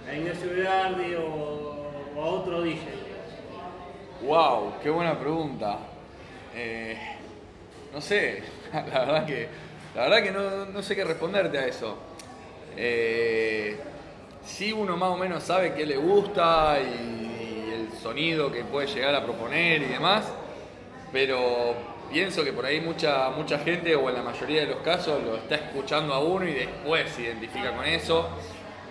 a 0.09 0.15
Ignacio 0.15 0.49
Berardi 0.49 1.15
o, 1.15 1.91
o 2.15 2.21
a 2.21 2.25
otro 2.25 2.61
DJ. 2.61 2.81
Wow, 4.23 4.73
qué 4.81 4.89
buena 4.89 5.19
pregunta. 5.19 5.79
Eh, 6.55 6.97
no 7.93 8.01
sé, 8.01 8.43
la 8.73 8.99
verdad 9.05 9.25
que, 9.25 9.47
la 9.95 10.03
verdad 10.03 10.23
que 10.23 10.31
no, 10.31 10.65
no 10.65 10.81
sé 10.81 10.95
qué 10.95 11.03
responderte 11.03 11.57
a 11.59 11.67
eso. 11.67 12.12
Eh, 12.77 13.77
sí 14.45 14.73
uno 14.73 14.97
más 14.97 15.09
o 15.09 15.17
menos 15.17 15.43
sabe 15.43 15.73
qué 15.73 15.85
le 15.85 15.97
gusta 15.97 16.79
y, 16.79 17.19
el 17.73 17.99
sonido 17.99 18.51
que 18.51 18.63
puede 18.63 18.87
llegar 18.87 19.15
a 19.15 19.23
proponer 19.23 19.81
y 19.81 19.85
demás, 19.85 20.31
pero 21.11 21.75
pienso 22.11 22.43
que 22.43 22.53
por 22.53 22.65
ahí 22.65 22.81
mucha, 22.81 23.29
mucha 23.31 23.57
gente, 23.59 23.95
o 23.95 24.09
en 24.09 24.15
la 24.15 24.21
mayoría 24.21 24.61
de 24.61 24.67
los 24.67 24.77
casos, 24.81 25.23
lo 25.23 25.37
está 25.37 25.55
escuchando 25.55 26.13
a 26.13 26.19
uno 26.19 26.47
y 26.47 26.53
después 26.53 27.09
se 27.11 27.23
identifica 27.23 27.75
con 27.75 27.85
eso. 27.85 28.29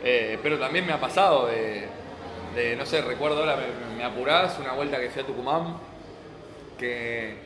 Eh, 0.03 0.39
pero 0.43 0.59
también 0.59 0.85
me 0.85 0.93
ha 0.93 1.01
pasado 1.01 1.47
de, 1.47 1.87
de, 2.57 2.75
no 2.75 2.85
sé, 2.85 3.03
recuerdo 3.03 3.39
ahora, 3.39 3.57
me, 3.57 3.97
me 3.97 4.05
apurás, 4.05 4.59
una 4.59 4.73
vuelta 4.73 5.01
que 5.01 5.11
fui 5.11 5.23
a 5.23 5.27
Tucumán, 5.27 5.77
que, 6.77 7.37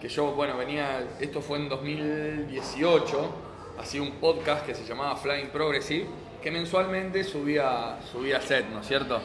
que 0.00 0.08
yo, 0.08 0.32
bueno, 0.32 0.56
venía, 0.58 1.02
esto 1.18 1.40
fue 1.40 1.58
en 1.58 1.68
2018, 1.70 3.30
hacía 3.78 4.02
un 4.02 4.12
podcast 4.12 4.66
que 4.66 4.74
se 4.74 4.84
llamaba 4.84 5.16
Flying 5.16 5.48
Progressive, 5.48 6.06
que 6.42 6.50
mensualmente 6.50 7.24
subía, 7.24 7.98
subía 8.10 8.40
set, 8.40 8.66
¿no 8.70 8.80
es 8.80 8.86
cierto? 8.86 9.20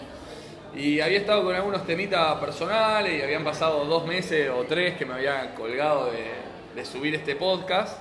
Y 0.76 1.00
había 1.00 1.18
estado 1.20 1.44
con 1.44 1.56
algunos 1.56 1.86
temitas 1.86 2.36
personales 2.40 3.20
y 3.20 3.22
habían 3.22 3.44
pasado 3.44 3.86
dos 3.86 4.06
meses 4.06 4.50
o 4.50 4.64
tres 4.66 4.96
que 4.98 5.06
me 5.06 5.16
había 5.16 5.56
colgado 5.56 6.12
de, 6.12 6.26
de 6.76 6.86
subir 6.86 7.16
este 7.16 7.36
podcast. 7.36 8.00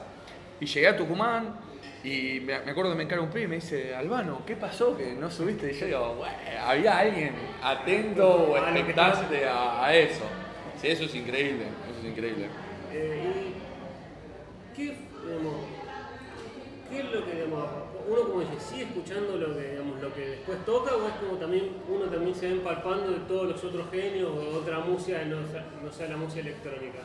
Y 0.60 0.66
llegué 0.66 0.88
a 0.88 0.96
Tucumán 0.96 1.56
y 2.04 2.40
me, 2.40 2.60
me 2.60 2.70
acuerdo 2.72 2.90
que 2.92 2.96
me 2.96 3.04
encara 3.04 3.22
un 3.22 3.30
pibe 3.30 3.44
y 3.44 3.48
me 3.48 3.54
dice, 3.56 3.94
Albano, 3.94 4.42
¿qué 4.46 4.54
pasó 4.54 4.96
que 4.96 5.14
no 5.14 5.30
subiste? 5.30 5.72
Y 5.72 5.78
yo 5.78 5.86
digo, 5.86 6.14
"Bueno, 6.16 6.34
había 6.64 6.98
alguien 6.98 7.32
atento 7.62 8.28
o 8.28 8.56
A 8.56 8.60
lo 8.60 8.66
que 8.72 8.78
expectante 8.80 9.46
a, 9.48 9.84
a 9.84 9.94
eso. 9.94 10.24
Sí, 10.80 10.88
eso 10.88 11.04
es 11.04 11.14
increíble, 11.14 11.64
eso 11.90 12.00
es 12.00 12.04
increíble. 12.06 12.46
Eh, 12.92 13.52
¿y 14.72 14.76
qué, 14.76 14.82
digamos, 15.26 15.54
qué 16.90 16.98
es 17.00 17.04
lo 17.12 17.24
que 17.24 17.32
digamos, 17.34 17.64
uno 18.08 18.20
como 18.28 18.40
dice, 18.40 18.60
sigue 18.60 18.82
escuchando 18.84 19.36
lo 19.36 19.54
que, 19.56 19.70
digamos, 19.72 20.00
lo 20.00 20.14
que 20.14 20.20
después 20.28 20.64
toca 20.64 20.96
o 20.96 21.06
es 21.08 21.14
como 21.14 21.38
también 21.38 21.70
uno 21.88 22.06
también 22.06 22.34
se 22.34 22.46
va 22.48 22.52
empalpando 22.52 23.10
de 23.10 23.18
todos 23.20 23.48
los 23.48 23.64
otros 23.64 23.90
genios 23.90 24.30
o 24.30 24.58
otra 24.58 24.78
música 24.80 25.22
no, 25.24 25.46
sea- 25.48 25.66
no 25.82 25.92
sea 25.92 26.08
la 26.08 26.16
música 26.16 26.40
electrónica? 26.40 26.98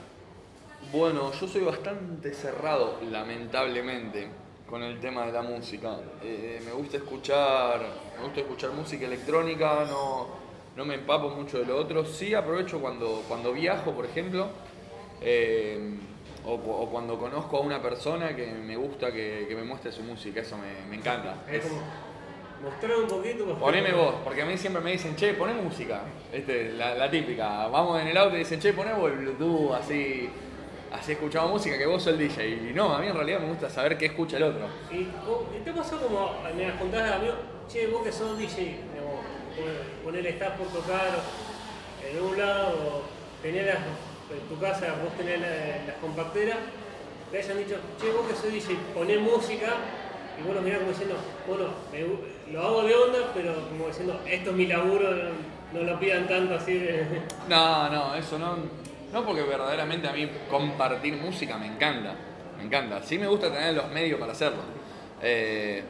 Bueno, 0.92 1.32
yo 1.32 1.48
soy 1.48 1.62
bastante 1.64 2.34
cerrado, 2.34 3.00
lamentablemente, 3.10 4.28
con 4.70 4.84
el 4.84 5.00
tema 5.00 5.26
de 5.26 5.32
la 5.32 5.42
música. 5.42 5.98
Eh, 6.24 6.62
me 6.66 6.72
gusta 6.72 6.98
escuchar, 6.98 7.82
me 8.18 8.24
gusta 8.26 8.42
escuchar 8.42 8.72
música 8.72 9.06
electrónica, 9.06 9.86
no, 9.90 10.28
no 10.76 10.86
me 10.86 10.96
empapo 10.96 11.30
mucho 11.30 11.60
de 11.60 11.66
lo 11.66 11.78
otro. 11.78 12.06
Sí 12.06 12.34
aprovecho 12.34 12.80
cuando, 12.80 13.24
cuando 13.28 13.54
viajo, 13.54 13.92
por 13.92 14.06
ejemplo, 14.06 14.50
eh, 15.22 15.98
o, 16.46 16.58
cu- 16.58 16.72
o 16.72 16.90
cuando 16.90 17.18
conozco 17.18 17.58
a 17.58 17.60
una 17.62 17.82
persona 17.82 18.36
que 18.36 18.48
me 18.48 18.76
gusta 18.76 19.12
que, 19.12 19.46
que 19.48 19.56
me 19.56 19.64
muestre 19.64 19.92
su 19.92 20.04
música, 20.04 20.42
eso 20.42 20.58
me, 20.58 20.86
me 20.90 20.98
encanta. 20.98 21.36
Es 21.50 21.64
Es- 21.64 21.70
como 21.70 21.82
mostrar 22.64 22.96
un 22.98 23.08
poquito. 23.08 23.46
mostrar 23.46 23.60
Poneme 23.60 23.94
un 23.94 23.98
vos, 23.98 24.16
porque 24.24 24.42
a 24.42 24.46
mí 24.46 24.58
siempre 24.58 24.82
me 24.82 24.92
dicen, 24.92 25.16
che, 25.16 25.34
poné 25.34 25.54
música. 25.54 26.02
Este, 26.32 26.74
la, 26.74 26.96
la 26.96 27.10
típica. 27.10 27.68
Vamos 27.68 28.02
en 28.02 28.08
el 28.08 28.18
auto 28.18 28.36
y 28.36 28.40
dicen, 28.40 28.60
che, 28.60 28.74
poné 28.74 28.94
vos 28.94 29.12
el 29.12 29.18
Bluetooth, 29.20 29.74
así, 29.74 30.30
así 30.92 31.12
escuchamos 31.14 31.52
música, 31.52 31.78
que 31.78 31.86
vos 31.86 32.02
sos 32.04 32.14
el 32.14 32.20
DJ. 32.20 32.48
Y 32.70 32.74
no, 32.74 32.94
a 32.96 33.00
mí 33.00 33.08
en 33.08 33.16
realidad 33.16 33.40
me 33.40 33.48
gusta 33.50 33.70
saber 33.70 33.98
qué 33.98 34.06
escucha 34.08 34.38
el 34.38 34.44
otro. 34.44 34.68
¿Y, 34.92 34.96
y 35.02 35.62
te 35.64 35.72
pasó 35.74 36.00
como, 36.00 36.32
me 36.56 36.68
las 36.68 36.80
contás 36.80 37.04
de 37.04 37.14
amigo, 37.14 37.34
che, 37.68 37.88
vos 37.88 38.04
que 38.04 38.12
sos 38.12 38.38
DJ, 38.38 38.62
digamos, 38.94 39.24
poner 40.04 40.26
estás 40.28 40.58
por 40.58 40.68
tocar 40.68 41.10
en 42.10 42.22
un 42.24 42.38
lado, 42.38 43.02
las, 43.44 43.78
en 44.34 44.48
tu 44.50 44.60
casa, 44.60 44.88
vos 45.04 45.14
tenés 45.18 45.40
la- 45.40 45.86
las 45.88 45.96
compacteras, 46.02 46.58
te 47.32 47.38
hayan 47.40 47.58
dicho, 47.58 47.76
che, 48.00 48.12
vos 48.12 48.28
que 48.28 48.36
sos 48.36 48.52
DJ, 48.52 48.76
poné 48.94 49.18
música, 49.18 49.74
y 50.40 50.46
vos 50.46 50.56
lo 50.56 50.62
como 50.80 50.90
diciendo, 50.92 51.16
bueno, 51.48 51.66
lo 52.52 52.62
hago 52.64 52.84
de 52.84 52.96
onda, 52.96 53.20
pero 53.34 53.54
como 53.70 53.88
diciendo, 53.88 54.20
esto 54.28 54.50
es 54.52 54.56
mi 54.56 54.68
laburo, 54.68 55.10
no, 55.12 55.80
no 55.80 55.84
lo 55.92 56.00
pidan 56.00 56.28
tanto 56.28 56.56
así 56.56 56.74
de... 56.78 57.06
No, 57.50 57.90
no, 57.90 58.16
eso 58.16 58.38
no. 58.38 58.58
No, 59.12 59.24
porque 59.26 59.44
verdaderamente 59.44 60.08
a 60.08 60.14
mí 60.14 60.28
compartir 60.50 61.16
música 61.18 61.58
me 61.58 61.68
encanta. 61.68 62.16
Me 62.58 62.64
encanta. 62.64 63.02
Sí 63.04 63.20
me 63.20 63.28
gusta 63.28 63.52
tener 63.54 63.76
los 63.76 63.88
medios 63.92 64.20
para 64.20 64.32
hacerlo. 64.32 64.62
Eh, 65.22 65.84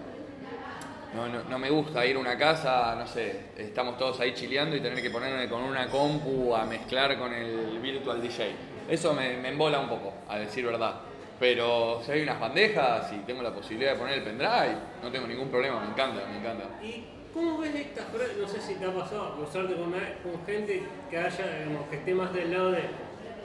no, 1.15 1.27
no, 1.27 1.43
no 1.43 1.59
me 1.59 1.69
gusta 1.69 2.05
ir 2.05 2.15
a 2.15 2.19
una 2.19 2.37
casa, 2.37 2.95
no 2.95 3.07
sé, 3.07 3.47
estamos 3.57 3.97
todos 3.97 4.19
ahí 4.19 4.33
chileando 4.33 4.75
y 4.75 4.81
tener 4.81 5.01
que 5.01 5.09
ponerme 5.09 5.47
con 5.47 5.61
una 5.61 5.87
compu 5.87 6.55
a 6.55 6.65
mezclar 6.65 7.17
con 7.17 7.33
el 7.33 7.79
virtual 7.79 8.21
DJ. 8.21 8.51
Eso 8.89 9.13
me, 9.13 9.37
me 9.37 9.49
embola 9.49 9.79
un 9.79 9.89
poco, 9.89 10.13
a 10.27 10.37
decir 10.37 10.65
verdad. 10.65 10.95
Pero 11.39 12.01
si 12.05 12.11
hay 12.11 12.21
unas 12.21 12.39
bandejas 12.39 13.11
y 13.13 13.17
tengo 13.25 13.41
la 13.41 13.53
posibilidad 13.53 13.93
de 13.93 13.99
poner 13.99 14.19
el 14.19 14.23
pendrive, 14.23 14.77
no 15.01 15.11
tengo 15.11 15.27
ningún 15.27 15.49
problema, 15.49 15.79
me 15.81 15.87
encanta, 15.87 16.25
me 16.27 16.37
encanta. 16.37 16.63
¿Y 16.81 17.05
cómo 17.33 17.57
ves 17.59 17.75
estas 17.75 18.05
frases? 18.05 18.37
No 18.37 18.47
sé 18.47 18.61
si 18.61 18.75
te 18.75 18.85
ha 18.85 18.93
pasado 18.93 19.35
cruzarte 19.35 19.75
con, 19.75 19.91
con 19.91 20.45
gente 20.45 20.83
que 21.09 21.17
haya, 21.17 21.59
digamos, 21.59 21.89
que 21.89 21.97
esté 21.97 22.13
más 22.13 22.33
del 22.33 22.51
lado 22.51 22.71
de. 22.71 22.81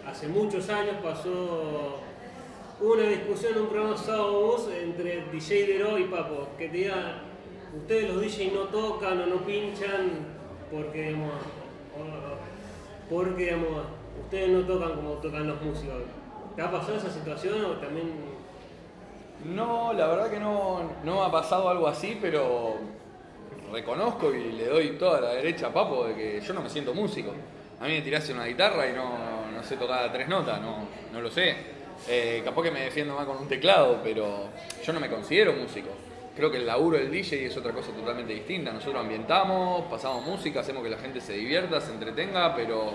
Hace 0.06 0.26
muchos 0.28 0.68
años 0.70 0.96
pasó 1.02 2.00
una 2.80 3.02
discusión 3.02 3.54
en 3.54 3.62
un 3.62 3.68
programa 3.68 3.96
Sábado 3.96 4.70
entre 4.80 5.24
DJ 5.32 5.66
Dero 5.66 5.98
y 5.98 6.04
Papo, 6.04 6.48
que 6.56 6.68
te 6.68 6.76
diga, 6.78 7.22
ustedes 7.76 8.08
los 8.10 8.20
DJ 8.20 8.52
no 8.52 8.62
tocan 8.62 9.20
o 9.20 9.26
no 9.26 9.36
pinchan 9.44 10.26
porque, 10.70 11.08
digamos, 11.08 11.32
porque, 13.08 13.44
digamos, 13.44 13.84
ustedes 14.24 14.50
no 14.50 14.60
tocan 14.62 14.96
como 14.96 15.10
tocan 15.14 15.46
los 15.46 15.60
músicos. 15.62 16.02
¿Te 16.54 16.62
ha 16.62 16.70
pasado 16.70 16.96
esa 16.96 17.10
situación 17.10 17.64
o 17.64 17.72
también 17.74 18.12
No, 19.44 19.92
la 19.92 20.08
verdad 20.08 20.30
que 20.30 20.40
no, 20.40 20.90
no 21.04 21.22
ha 21.22 21.30
pasado 21.30 21.68
algo 21.68 21.86
así, 21.86 22.18
pero 22.20 22.76
reconozco 23.72 24.34
y 24.34 24.52
le 24.52 24.66
doy 24.66 24.90
toda 24.98 25.20
la 25.20 25.30
derecha 25.30 25.68
a 25.68 25.72
Papo 25.72 26.04
de 26.04 26.14
que 26.14 26.40
yo 26.40 26.52
no 26.54 26.62
me 26.62 26.68
siento 26.68 26.94
músico. 26.94 27.32
A 27.80 27.84
mí 27.84 27.92
me 27.92 28.02
tiraste 28.02 28.32
una 28.32 28.46
guitarra 28.46 28.88
y 28.88 28.92
no, 28.92 29.50
no 29.54 29.62
sé 29.62 29.76
tocar 29.76 30.12
tres 30.12 30.28
notas, 30.28 30.60
no, 30.60 30.88
no 31.12 31.20
lo 31.20 31.30
sé. 31.30 31.78
Eh, 32.08 32.42
capaz 32.44 32.62
que 32.62 32.70
me 32.70 32.80
defiendo 32.80 33.14
más 33.14 33.26
con 33.26 33.36
un 33.38 33.48
teclado, 33.48 34.00
pero 34.02 34.48
yo 34.84 34.92
no 34.92 35.00
me 35.00 35.08
considero 35.08 35.52
músico. 35.52 35.90
Creo 36.38 36.52
que 36.52 36.58
el 36.58 36.66
laburo 36.66 36.96
del 36.96 37.10
DJ 37.10 37.46
es 37.46 37.56
otra 37.56 37.72
cosa 37.72 37.90
totalmente 37.90 38.32
distinta. 38.32 38.72
Nosotros 38.72 39.02
ambientamos, 39.02 39.86
pasamos 39.90 40.24
música, 40.24 40.60
hacemos 40.60 40.84
que 40.84 40.88
la 40.88 40.96
gente 40.96 41.20
se 41.20 41.32
divierta, 41.32 41.80
se 41.80 41.90
entretenga, 41.90 42.54
pero 42.54 42.92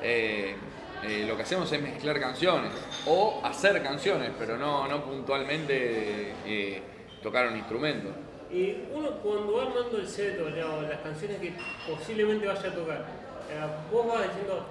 eh, 0.00 0.54
eh, 1.02 1.24
lo 1.26 1.36
que 1.36 1.42
hacemos 1.42 1.72
es 1.72 1.82
mezclar 1.82 2.20
canciones 2.20 2.70
o 3.08 3.40
hacer 3.42 3.82
canciones, 3.82 4.30
pero 4.38 4.56
no, 4.56 4.86
no 4.86 5.04
puntualmente 5.04 6.34
eh, 6.46 6.82
tocar 7.20 7.48
un 7.48 7.56
instrumento. 7.56 8.10
Y 8.52 8.76
uno 8.94 9.10
cuando 9.18 9.54
va 9.54 9.62
armando 9.62 9.98
el 9.98 10.06
set 10.06 10.38
las 10.38 11.00
canciones 11.00 11.38
que 11.40 11.52
posiblemente 11.90 12.46
vaya 12.46 12.68
a 12.68 12.74
tocar, 12.74 13.06
eh, 13.50 13.90
vos 13.90 14.06
vas 14.06 14.22
diciendo, 14.22 14.66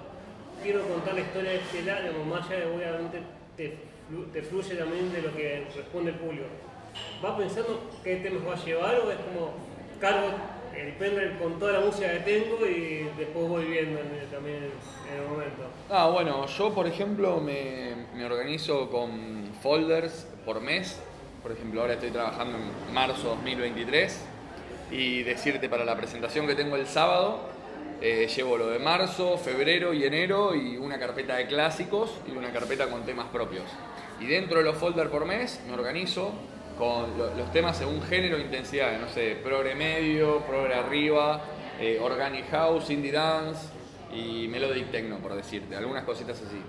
quiero 0.62 0.80
contar 0.88 1.12
la 1.12 1.20
historia 1.20 1.50
de 1.50 1.56
este 1.58 1.82
lado, 1.82 2.02
digamos, 2.04 2.26
más 2.26 2.48
allá 2.48 2.60
de 2.60 2.66
obviamente 2.74 3.18
te, 3.54 3.76
te 4.32 4.42
fluye 4.42 4.76
también 4.76 5.12
de 5.12 5.20
lo 5.20 5.36
que 5.36 5.66
responde 5.76 6.12
el. 6.12 6.73
¿Vas 7.24 7.38
pensando 7.38 7.80
qué 8.04 8.16
temas 8.16 8.46
va 8.46 8.52
a 8.52 8.64
llevar 8.66 8.96
o 8.96 9.10
es 9.10 9.16
como 9.16 9.54
cargo 9.98 10.28
el 10.76 10.92
pendrive 10.92 11.38
con 11.38 11.58
toda 11.58 11.72
la 11.72 11.80
música 11.80 12.12
que 12.12 12.18
tengo 12.18 12.66
y 12.66 13.08
después 13.16 13.48
voy 13.48 13.64
viendo 13.64 13.98
en 13.98 14.30
también 14.30 14.70
en 15.10 15.22
el 15.22 15.28
momento? 15.30 15.62
Ah, 15.88 16.10
bueno, 16.12 16.44
yo 16.44 16.74
por 16.74 16.86
ejemplo 16.86 17.40
me, 17.40 17.94
me 18.14 18.26
organizo 18.26 18.90
con 18.90 19.52
folders 19.62 20.26
por 20.44 20.60
mes. 20.60 21.00
Por 21.42 21.52
ejemplo, 21.52 21.80
ahora 21.80 21.94
estoy 21.94 22.10
trabajando 22.10 22.58
en 22.58 22.92
marzo 22.92 23.28
2023 23.28 24.20
y 24.90 25.22
decirte 25.22 25.70
para 25.70 25.86
la 25.86 25.96
presentación 25.96 26.46
que 26.46 26.54
tengo 26.54 26.76
el 26.76 26.86
sábado, 26.86 27.38
eh, 28.02 28.28
llevo 28.36 28.58
lo 28.58 28.68
de 28.68 28.80
marzo, 28.80 29.38
febrero 29.38 29.94
y 29.94 30.04
enero 30.04 30.54
y 30.54 30.76
una 30.76 30.98
carpeta 30.98 31.36
de 31.36 31.46
clásicos 31.46 32.10
y 32.28 32.32
una 32.32 32.52
carpeta 32.52 32.90
con 32.90 33.06
temas 33.06 33.28
propios. 33.28 33.64
Y 34.20 34.26
dentro 34.26 34.58
de 34.58 34.64
los 34.64 34.76
folders 34.76 35.08
por 35.08 35.24
mes 35.24 35.62
me 35.66 35.72
organizo 35.72 36.34
con 36.78 37.16
lo- 37.18 37.34
los 37.34 37.52
temas 37.52 37.76
según 37.78 38.02
género 38.02 38.36
e 38.36 38.40
intensidad, 38.42 38.98
no 39.00 39.08
sé, 39.08 39.36
progre 39.42 39.74
medio, 39.74 40.40
progre 40.40 40.74
arriba, 40.74 41.42
eh, 41.80 41.98
organic 42.00 42.50
house, 42.50 42.90
indie 42.90 43.12
dance, 43.12 43.68
y 44.12 44.46
Melodic 44.48 44.90
Techno, 44.90 45.18
por 45.18 45.34
decirte, 45.34 45.74
algunas 45.76 46.04
cositas 46.04 46.40
así. 46.40 46.60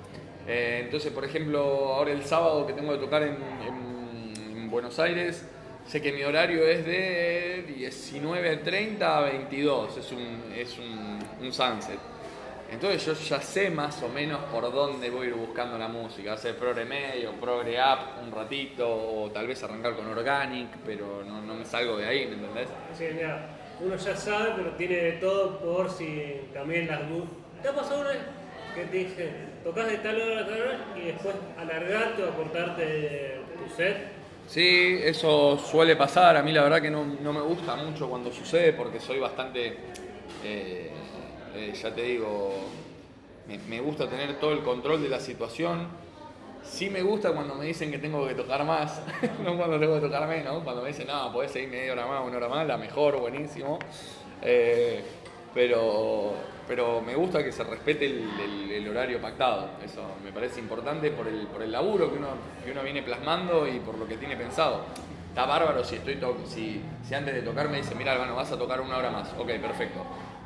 Eh, 0.47 0.81
entonces, 0.85 1.11
por 1.11 1.25
ejemplo, 1.25 1.59
ahora 1.93 2.11
el 2.11 2.23
sábado 2.23 2.65
que 2.67 2.73
tengo 2.73 2.91
que 2.93 2.99
tocar 2.99 3.23
en, 3.23 3.37
en- 3.67 4.57
en 4.57 4.69
Buenos 4.71 4.97
Aires, 4.99 5.47
sé 5.87 6.01
que 6.01 6.11
mi 6.11 6.23
horario 6.23 6.63
es 6.67 6.85
de 6.85 7.65
19.30 7.67 9.01
a 9.17 9.21
22, 9.21 9.97
es 9.97 10.11
un, 10.11 10.53
es 10.55 10.77
un 10.79 11.53
sunset. 11.53 11.99
Entonces 12.69 13.05
yo 13.05 13.13
ya 13.13 13.41
sé 13.41 13.69
más 13.69 14.01
o 14.01 14.09
menos 14.09 14.43
por 14.45 14.71
dónde 14.71 15.09
voy 15.09 15.27
a 15.27 15.29
ir 15.29 15.35
buscando 15.35 15.77
la 15.77 15.87
música, 15.87 16.33
hacer 16.33 16.55
progre 16.55 16.85
medio, 16.85 17.31
progre 17.33 17.77
up 17.79 18.23
un 18.23 18.31
ratito, 18.31 18.87
o 18.87 19.29
tal 19.31 19.47
vez 19.47 19.63
arrancar 19.63 19.95
con 19.95 20.07
organic, 20.07 20.69
pero 20.85 21.23
no, 21.23 21.41
no 21.41 21.53
me 21.53 21.65
salgo 21.65 21.97
de 21.97 22.07
ahí, 22.07 22.25
¿me 22.25 22.33
entendés? 22.33 22.67
Que 22.97 23.11
mira, 23.11 23.49
uno 23.79 23.95
ya 23.95 24.15
sabe, 24.15 24.53
pero 24.55 24.71
tiene 24.71 24.95
de 24.95 25.11
todo 25.13 25.59
por 25.59 25.89
si 25.89 26.41
también 26.53 26.87
las 26.87 27.07
dudas. 27.07 27.29
¿Te 27.61 27.69
ha 27.69 27.73
pasado 27.73 28.01
una 28.01 28.09
vez 28.09 28.19
que 28.73 28.85
te 28.85 28.97
dicen, 28.97 29.35
tocas 29.63 29.87
de 29.87 29.97
tal 29.97 30.21
hora 30.21 30.41
a 30.41 30.45
tal 30.45 30.61
hora 30.61 30.79
y 30.95 31.07
después 31.07 31.35
alargarte 31.57 32.23
o 32.23 32.29
acortarte 32.29 33.41
tu 33.57 33.75
set? 33.75 34.15
Sí, 34.47 34.99
eso 35.03 35.57
suele 35.57 35.95
pasar. 35.95 36.37
A 36.37 36.43
mí 36.43 36.51
la 36.51 36.63
verdad 36.63 36.81
que 36.81 36.91
no, 36.91 37.03
no 37.05 37.33
me 37.33 37.41
gusta 37.41 37.75
mucho 37.75 38.09
cuando 38.09 38.31
sucede 38.31 38.73
porque 38.73 38.99
soy 38.99 39.19
bastante, 39.19 39.77
eh, 40.43 40.91
eh, 41.55 41.73
ya 41.73 41.93
te 41.93 42.01
digo, 42.01 42.53
me, 43.67 43.79
gusta 43.79 44.09
tener 44.09 44.39
todo 44.39 44.51
el 44.51 44.59
control 44.61 45.01
de 45.01 45.09
la 45.09 45.19
situación. 45.19 45.87
Sí 46.63 46.89
me 46.89 47.03
gusta 47.03 47.31
cuando 47.31 47.55
me 47.55 47.65
dicen 47.65 47.91
que 47.91 47.99
tengo 47.99 48.27
que 48.27 48.33
tocar 48.33 48.65
más, 48.65 49.01
no 49.43 49.55
cuando 49.55 49.79
tengo 49.79 49.95
que 49.95 50.01
tocar 50.01 50.27
menos. 50.27 50.63
Cuando 50.63 50.81
me 50.81 50.89
dicen, 50.89 51.07
no, 51.07 51.31
podés 51.31 51.51
seguir 51.51 51.69
media 51.69 51.93
hora 51.93 52.07
más, 52.07 52.25
una 52.25 52.37
hora 52.37 52.49
más, 52.49 52.67
la 52.67 52.77
mejor, 52.77 53.19
buenísimo. 53.19 53.79
Eh, 54.41 55.03
pero, 55.53 56.33
pero 56.67 57.01
me 57.01 57.15
gusta 57.15 57.43
que 57.43 57.51
se 57.51 57.63
respete 57.63 58.05
el, 58.05 58.87
horario 58.89 59.21
pactado. 59.21 59.69
Eso 59.83 60.01
me 60.23 60.31
parece 60.31 60.59
importante 60.59 61.11
por 61.11 61.27
el, 61.27 61.47
por 61.47 61.61
el 61.61 61.71
laburo 61.71 62.11
que 62.11 62.17
uno, 62.17 62.29
que 62.63 62.71
uno 62.71 62.83
viene 62.83 63.03
plasmando 63.03 63.67
y 63.67 63.79
por 63.79 63.97
lo 63.97 64.07
que 64.07 64.17
tiene 64.17 64.35
pensado. 64.35 64.83
Está 65.35 65.45
bárbaro 65.45 65.83
si 65.83 65.95
estoy 65.95 66.15
to- 66.15 66.37
si, 66.45 66.81
antes 67.13 67.33
de 67.33 67.41
tocar 67.41 67.67
me 67.67 67.77
dicen, 67.77 67.97
mira 67.97 68.13
Albano, 68.13 68.35
vas 68.35 68.53
a 68.53 68.57
tocar 68.57 68.79
una 68.79 68.95
hora 68.97 69.11
más. 69.11 69.33
Ok, 69.37 69.47
perfecto. 69.61 69.99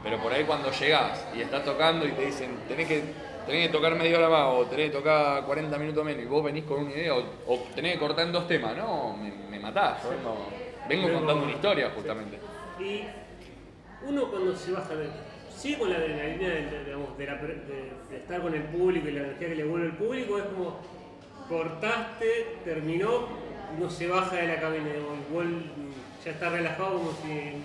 Pero 0.03 0.17
por 0.17 0.31
ahí 0.31 0.43
cuando 0.45 0.71
llegás 0.71 1.25
y 1.35 1.41
estás 1.41 1.63
tocando 1.65 2.05
y 2.07 2.11
te 2.11 2.25
dicen, 2.25 2.51
tenés 2.67 2.87
que, 2.87 3.03
tenés 3.45 3.67
que 3.67 3.73
tocar 3.73 3.95
media 3.95 4.17
hora 4.17 4.29
más 4.29 4.45
o 4.53 4.65
tenés 4.65 4.91
que 4.91 4.97
tocar 4.97 5.43
40 5.45 5.77
minutos 5.77 6.05
menos 6.05 6.23
y 6.23 6.25
vos 6.25 6.43
venís 6.43 6.63
con 6.63 6.79
una 6.83 6.91
idea 6.91 7.15
o, 7.15 7.23
o 7.47 7.57
tenés 7.75 7.93
que 7.93 7.99
cortar 7.99 8.25
en 8.27 8.31
dos 8.33 8.47
temas, 8.47 8.77
no, 8.77 9.15
me, 9.17 9.31
me 9.31 9.59
matás. 9.59 10.01
Yo 10.03 10.09
vengo, 10.87 11.13
contando 11.13 11.43
una 11.43 11.51
historia 11.51 11.91
justamente. 11.93 12.39
Y 12.79 13.03
uno 14.07 14.29
cuando 14.29 14.55
se 14.55 14.71
baja, 14.71 14.95
de, 14.95 15.09
sigue 15.55 15.77
con 15.79 15.89
la 15.89 15.97
adrenalina 15.97 16.47
de, 16.47 16.83
digamos, 16.85 17.17
de, 17.17 17.25
la 17.25 17.35
de- 17.35 17.91
estar 18.17 18.41
con 18.41 18.53
el 18.53 18.63
público 18.63 19.09
y 19.09 19.11
la 19.11 19.19
energía 19.21 19.49
que 19.49 19.55
le 19.55 19.63
vuelve 19.65 19.87
el 19.87 19.93
público, 19.97 20.37
es 20.37 20.45
como 20.45 20.77
cortaste, 21.49 22.57
terminó, 22.63 23.27
no 23.77 23.89
se 23.89 24.07
baja 24.07 24.35
de 24.37 24.47
la 24.47 24.59
cabina, 24.61 24.87
igual 25.29 25.63
ya 26.23 26.31
está 26.31 26.49
relajado 26.49 26.97
como 26.97 27.11
si 27.11 27.61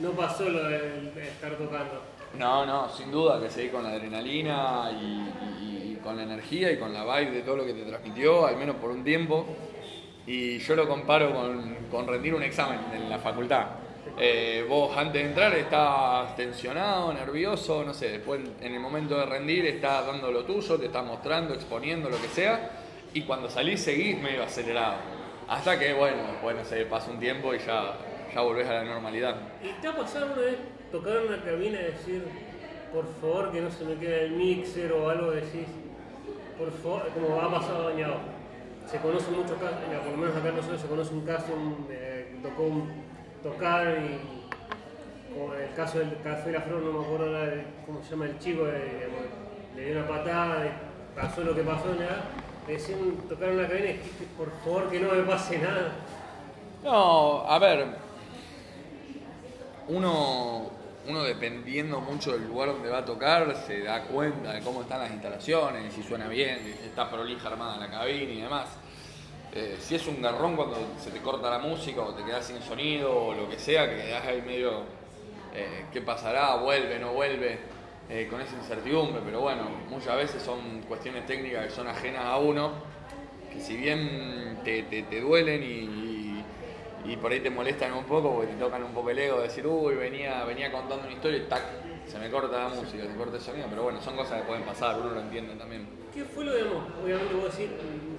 no 0.00 0.10
pasó 0.10 0.48
lo 0.48 0.64
de, 0.64 1.12
estar 1.22 1.52
tocando. 1.56 2.02
No, 2.38 2.66
no, 2.66 2.88
sin 2.88 3.10
duda 3.10 3.40
que 3.40 3.48
seguí 3.48 3.68
con 3.68 3.84
la 3.84 3.90
adrenalina 3.90 4.90
y, 4.92 5.98
con 6.02 6.16
la 6.16 6.24
energía 6.24 6.70
y 6.70 6.78
con 6.78 6.92
la 6.92 7.02
vibe 7.02 7.30
de 7.30 7.40
todo 7.40 7.56
lo 7.56 7.64
que 7.64 7.72
te 7.72 7.82
transmitió, 7.82 8.46
al 8.46 8.56
menos 8.56 8.76
por 8.76 8.90
un 8.90 9.02
tiempo. 9.02 9.46
Y 10.26 10.58
yo 10.58 10.76
lo 10.76 10.86
comparo 10.86 11.32
con, 11.32 11.76
con 11.90 12.06
rendir 12.06 12.34
un 12.34 12.42
examen 12.42 12.78
en 12.92 13.08
la 13.08 13.18
facultad. 13.18 13.66
Eh, 14.16 14.64
vos 14.68 14.96
antes 14.96 15.22
de 15.22 15.28
entrar 15.28 15.52
estás 15.54 16.36
tensionado, 16.36 17.12
nervioso, 17.12 17.82
no 17.82 17.92
sé, 17.92 18.10
después 18.10 18.40
en 18.60 18.74
el 18.74 18.78
momento 18.78 19.18
de 19.18 19.26
rendir 19.26 19.66
estás 19.66 20.06
dando 20.06 20.30
lo 20.30 20.44
tuyo, 20.44 20.78
te 20.78 20.86
estás 20.86 21.04
mostrando, 21.04 21.52
exponiendo, 21.52 22.08
lo 22.08 22.20
que 22.20 22.28
sea, 22.28 22.70
y 23.12 23.22
cuando 23.22 23.50
salís 23.50 23.80
seguís 23.80 24.20
medio 24.20 24.44
acelerado. 24.44 24.94
Hasta 25.48 25.78
que, 25.78 25.92
bueno, 25.94 26.18
después, 26.30 26.54
no 26.54 26.64
sé, 26.64 26.86
pasa 26.86 27.10
un 27.10 27.18
tiempo 27.18 27.54
y 27.54 27.58
ya, 27.58 27.96
ya 28.34 28.40
volvés 28.40 28.68
a 28.68 28.74
la 28.74 28.84
normalidad. 28.84 29.36
¿Y 29.62 29.80
te 29.80 29.88
ha 29.88 29.96
pasado 29.96 30.26
una 30.26 30.36
vez 30.42 30.56
tocar 30.90 31.16
en 31.16 31.28
una 31.28 31.42
cabina 31.42 31.78
y 31.80 31.84
decir, 31.84 32.24
por 32.92 33.06
favor 33.20 33.52
que 33.52 33.60
no 33.60 33.70
se 33.70 33.84
me 33.84 33.94
quede 33.96 34.24
el 34.24 34.32
mixer 34.32 34.92
o 34.92 35.08
algo, 35.10 35.30
decís, 35.30 35.66
por 36.58 36.70
favor, 36.72 37.08
como 37.14 37.40
ha 37.40 37.50
pasado 37.50 37.90
dañado? 37.90 38.16
Se 38.90 38.98
conoce 38.98 39.30
mucho 39.30 39.54
casos, 39.56 39.78
ya, 39.90 40.00
por 40.00 40.10
lo 40.12 40.16
menos 40.18 40.36
acá 40.36 40.50
nosotros 40.50 40.80
se 40.80 40.86
conoce 40.88 41.14
un 41.14 41.24
caso 41.24 41.46
eh, 41.90 42.36
tocó 42.42 42.64
un, 42.64 43.02
tocar 43.42 43.86
y 43.98 44.20
como 45.34 45.54
el 45.54 45.72
caso 45.74 45.98
del 45.98 46.16
Café 46.22 46.52
La 46.52 46.60
Flor, 46.60 46.82
no 46.82 46.92
me 47.00 47.04
acuerdo 47.04 47.32
de- 47.32 47.64
cómo 47.86 48.02
se 48.02 48.10
llama 48.10 48.26
el 48.26 48.38
chico, 48.38 48.66
eh, 48.66 49.08
le 49.74 49.84
dio 49.86 49.98
una 49.98 50.06
patada 50.08 50.66
pasó 51.14 51.42
lo 51.42 51.54
que 51.54 51.62
pasó, 51.62 51.94
¿ya? 51.98 52.24
Le 52.66 52.72
decían 52.74 52.98
tocar 53.28 53.48
en 53.50 53.58
una 53.58 53.68
cabina 53.68 53.86
y 53.90 53.92
dijiste, 53.94 54.24
por 54.36 54.50
favor 54.64 54.90
que 54.90 55.00
no 55.00 55.12
me 55.12 55.22
pase 55.22 55.58
nada. 55.58 55.92
No, 56.82 57.44
a 57.48 57.58
ver, 57.58 57.86
uno, 59.88 60.70
uno 61.08 61.22
dependiendo 61.22 62.00
mucho 62.00 62.32
del 62.32 62.46
lugar 62.46 62.68
donde 62.72 62.88
va 62.88 62.98
a 62.98 63.04
tocar, 63.04 63.54
se 63.66 63.82
da 63.82 64.02
cuenta 64.04 64.52
de 64.52 64.60
cómo 64.60 64.82
están 64.82 65.00
las 65.00 65.10
instalaciones, 65.10 65.92
si 65.92 66.02
suena 66.02 66.28
bien, 66.28 66.58
si 66.64 66.70
está 66.86 67.10
prolija 67.10 67.48
armada 67.48 67.78
la 67.78 67.90
cabina 67.90 68.32
y 68.32 68.40
demás. 68.40 68.68
Eh, 69.52 69.76
si 69.78 69.94
es 69.94 70.06
un 70.08 70.20
garrón 70.20 70.56
cuando 70.56 70.76
se 70.98 71.10
te 71.10 71.20
corta 71.20 71.48
la 71.48 71.58
música 71.58 72.00
o 72.02 72.12
te 72.12 72.24
quedas 72.24 72.44
sin 72.44 72.60
sonido 72.60 73.26
o 73.26 73.34
lo 73.34 73.48
que 73.48 73.58
sea, 73.58 73.88
que 73.88 74.02
quedas 74.02 74.26
ahí 74.26 74.42
medio, 74.42 74.82
eh, 75.54 75.86
¿qué 75.92 76.00
pasará? 76.00 76.56
¿Vuelve? 76.56 76.98
¿No 76.98 77.12
vuelve? 77.12 77.58
Eh, 78.10 78.28
con 78.28 78.38
esa 78.38 78.54
incertidumbre, 78.56 79.22
pero 79.24 79.40
bueno, 79.40 79.62
muchas 79.88 80.16
veces 80.16 80.42
son 80.42 80.82
cuestiones 80.82 81.24
técnicas 81.26 81.68
que 81.68 81.70
son 81.70 81.88
ajenas 81.88 82.26
a 82.26 82.36
uno, 82.36 82.72
que 83.50 83.58
si 83.58 83.78
bien 83.78 84.60
te, 84.62 84.82
te, 84.82 85.20
duelen 85.22 85.62
y, 85.62 86.13
y, 87.04 87.16
por 87.16 87.32
ahí 87.32 87.40
te 87.40 87.50
molestan 87.50 87.92
un 87.92 88.04
poco, 88.04 88.34
porque 88.34 88.52
te 88.52 88.58
tocan 88.58 88.82
un 88.82 88.92
poco 88.92 89.10
el 89.10 89.18
ego, 89.18 89.38
de 89.38 89.44
decir, 89.44 89.66
uy, 89.66 89.94
venía, 89.94 90.44
venía 90.44 90.72
contando 90.72 91.04
una 91.04 91.12
historia 91.12 91.38
y 91.38 91.42
tac, 91.42 91.62
se 92.06 92.18
me 92.18 92.30
corta 92.30 92.58
la 92.58 92.68
música, 92.68 93.04
se 93.04 93.14
corta 93.14 93.36
el 93.36 93.42
sonido, 93.42 93.66
pero 93.68 93.84
bueno, 93.84 94.00
son 94.00 94.16
cosas 94.16 94.40
que 94.40 94.46
pueden 94.46 94.64
pasar, 94.64 94.98
uno 95.00 95.10
lo 95.10 95.20
entiende 95.20 95.54
también. 95.56 95.86
¿Qué 96.14 96.24
fue 96.24 96.44
lo, 96.44 96.54
digamos, 96.54 96.84
obviamente 97.02 97.34
vos 97.34 97.56
decís, 97.56 97.70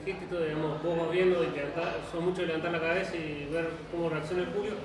dijiste 0.05 0.25
todo, 0.27 0.43
digamos, 0.43 0.83
vos 0.83 0.99
vas 0.99 1.11
viendo 1.11 1.43
y 1.43 1.47
son 2.11 2.25
mucho 2.25 2.41
levantar 2.43 2.71
la 2.71 2.81
cabeza 2.81 3.15
y 3.15 3.47
ver 3.51 3.69
cómo 3.91 4.09
reacciona 4.09 4.43
el 4.43 4.49
público, 4.49 4.75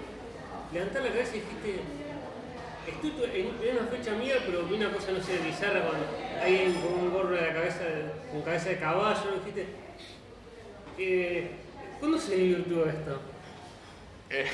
levantar 0.72 1.02
la 1.02 1.08
cabeza 1.08 1.36
y 1.36 1.40
dijiste, 1.40 1.80
estoy 2.86 3.10
en 3.68 3.76
una 3.76 3.86
fecha 3.86 4.12
mía, 4.12 4.34
pero 4.46 4.64
vi 4.64 4.76
una 4.76 4.92
cosa, 4.92 5.12
no 5.12 5.20
sé, 5.20 5.38
bizarra, 5.38 5.86
con 5.86 5.96
alguien 6.42 6.74
con 6.74 6.92
un 6.94 7.12
gorro 7.12 7.34
de 7.34 7.40
la 7.40 7.52
cabeza, 7.52 7.80
con 8.30 8.42
cabeza 8.42 8.68
de 8.70 8.78
caballo, 8.78 9.32
dijiste, 9.44 9.66
eh, 10.98 11.50
¿cuándo 11.98 12.18
se 12.18 12.36
desvirtuó 12.36 12.86
esto? 12.86 13.20
Eh, 14.30 14.46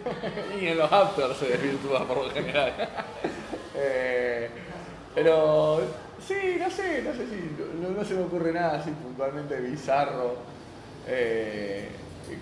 y 0.60 0.66
en 0.66 0.78
los 0.78 0.92
afters 0.92 1.38
se 1.38 1.48
desvirtúa 1.48 2.06
por 2.06 2.24
lo 2.24 2.30
general. 2.30 2.72
Eh, 3.74 4.50
pero 5.14 5.80
sí, 6.20 6.56
no 6.60 6.70
sé, 6.70 7.00
no 7.00 7.12
sé 7.14 7.26
si 7.26 7.56
no, 7.80 8.04
se 8.04 8.14
me 8.14 8.24
ocurre 8.24 8.52
nada 8.52 8.78
así 8.78 8.90
puntualmente 8.90 9.58
bizarro. 9.60 10.36
Eh, 11.08 11.88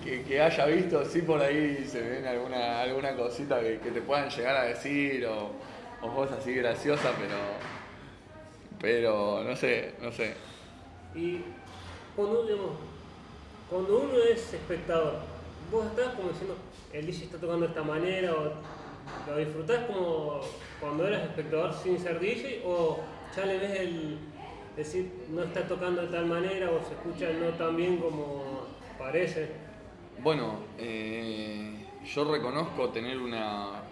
que, 0.03 0.43
haya 0.43 0.67
visto, 0.67 1.05
sí 1.05 1.23
por 1.23 1.41
ahí 1.41 1.87
se 1.89 2.03
ven 2.03 2.27
alguna, 2.27 2.81
alguna 2.81 3.15
cosita 3.15 3.61
que, 3.61 3.77
te 3.79 4.03
puedan 4.03 4.29
llegar 4.29 4.57
a 4.57 4.65
decir 4.65 5.25
o, 5.27 5.53
cosas 6.13 6.39
así 6.39 6.53
graciosas, 6.53 7.13
pero 7.17 7.37
pero 8.81 9.45
no 9.45 9.55
sé, 9.55 9.95
no 10.03 10.11
sé. 10.11 10.35
Y 11.15 11.43
cuando, 12.17 12.45
cuando 13.69 13.99
uno 13.99 14.19
es 14.25 14.53
espectador, 14.53 15.21
vos 15.71 15.87
estás 15.87 16.15
como 16.15 16.29
diciendo, 16.29 16.57
el 16.93 17.07
DJ 17.07 17.25
está 17.25 17.39
tocando 17.39 17.67
de 17.67 17.69
esta 17.69 17.83
manera, 17.83 18.33
o 18.33 19.31
lo 19.31 19.37
disfrutás 19.37 19.85
como 19.87 20.41
cuando 20.81 21.07
eras 21.07 21.23
espectador 21.23 21.73
sin 21.75 21.99
ser 21.99 22.19
DJ, 22.19 22.63
o 22.65 22.99
ya 23.37 23.47
le 23.47 23.59
ves 23.59 23.81
el 23.81 24.19
decir, 24.77 25.11
no 25.31 25.43
está 25.43 25.67
tocando 25.67 26.03
de 26.03 26.09
tal 26.09 26.27
manera, 26.27 26.71
o 26.71 26.81
se 26.87 26.95
escucha 26.95 27.33
no 27.39 27.51
tan 27.57 27.77
bien 27.77 27.99
como 27.99 28.67
parece. 28.99 29.49
Bueno, 30.23 30.59
eh, 30.79 31.87
yo 32.05 32.31
reconozco 32.31 32.89
tener 32.91 33.19
una, 33.19 33.83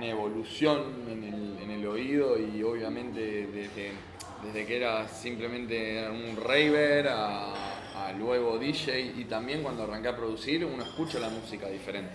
evolución 0.00 1.04
en 1.08 1.70
el, 1.70 1.86
oído 1.86 2.38
y 2.38 2.62
obviamente 2.62 3.46
desde, 3.46 4.66
que 4.66 4.76
era 4.76 5.06
simplemente 5.06 6.08
un 6.08 6.36
raver 6.36 7.08
a, 7.08 7.73
luego 8.12 8.58
DJ 8.58 9.00
y 9.16 9.24
también 9.24 9.62
cuando 9.62 9.84
arranqué 9.84 10.08
a 10.08 10.16
producir 10.16 10.64
uno 10.64 10.82
escucha 10.82 11.18
la 11.18 11.28
música 11.28 11.68
diferente. 11.68 12.14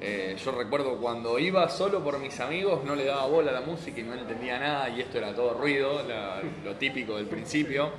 Eh, 0.00 0.36
yo 0.44 0.50
recuerdo 0.52 0.98
cuando 0.98 1.38
iba 1.38 1.68
solo 1.68 2.02
por 2.02 2.18
mis 2.18 2.38
amigos 2.40 2.84
no 2.84 2.96
le 2.96 3.04
daba 3.04 3.26
bola 3.26 3.52
a 3.52 3.54
la 3.54 3.60
música 3.60 4.00
y 4.00 4.02
no 4.02 4.14
entendía 4.14 4.58
nada 4.58 4.88
y 4.88 5.00
esto 5.00 5.18
era 5.18 5.34
todo 5.34 5.54
ruido, 5.54 6.02
lo 6.64 6.74
típico 6.76 7.16
del 7.16 7.26
principio. 7.26 7.90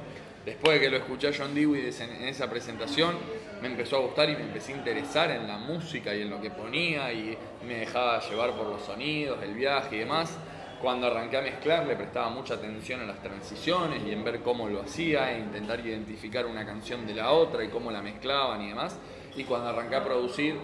Después 0.46 0.76
de 0.76 0.86
que 0.86 0.92
lo 0.92 0.98
escuché 0.98 1.30
a 1.30 1.32
John 1.36 1.56
Dewey 1.56 1.90
en 2.00 2.24
esa 2.26 2.48
presentación, 2.48 3.16
me 3.64 3.68
empezó 3.68 3.98
a 3.98 4.00
gustar 4.02 4.30
y 4.30 4.36
me 4.36 4.44
empecé 4.44 4.74
a 4.74 4.78
interesar 4.78 5.32
en 5.32 5.48
la 5.48 5.58
música 5.58 6.14
y 6.14 6.22
en 6.22 6.30
lo 6.30 6.40
que 6.40 6.52
ponía 6.52 7.12
y 7.12 7.36
me 7.68 7.80
dejaba 7.80 8.20
llevar 8.30 8.52
por 8.52 8.68
los 8.68 8.84
sonidos, 8.84 9.42
el 9.42 9.56
viaje 9.56 9.96
y 9.96 10.00
demás. 10.00 10.38
Cuando 10.82 11.08
arranqué 11.08 11.38
a 11.38 11.42
mezclar 11.42 11.88
le 11.88 11.96
prestaba 11.96 12.30
mucha 12.30 12.56
atención 12.56 13.02
a 13.02 13.06
las 13.06 13.22
transiciones 13.22 14.04
y 14.06 14.12
en 14.12 14.24
ver 14.24 14.42
cómo 14.42 14.68
lo 14.68 14.82
hacía 14.82 15.32
e 15.32 15.40
intentar 15.40 15.80
identificar 15.80 16.46
una 16.46 16.66
canción 16.66 17.08
de 17.08 17.16
la 17.16 17.32
otra 17.32 17.64
y 17.64 17.70
cómo 17.70 17.92
la 17.92 18.02
mezclaban 18.02 18.62
y 18.62 18.70
demás. 18.70 18.98
Y 19.36 19.44
cuando 19.46 19.70
arranqué 19.70 19.96
a 19.96 20.04
producir, 20.04 20.56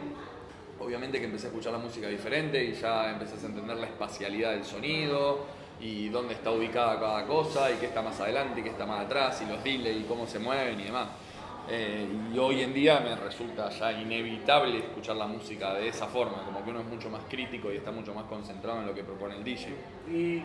obviamente 0.79 1.19
que 1.19 1.25
empecé 1.25 1.47
a 1.47 1.49
escuchar 1.49 1.73
la 1.73 1.79
música 1.79 2.07
diferente 2.07 2.63
y 2.63 2.73
ya 2.73 3.11
empecé 3.11 3.43
a 3.43 3.49
entender 3.49 3.77
la 3.77 3.87
espacialidad 3.87 4.51
del 4.51 4.65
sonido, 4.65 5.45
y 5.81 6.09
dónde 6.09 6.35
está 6.35 6.51
ubicada 6.51 6.99
cada 6.99 7.25
cosa 7.25 7.71
y 7.71 7.75
qué 7.75 7.87
está 7.87 8.01
más 8.01 8.19
adelante 8.19 8.59
y 8.59 8.63
qué 8.63 8.69
está 8.69 8.85
más 8.85 9.05
atrás 9.05 9.41
y 9.41 9.51
los 9.51 9.63
delays 9.63 10.01
y 10.01 10.03
cómo 10.03 10.27
se 10.27 10.39
mueven 10.39 10.79
y 10.79 10.83
demás. 10.83 11.07
Eh, 11.73 12.05
y 12.33 12.37
hoy 12.37 12.63
en 12.63 12.73
día 12.73 12.99
me 12.99 13.15
resulta 13.15 13.69
ya 13.69 13.93
inevitable 13.93 14.79
escuchar 14.79 15.15
la 15.15 15.25
música 15.25 15.73
de 15.75 15.87
esa 15.87 16.05
forma, 16.05 16.43
como 16.43 16.61
que 16.65 16.69
uno 16.69 16.81
es 16.81 16.85
mucho 16.85 17.09
más 17.09 17.21
crítico 17.29 17.71
y 17.71 17.77
está 17.77 17.91
mucho 17.91 18.13
más 18.13 18.25
concentrado 18.25 18.81
en 18.81 18.87
lo 18.87 18.93
que 18.93 19.05
propone 19.05 19.37
el 19.37 19.43
DJ. 19.45 19.69
¿Y 20.11 20.41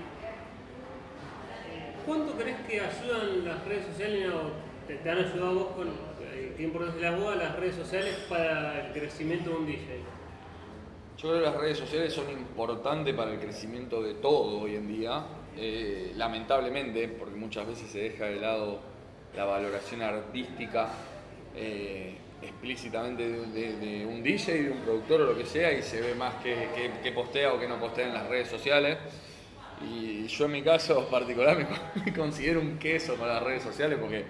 cuánto 2.07 2.33
crees 2.35 2.61
que 2.61 2.81
ayudan 2.81 3.45
las 3.45 3.65
redes 3.65 3.87
sociales 3.87 4.31
o 4.33 4.53
te, 4.87 5.11
han 5.11 5.19
ayudado 5.19 5.55
vos 5.55 5.67
con 5.75 5.89
eh, 5.89 6.55
qué 6.57 6.63
importancia 6.63 7.11
le 7.11 7.21
das 7.21 7.37
las 7.37 7.57
redes 7.57 7.75
sociales 7.75 8.15
para 8.29 8.87
el 8.87 8.93
crecimiento 8.93 9.51
de 9.51 9.57
un 9.57 9.67
DJ? 9.67 10.01
Yo 11.19 11.29
creo 11.29 11.41
que 11.41 11.51
las 11.51 11.57
redes 11.57 11.79
sociales 11.79 12.13
son 12.13 12.31
importantes 12.31 13.13
para 13.17 13.33
el 13.33 13.41
crecimiento 13.41 14.01
de 14.01 14.15
todo 14.15 14.61
hoy 14.61 14.77
en 14.77 14.87
día, 14.87 15.25
eh, 15.57 16.13
lamentablemente, 16.15 17.09
porque 17.09 17.35
muchas 17.35 17.67
veces 17.67 17.91
se 17.91 17.99
deja 17.99 18.27
de 18.27 18.37
lado 18.37 18.79
la 19.35 19.45
valoración 19.45 20.03
artística 20.03 20.89
eh, 21.57 22.15
explícitamente 22.43 23.29
de, 23.29 24.07
un 24.07 24.23
DJ, 24.23 24.63
de 24.63 24.71
un 24.71 24.81
productor 24.81 25.23
o 25.23 25.27
lo 25.27 25.37
que 25.37 25.47
sea, 25.47 25.73
y 25.73 25.83
se 25.83 26.01
ve 26.01 26.15
más 26.15 26.35
que, 26.37 27.13
postea 27.15 27.53
o 27.55 27.59
que 27.59 27.67
no 27.67 27.79
postea 27.81 28.07
en 28.07 28.15
las 28.15 28.29
redes 28.29 28.49
sociales. 28.49 28.99
Y 29.83 30.27
yo 30.27 30.45
en 30.47 30.53
mi 30.53 30.63
caso 30.63 31.09
particular 31.11 31.67
me, 32.05 32.13
considero 32.13 32.61
un 32.61 32.79
queso 32.79 33.15
para 33.17 33.35
las 33.35 33.43
redes 33.43 33.63
sociales 33.63 33.99
porque 34.01 34.25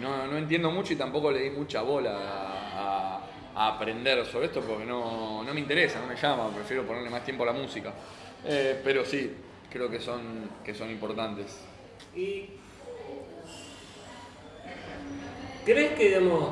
no, 0.00 0.36
entiendo 0.36 0.70
mucho 0.70 0.92
y 0.92 0.96
tampoco 0.96 1.30
le 1.30 1.40
di 1.42 1.50
mucha 1.50 1.82
bola 1.82 3.18
a 3.58 3.66
aprender 3.66 4.24
sobre 4.24 4.46
esto 4.46 4.60
porque 4.60 4.84
no, 4.84 5.42
me 5.52 5.60
interesa, 5.60 6.00
no 6.00 6.06
me 6.06 6.14
llama, 6.14 6.48
prefiero 6.54 6.86
ponerle 6.86 7.10
más 7.10 7.24
tiempo 7.24 7.42
a 7.42 7.46
la 7.46 7.52
música. 7.52 7.92
Eh, 8.44 8.80
pero 8.84 9.04
sí, 9.04 9.34
creo 9.68 9.90
que 9.90 9.98
son, 9.98 10.48
que 10.64 10.72
son 10.74 10.88
importantes. 10.90 11.64
¿Y 12.14 12.50
crees 15.68 15.92
que 15.92 16.08
digamos, 16.08 16.50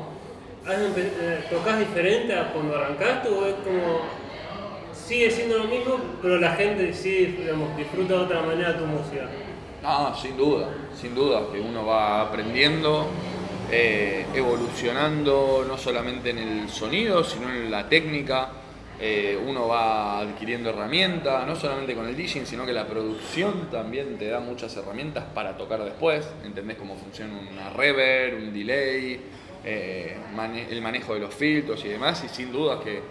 eh, 0.69 1.43
tocas 1.49 1.79
diferente 1.79 2.37
a 2.37 2.53
cuando 2.53 2.75
arrancaste 2.75 3.29
o 3.29 3.45
es 3.47 3.55
como 3.55 4.01
sigue 4.93 5.31
siendo 5.31 5.57
lo 5.57 5.63
mismo, 5.65 5.99
pero 6.21 6.37
la 6.37 6.51
gente 6.51 6.93
sí 6.93 7.37
disfruta 7.77 8.13
de 8.13 8.19
otra 8.19 8.41
manera 8.41 8.77
tu 8.77 8.85
música? 8.85 9.27
Ah, 9.83 10.15
sin 10.21 10.37
duda, 10.37 10.69
sin 10.99 11.15
duda, 11.15 11.43
que 11.51 11.59
uno 11.59 11.85
va 11.85 12.21
aprendiendo 12.21 13.07
eh, 13.71 14.25
evolucionando 14.33 15.65
no 15.67 15.77
solamente 15.77 16.29
en 16.29 16.37
el 16.37 16.69
sonido, 16.69 17.23
sino 17.23 17.49
en 17.49 17.71
la 17.71 17.87
técnica. 17.87 18.49
Eh, 18.99 19.39
uno 19.45 19.67
va 19.67 20.19
adquiriendo 20.19 20.71
herramientas, 20.71 21.45
no 21.45 21.55
solamente 21.55 21.93
con 21.93 22.07
el 22.07 22.17
DJing, 22.17 22.47
sino 22.47 22.65
que 22.65 22.73
la 22.73 22.87
producción 22.87 23.69
también 23.69 24.17
te 24.17 24.27
da 24.27 24.39
muchas 24.39 24.75
herramientas 24.75 25.25
para 25.35 25.55
tocar 25.55 25.83
después. 25.83 26.27
Entendés 26.43 26.77
cómo 26.77 26.95
funciona 26.95 27.33
una 27.37 27.69
reverb, 27.69 28.37
un 28.37 28.53
delay, 28.53 29.21
eh, 29.63 30.17
el 30.69 30.81
manejo 30.81 31.13
de 31.13 31.19
los 31.19 31.33
filtros 31.33 31.85
y 31.85 31.89
demás. 31.89 32.23
Y 32.23 32.29
sin 32.29 32.51
duda 32.51 32.79
que, 32.79 33.01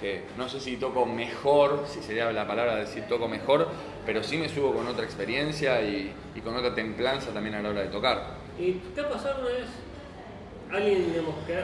que, 0.00 0.22
no 0.38 0.48
sé 0.48 0.58
si 0.58 0.78
toco 0.78 1.04
mejor, 1.04 1.84
si 1.86 2.00
sería 2.02 2.32
la 2.32 2.46
palabra 2.46 2.76
decir 2.76 3.04
toco 3.06 3.28
mejor, 3.28 3.68
pero 4.06 4.22
sí 4.22 4.38
me 4.38 4.48
subo 4.48 4.72
con 4.72 4.86
otra 4.86 5.04
experiencia 5.04 5.82
y, 5.82 6.14
con 6.42 6.56
otra 6.56 6.74
templanza 6.74 7.32
también 7.32 7.56
a 7.56 7.62
la 7.62 7.70
hora 7.70 7.82
de 7.82 7.88
tocar. 7.88 8.36
¿Y 8.58 8.72
te 8.94 9.02
ha 9.02 9.08
pasado 9.08 9.40
una 9.40 9.50
vez 9.50 9.66
alguien 10.72 11.12
digamos, 11.12 11.34
que 11.46 11.56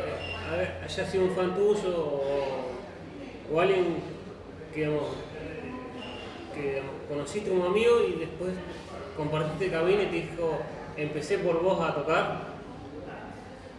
haya 0.85 1.07
sido 1.11 1.25
un 1.25 1.31
fan 1.35 1.55
tuyo 1.55 1.97
o, 1.97 2.72
alguien 3.61 3.97
que, 4.75 4.81
digamos, 4.81 5.09
que 6.55 6.83
conociste 7.09 7.51
como 7.51 7.67
amigo 7.67 8.01
y 8.09 8.19
después 8.19 8.53
compartiste 9.17 9.71
cabina 9.71 10.03
y 10.03 10.07
te 10.07 10.13
dijo, 10.13 10.59
empecé 10.97 11.39
por 11.39 11.63
vos 11.63 11.81
a 11.81 11.95
tocar? 11.95 12.53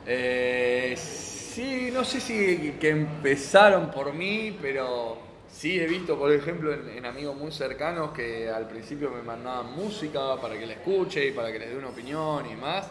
Eh, 0.05 0.95
sí, 0.97 1.89
no 1.93 2.03
sé 2.03 2.19
si 2.19 2.75
que 2.79 2.89
empezaron 2.89 3.89
por 3.91 4.13
mí, 4.13 4.57
pero 4.61 5.17
sí 5.49 5.79
he 5.79 5.87
visto, 5.87 6.17
por 6.17 6.31
ejemplo, 6.31 6.73
en, 6.73 6.89
en, 6.89 7.05
amigos 7.05 7.35
muy 7.35 7.51
cercanos 7.51 8.11
que 8.11 8.49
al 8.49 8.67
principio 8.67 9.09
me 9.11 9.21
mandaban 9.21 9.73
música 9.75 10.35
para 10.41 10.57
que 10.57 10.65
la 10.65 10.73
escuche 10.73 11.27
y 11.27 11.31
para 11.31 11.51
que 11.51 11.59
les 11.59 11.69
dé 11.69 11.77
una 11.77 11.89
opinión 11.89 12.49
y 12.49 12.55
más 12.55 12.87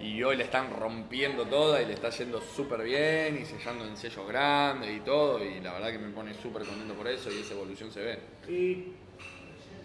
y 0.00 0.22
hoy 0.22 0.36
le 0.36 0.44
están 0.44 0.70
rompiendo 0.70 1.44
toda 1.46 1.80
y 1.82 1.86
le 1.86 1.94
está 1.94 2.10
yendo 2.10 2.40
súper 2.40 2.82
bien 2.82 3.38
y 3.40 3.44
sellando 3.44 3.84
en 3.86 3.96
sellos 3.96 4.26
grandes 4.26 4.96
y 4.96 5.00
todo 5.00 5.42
y 5.44 5.60
la 5.60 5.72
verdad 5.74 5.92
que 5.92 5.98
me 5.98 6.10
pone 6.10 6.34
súper 6.34 6.64
contento 6.64 6.94
por 6.94 7.08
eso 7.08 7.30
y 7.30 7.40
esa 7.40 7.54
evolución 7.54 7.90
se 7.90 8.00
ve. 8.00 8.18
¿Y 8.48 8.92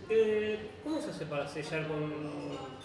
eh, 0.09 0.59
cómo 0.83 1.01
se 1.01 1.11
hace 1.11 1.25
para 1.25 1.47
sellar 1.47 1.87
con 1.87 2.77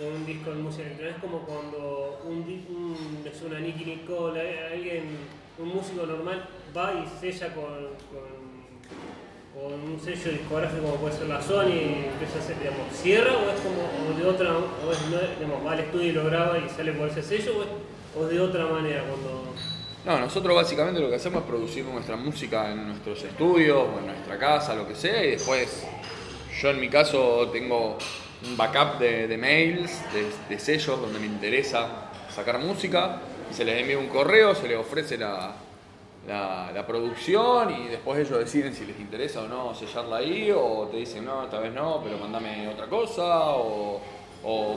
con 0.00 0.14
un 0.14 0.24
disco 0.24 0.50
de 0.50 0.56
música 0.56 0.84
electrónica 0.84 1.16
es 1.16 1.22
como 1.22 1.40
cuando 1.40 2.22
un, 2.24 2.38
un, 2.38 3.22
es 3.22 3.42
una 3.42 3.60
Nicky 3.60 3.84
Nicole, 3.84 4.68
alguien, 4.72 5.18
un 5.58 5.68
músico 5.68 6.06
normal 6.06 6.48
va 6.74 6.94
y 6.94 7.20
sella 7.20 7.54
con, 7.54 7.64
con, 8.08 8.39
con 9.62 9.72
un 9.72 10.00
sello 10.00 10.32
discográfico 10.32 10.82
como 10.82 10.96
puede 10.96 11.16
ser 11.16 11.26
la 11.26 11.42
Sony 11.42 12.08
empieza 12.12 12.38
a 12.38 12.42
hacer, 12.42 12.58
digamos, 12.58 12.92
cierra 12.94 13.32
o 13.32 13.50
es 13.50 13.60
como 13.60 14.18
de 14.18 14.26
otra, 14.26 14.56
o 14.56 14.92
es, 14.92 14.98
digamos, 15.38 15.66
va 15.66 15.72
al 15.72 15.80
estudio 15.80 16.08
y 16.08 16.12
lo 16.12 16.24
graba 16.24 16.58
y 16.58 16.68
sale 16.68 16.92
por 16.92 17.08
ese 17.08 17.22
sello 17.22 17.52
o 18.16 18.24
es, 18.24 18.30
de 18.30 18.40
otra 18.40 18.66
manera 18.66 19.04
cuando... 19.04 19.54
No, 20.04 20.18
nosotros 20.18 20.54
básicamente 20.54 21.00
lo 21.00 21.10
que 21.10 21.16
hacemos 21.16 21.42
es 21.42 21.48
producir 21.48 21.84
nuestra 21.84 22.16
música 22.16 22.72
en 22.72 22.88
nuestros 22.88 23.22
estudios 23.22 23.76
o 23.76 23.98
en 23.98 24.06
nuestra 24.06 24.38
casa, 24.38 24.74
lo 24.74 24.88
que 24.88 24.94
sea, 24.94 25.22
y 25.22 25.32
después 25.32 25.86
yo 26.60 26.70
en 26.70 26.80
mi 26.80 26.88
caso 26.88 27.50
tengo 27.52 27.98
un 28.46 28.56
backup 28.56 28.98
de, 28.98 29.28
de 29.28 29.36
mails, 29.36 29.90
de, 30.14 30.26
de 30.48 30.58
sellos 30.58 30.98
donde 30.98 31.18
me 31.18 31.26
interesa 31.26 32.10
sacar 32.34 32.58
música, 32.60 33.20
y 33.50 33.54
se 33.54 33.64
les 33.66 33.78
envía 33.78 33.98
un 33.98 34.08
correo, 34.08 34.54
se 34.54 34.68
les 34.68 34.78
ofrece 34.78 35.18
la, 35.18 35.54
la, 36.30 36.84
producción 36.86 37.70
y 37.70 37.88
después 37.88 38.18
ellos 38.18 38.38
deciden 38.38 38.72
si 38.72 38.86
les 38.86 38.98
interesa 39.00 39.42
o 39.42 39.48
no 39.48 39.74
sellarla 39.74 40.18
ahí, 40.18 40.50
o 40.50 40.88
te 40.90 40.98
dicen 40.98 41.24
no, 41.24 41.44
esta 41.44 41.58
vez 41.58 41.72
no, 41.72 42.00
pero 42.02 42.18
mandame 42.18 42.68
otra 42.68 42.86
cosa, 42.86 43.50
o, 43.54 44.00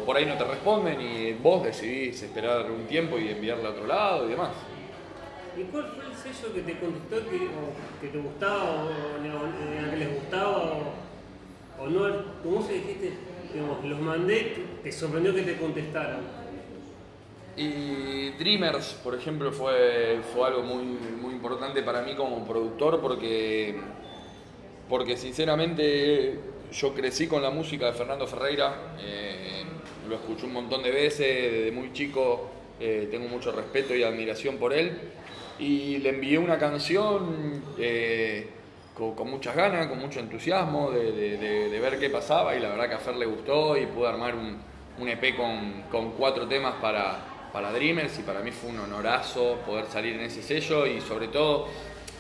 por 0.05 0.17
ahí 0.17 0.25
no 0.25 0.37
te 0.37 0.43
responden 0.43 0.99
y 0.99 1.33
vos 1.33 1.63
decidís 1.63 2.21
esperar 2.21 2.69
un 2.69 2.85
tiempo 2.85 3.17
y 3.17 3.29
enviarla 3.29 3.69
a 3.69 3.71
otro 3.71 3.87
lado 3.87 4.25
y 4.25 4.31
demás. 4.31 4.49
¿Y 5.55 5.63
cuál 5.65 5.85
fue 5.95 6.05
el 6.05 6.15
sello 6.15 6.53
que 6.53 6.61
te 6.61 6.79
contestó 6.79 7.29
que, 7.29 8.07
te 8.07 8.17
gustaba 8.17 8.63
o, 8.63 8.87
o, 8.87 9.91
que 9.91 9.97
les 9.97 10.13
gustaba 10.15 10.73
o, 11.79 11.87
no? 11.87 12.07
Tu 12.41 12.49
música 12.49 12.73
dijiste, 12.73 13.13
digamos, 13.53 13.85
los 13.85 13.99
mandé, 13.99 14.65
te 14.83 14.91
sorprendió 14.91 15.33
que 15.33 15.43
te 15.43 15.57
contestaran. 15.57 16.42
Y 17.55 18.31
Dreamers, 18.31 18.99
por 19.03 19.13
ejemplo, 19.13 19.51
fue, 19.51 20.19
fue 20.33 20.47
algo 20.47 20.63
muy, 20.63 20.83
muy 21.21 21.33
importante 21.33 21.83
para 21.83 22.01
mí 22.01 22.15
como 22.15 22.43
productor 22.45 22.99
porque, 22.99 23.75
porque 24.89 25.17
sinceramente 25.17 26.39
yo 26.71 26.93
crecí 26.95 27.27
con 27.27 27.43
la 27.43 27.51
música 27.51 27.85
de 27.85 27.93
Fernando 27.93 28.25
Ferreira, 28.25 28.95
eh, 28.99 29.63
lo 30.09 30.15
escuché 30.15 30.47
un 30.47 30.53
montón 30.53 30.81
de 30.81 30.89
veces, 30.89 31.51
desde 31.51 31.71
muy 31.71 31.93
chico 31.93 32.49
eh, 32.79 33.07
tengo 33.11 33.27
mucho 33.27 33.51
respeto 33.51 33.93
y 33.93 34.03
admiración 34.03 34.57
por 34.57 34.73
él. 34.73 34.97
Y 35.59 35.97
le 35.97 36.09
envié 36.09 36.39
una 36.39 36.57
canción 36.57 37.63
eh, 37.77 38.47
con, 38.95 39.29
muchas 39.29 39.55
ganas, 39.55 39.85
con 39.85 39.99
mucho 39.99 40.19
entusiasmo 40.19 40.89
de 40.89 41.79
ver 41.79 41.99
qué 41.99 42.09
pasaba 42.09 42.55
y 42.55 42.59
la 42.59 42.69
verdad 42.69 42.89
que 42.89 42.95
a 42.95 42.97
Fer 42.97 43.15
le 43.15 43.27
gustó 43.27 43.77
y 43.77 43.85
pude 43.85 44.07
armar 44.07 44.33
un, 44.33 44.57
un 44.99 45.07
EP 45.07 45.35
con, 45.35 45.83
con 45.91 46.11
cuatro 46.11 46.47
temas 46.47 46.75
para, 46.81 47.32
para 47.53 47.71
Dreamers 47.71 48.17
y 48.17 48.23
para 48.23 48.41
mí 48.41 48.51
fue 48.51 48.71
un 48.71 48.79
honorazo 48.79 49.59
poder 49.65 49.85
salir 49.85 50.15
en 50.15 50.21
ese 50.21 50.41
sello 50.41 50.87
y 50.87 50.99
sobre 50.99 51.27
todo 51.27 51.67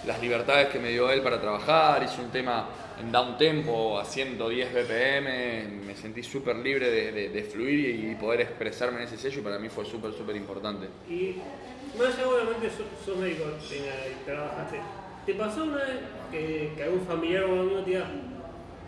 las 0.05 0.21
libertades 0.21 0.67
que 0.67 0.77
me 0.77 0.89
dio 0.89 1.09
él 1.09 1.21
para 1.21 1.41
trabajar, 1.41 2.03
hice 2.03 2.21
un 2.21 2.29
tema 2.29 2.69
en 2.99 3.11
down 3.11 3.37
tempo 3.37 3.97
a 3.97 4.05
110 4.05 4.71
BPM, 4.71 5.85
me 5.87 5.95
sentí 5.95 6.21
súper 6.21 6.57
libre 6.57 6.91
de, 6.91 7.43
fluir 7.43 8.11
y 8.11 8.15
poder 8.15 8.41
expresarme 8.41 8.99
en 8.99 9.05
ese 9.05 9.17
sello 9.17 9.39
y 9.39 9.43
para 9.43 9.57
mí 9.57 9.69
fue 9.69 9.85
súper, 9.85 10.13
súper 10.13 10.35
importante. 10.35 10.87
Y 11.09 11.37
más 11.97 12.13
obviamente, 12.23 12.69
sos, 12.69 12.85
sos 13.03 13.17
médico 13.17 13.45
y 13.71 14.25
trabajaste. 14.25 14.79
¿Te 15.25 15.33
pasó 15.33 15.63
una 15.63 15.77
vez 15.77 15.99
que, 16.31 16.73
que 16.75 16.83
algún 16.83 17.01
familiar 17.07 17.45
o 17.45 17.61
amigo 17.61 17.81
te 17.81 17.91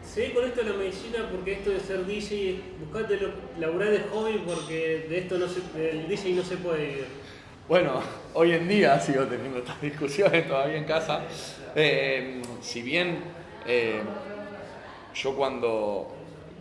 seguí 0.05 0.33
con 0.33 0.45
esto 0.45 0.63
de 0.63 0.69
la 0.69 0.77
medicina 0.77 1.27
porque 1.31 1.53
esto 1.53 1.71
de 1.71 1.79
ser 1.79 2.05
DJ, 2.05 2.61
buscate 2.79 3.19
laburar 3.59 3.89
de 3.89 3.99
hobby 4.11 4.43
porque 4.45 5.07
de 5.09 5.17
esto 5.19 5.37
no 5.37 5.47
se, 5.47 5.61
del 5.77 6.07
DJ 6.07 6.33
no 6.33 6.43
se 6.43 6.57
puede 6.57 6.85
vivir? 6.85 7.05
Bueno, 7.67 7.99
hoy 8.35 8.51
en 8.53 8.67
día 8.67 8.99
sigo 8.99 9.23
teniendo 9.25 9.59
estas 9.59 9.81
discusiones 9.81 10.47
todavía 10.47 10.77
en 10.77 10.83
casa. 10.83 11.23
Eh, 11.75 12.41
si 12.61 12.81
bien 12.81 13.17
eh, 13.65 14.01
yo 15.15 15.35
cuando, 15.35 16.13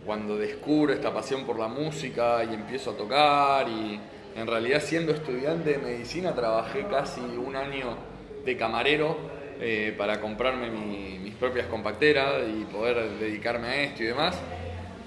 cuando 0.05 0.37
descubro 0.37 0.93
esta 0.93 1.13
pasión 1.13 1.45
por 1.45 1.59
la 1.59 1.67
música 1.67 2.43
y 2.43 2.53
empiezo 2.53 2.91
a 2.91 2.97
tocar 2.97 3.69
y 3.69 3.99
en 4.35 4.47
realidad 4.47 4.81
siendo 4.81 5.13
estudiante 5.13 5.71
de 5.71 5.77
medicina 5.77 6.33
trabajé 6.33 6.87
casi 6.87 7.21
un 7.21 7.55
año 7.55 7.95
de 8.43 8.57
camarero 8.57 9.17
eh, 9.59 9.93
para 9.97 10.19
comprarme 10.19 10.69
mi- 10.69 11.19
mis 11.19 11.33
propias 11.35 11.67
compacteras 11.67 12.43
y 12.49 12.63
poder 12.65 13.09
dedicarme 13.19 13.67
a 13.67 13.75
esto 13.83 14.03
y 14.03 14.07
demás. 14.07 14.35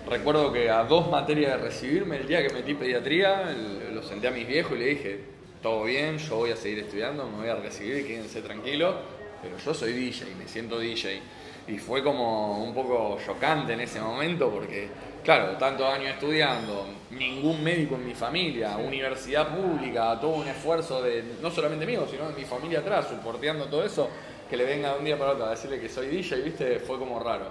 Recuerdo 0.08 0.52
que 0.52 0.70
a 0.70 0.84
dos 0.84 1.10
materias 1.10 1.52
de 1.52 1.58
recibirme, 1.68 2.16
el 2.16 2.26
día 2.26 2.46
que 2.46 2.52
metí 2.54 2.74
pediatría, 2.74 3.54
lo 3.92 4.02
senté 4.02 4.28
a 4.28 4.30
mis 4.30 4.46
viejos 4.46 4.72
y 4.72 4.78
le 4.78 4.86
dije, 4.86 5.20
todo 5.62 5.84
bien, 5.84 6.16
yo 6.18 6.36
voy 6.36 6.50
a 6.50 6.56
seguir 6.56 6.78
estudiando, 6.80 7.26
me 7.28 7.38
voy 7.38 7.48
a 7.48 7.56
recibir, 7.56 8.06
quédense 8.06 8.40
tranquilos, 8.40 8.94
pero 9.42 9.58
yo 9.58 9.74
soy 9.74 9.92
DJ, 9.92 10.34
me 10.38 10.48
siento 10.48 10.78
DJ. 10.78 11.20
Y 11.68 11.76
fue 11.76 12.02
como 12.02 12.64
un 12.64 12.72
poco 12.72 13.18
chocante 13.26 13.74
en 13.74 13.80
ese 13.80 14.00
momento 14.00 14.48
porque, 14.50 14.88
claro, 15.22 15.58
tantos 15.58 15.86
años 15.92 16.14
estudiando, 16.14 16.86
ningún 17.10 17.62
médico 17.62 17.96
en 17.96 18.06
mi 18.06 18.14
familia, 18.14 18.78
universidad 18.78 19.54
pública, 19.54 20.18
todo 20.18 20.30
un 20.36 20.48
esfuerzo 20.48 21.02
de, 21.02 21.22
no 21.42 21.50
solamente 21.50 21.84
mío, 21.84 22.06
sino 22.10 22.30
de 22.30 22.34
mi 22.34 22.44
familia 22.46 22.78
atrás, 22.78 23.08
soporteando 23.10 23.66
todo 23.66 23.84
eso, 23.84 24.08
que 24.48 24.56
le 24.56 24.64
venga 24.64 24.92
de 24.92 24.98
un 24.98 25.04
día 25.04 25.18
para 25.18 25.32
otro 25.32 25.46
a 25.46 25.50
decirle 25.50 25.80
que 25.80 25.88
soy 25.88 26.08
DJ, 26.08 26.36
viste, 26.42 26.78
fue 26.80 26.98
como 26.98 27.18
raro. 27.20 27.50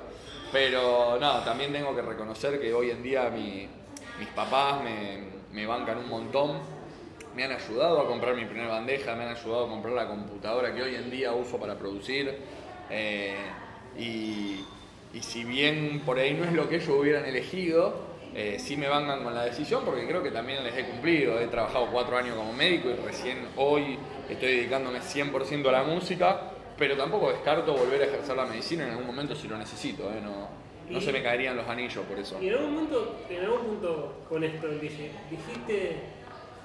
Pero 0.51 1.17
no, 1.19 1.39
también 1.43 1.71
tengo 1.73 1.93
que 1.95 2.01
reconocer 2.01 2.59
que 2.59 2.73
hoy 2.73 2.91
en 2.91 3.03
día 3.03 3.29
mi- 3.29 3.67
mis 4.19 4.27
papás 4.29 4.81
me, 4.83 5.19
me 5.53 5.65
bancan 5.65 5.97
un 5.99 6.09
montón, 6.09 6.59
me 7.35 7.43
han 7.43 7.51
ayudado 7.51 8.01
a 8.01 8.07
comprar 8.07 8.35
mi 8.35 8.45
primera 8.45 8.69
bandeja, 8.69 9.15
me 9.15 9.23
han 9.25 9.35
ayudado 9.35 9.65
a 9.65 9.69
comprar 9.69 9.93
la 9.93 10.07
computadora 10.07 10.73
que 10.73 10.81
hoy 10.81 10.95
en 10.95 11.11
día 11.11 11.33
uso 11.33 11.57
para 11.59 11.75
producir. 11.75 12.33
eh, 12.89 13.35
y, 13.97 14.63
y 15.13 15.21
si 15.21 15.43
bien 15.43 16.01
por 16.05 16.17
ahí 16.19 16.33
no 16.33 16.45
es 16.45 16.53
lo 16.53 16.69
que 16.69 16.75
ellos 16.77 16.89
hubieran 16.89 17.25
elegido, 17.25 18.07
eh, 18.35 18.57
sí 18.59 18.77
me 18.77 18.87
bancan 18.87 19.23
con 19.23 19.33
la 19.33 19.43
decisión 19.45 19.83
porque 19.83 20.05
creo 20.07 20.21
que 20.23 20.31
también 20.31 20.63
les 20.63 20.75
he 20.77 20.85
cumplido. 20.85 21.39
He 21.39 21.47
trabajado 21.47 21.87
cuatro 21.91 22.17
años 22.17 22.35
como 22.35 22.53
médico 22.53 22.89
y 22.89 22.93
recién 23.05 23.39
hoy 23.57 23.97
estoy 24.29 24.57
dedicándome 24.57 24.99
100% 25.01 25.67
a 25.69 25.71
la 25.71 25.83
música, 25.83 26.41
pero 26.77 26.95
tampoco 26.95 27.31
descarto 27.31 27.73
volver 27.73 28.01
a 28.01 28.05
ejercer 28.05 28.35
la 28.35 28.45
medicina 28.45 28.83
en 28.85 28.91
algún 28.91 29.07
momento 29.07 29.35
si 29.35 29.47
lo 29.47 29.57
necesito. 29.57 30.03
eh, 30.11 30.21
No, 30.21 30.47
no 30.89 31.01
se 31.01 31.11
me 31.11 31.21
caerían 31.21 31.57
los 31.57 31.67
anillos 31.67 32.05
por 32.05 32.17
eso. 32.17 32.37
Y 32.41 32.47
en 32.49 32.53
algún 32.55 32.75
punto, 32.75 33.15
en 33.29 33.43
algún 33.43 33.59
punto 33.61 34.13
con 34.29 34.43
esto 34.43 34.67
DJ, 34.67 35.11
dijiste, 35.29 35.95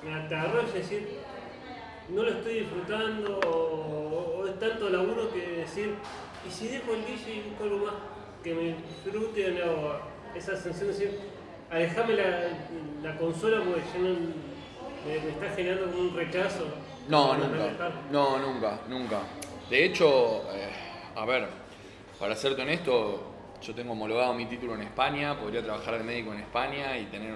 me 0.05 0.15
agarró 0.15 0.63
y 0.63 0.79
decir, 0.79 1.19
no 2.09 2.23
lo 2.23 2.31
estoy 2.31 2.61
disfrutando 2.61 3.41
o, 3.47 4.41
o 4.43 4.47
es 4.47 4.59
tanto 4.59 4.91
laburo 4.91 5.33
que 5.33 5.57
decir, 5.59 5.95
y 6.47 6.51
si 6.51 6.69
dejo 6.69 6.93
el 6.93 7.05
DJ 7.05 7.35
y 7.35 7.49
busco 7.51 7.65
algo 7.65 7.87
más 7.87 7.95
que 8.45 8.55
me 8.55 8.75
disfrute 8.75 9.47
o 9.63 9.67
no, 9.67 10.37
esa 10.37 10.53
sensación 10.57 10.87
de 10.89 10.93
decir, 10.93 11.21
alejame 11.71 12.15
la, 12.15 12.49
la 13.03 13.17
consola 13.19 13.59
porque 13.59 13.81
ya 13.95 13.99
no, 14.01 14.11
me, 15.07 15.21
me 15.25 15.31
está 15.31 15.57
generando 15.57 15.87
como 15.87 15.99
un 16.11 16.15
rechazo. 16.17 16.65
No, 17.09 17.37
nunca. 17.37 17.91
No, 18.11 18.39
nunca, 18.39 18.81
nunca. 18.89 19.21
De 19.73 19.87
hecho, 19.87 20.43
eh, 20.53 20.69
a 21.17 21.25
ver, 21.25 21.47
para 22.21 22.37
serte 22.37 22.61
honesto, 22.61 23.23
yo 23.63 23.75
tengo 23.75 23.93
homologado 23.93 24.35
mi 24.35 24.45
título 24.45 24.75
en 24.75 24.83
España, 24.83 25.35
podría 25.41 25.63
trabajar 25.63 25.97
de 25.97 26.05
médico 26.05 26.31
en 26.35 26.41
España 26.41 26.99
y 26.99 27.07
tener 27.07 27.33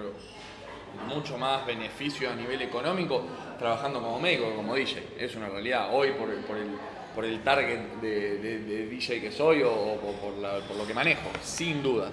mucho 1.08 1.38
más 1.38 1.64
beneficio 1.64 2.30
a 2.30 2.34
nivel 2.34 2.60
económico 2.60 3.22
trabajando 3.58 4.02
como 4.02 4.20
médico 4.20 4.54
como 4.54 4.74
DJ. 4.74 5.14
Es 5.18 5.34
una 5.34 5.48
realidad. 5.48 5.88
Hoy 5.94 6.10
por 6.10 6.28
el, 6.28 6.40
por 6.40 6.58
el, 6.58 6.68
por 7.14 7.24
el 7.24 7.42
target 7.42 7.78
de, 8.02 8.86
DJ 8.90 9.18
que 9.22 9.32
soy 9.32 9.62
o, 9.62 9.96
por, 9.96 10.34
por 10.34 10.76
lo 10.76 10.86
que 10.86 10.92
manejo, 10.92 11.30
sin 11.42 11.82
duda. 11.82 12.10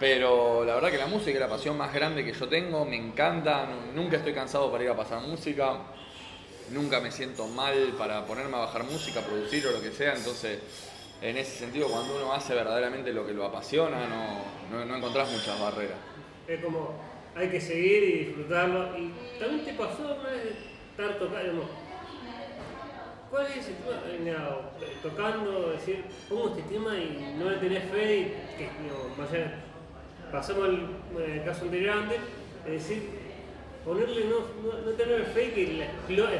Pero 0.00 0.64
la 0.64 0.76
verdad 0.76 0.90
que 0.90 0.96
la 0.96 1.08
música 1.08 1.32
es 1.32 1.40
la 1.40 1.48
pasión 1.50 1.76
más 1.76 1.92
grande 1.92 2.24
que 2.24 2.32
yo 2.32 2.48
tengo, 2.48 2.86
me 2.86 2.96
encanta, 2.96 3.66
nu- 3.66 4.00
nunca 4.02 4.16
estoy 4.16 4.32
cansado 4.32 4.72
para 4.72 4.82
ir 4.84 4.88
a 4.88 4.96
pasar 4.96 5.20
música, 5.20 5.76
nunca 6.72 7.00
me 7.00 7.10
siento 7.10 7.46
mal 7.46 7.94
para 7.98 8.26
ponerme 8.26 8.56
a 8.56 8.60
bajar 8.60 8.84
música, 8.84 9.20
producir 9.20 9.66
o 9.66 9.72
lo 9.72 9.80
que 9.80 9.90
sea, 9.90 10.14
entonces 10.14 10.60
en 11.20 11.36
ese 11.36 11.58
sentido 11.58 11.88
cuando 11.88 12.16
uno 12.16 12.32
hace 12.32 12.54
verdaderamente 12.54 13.12
lo 13.12 13.26
que 13.26 13.32
lo 13.32 13.44
apasiona 13.44 14.06
no, 14.06 14.76
no, 14.78 14.84
no 14.84 14.96
encontrás 14.96 15.30
muchas 15.30 15.58
barreras. 15.60 15.98
Es 16.46 16.62
como, 16.62 16.94
hay 17.34 17.48
que 17.48 17.60
seguir 17.60 18.02
y 18.02 18.24
disfrutarlo. 18.24 18.98
Y 18.98 19.12
también 19.38 19.64
te 19.64 19.72
pasó 19.74 20.02
una 20.02 20.30
vez 20.30 20.54
estar 20.90 21.18
tocando, 21.18 21.68
¿cuál 23.30 23.46
es 23.46 23.56
ese 23.58 23.72
tema? 23.74 24.02
Eh, 24.06 24.96
tocando, 25.02 25.70
decir, 25.70 26.04
pongo 26.28 26.48
este 26.48 26.62
tema 26.62 26.96
y 26.96 27.36
no 27.38 27.50
le 27.50 27.56
tenés 27.58 27.90
fe 27.90 28.18
y 28.18 28.24
que, 28.58 28.70
pasamos 30.32 30.64
al 30.64 30.90
eh, 31.20 31.42
caso 31.44 31.64
anterior 31.64 31.98
antes, 31.98 32.18
es 32.66 32.72
decir, 32.72 33.27
ponerle, 33.88 34.24
no, 34.26 34.36
no, 34.62 34.78
no 34.84 34.90
tener 34.92 35.24
fe 35.24 35.52
que 35.52 35.82
explote 35.82 36.38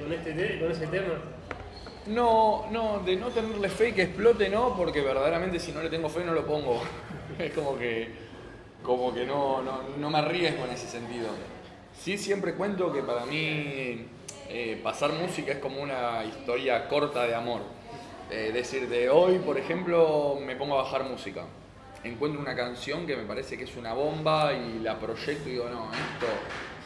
con, 0.00 0.12
este, 0.12 0.32
te- 0.32 0.60
con 0.60 0.70
ese 0.70 0.86
tema. 0.86 1.14
No, 2.06 2.66
no, 2.70 3.00
de 3.00 3.16
no 3.16 3.28
tenerle 3.28 3.68
fe 3.68 3.92
que 3.92 4.02
explote 4.02 4.48
no, 4.48 4.76
porque 4.76 5.00
verdaderamente 5.00 5.58
si 5.58 5.72
no 5.72 5.82
le 5.82 5.90
tengo 5.90 6.08
fe 6.08 6.24
no 6.24 6.32
lo 6.32 6.46
pongo. 6.46 6.80
es 7.38 7.52
como 7.52 7.76
que 7.76 8.30
como 8.82 9.12
que 9.12 9.26
no, 9.26 9.62
no, 9.62 9.82
no 9.98 10.10
me 10.10 10.18
arriesgo 10.18 10.64
en 10.64 10.70
ese 10.70 10.86
sentido. 10.88 11.28
Sí, 11.98 12.16
siempre 12.16 12.54
cuento 12.54 12.90
que 12.92 13.02
para 13.02 13.26
mí 13.26 14.06
eh, 14.48 14.80
pasar 14.82 15.12
música 15.12 15.52
es 15.52 15.58
como 15.58 15.82
una 15.82 16.24
historia 16.24 16.88
corta 16.88 17.24
de 17.26 17.34
amor. 17.34 17.60
Es 18.30 18.54
decir, 18.54 18.88
de 18.88 19.10
hoy, 19.10 19.38
por 19.38 19.58
ejemplo, 19.58 20.38
me 20.40 20.56
pongo 20.56 20.78
a 20.78 20.82
bajar 20.84 21.04
música. 21.04 21.44
Encuentro 22.02 22.40
una 22.40 22.56
canción 22.56 23.06
que 23.06 23.16
me 23.16 23.24
parece 23.24 23.58
que 23.58 23.64
es 23.64 23.76
una 23.76 23.92
bomba 23.92 24.52
y 24.52 24.78
la 24.78 24.98
proyecto 24.98 25.48
y 25.48 25.52
digo, 25.52 25.68
no, 25.68 25.90
esto, 25.92 26.26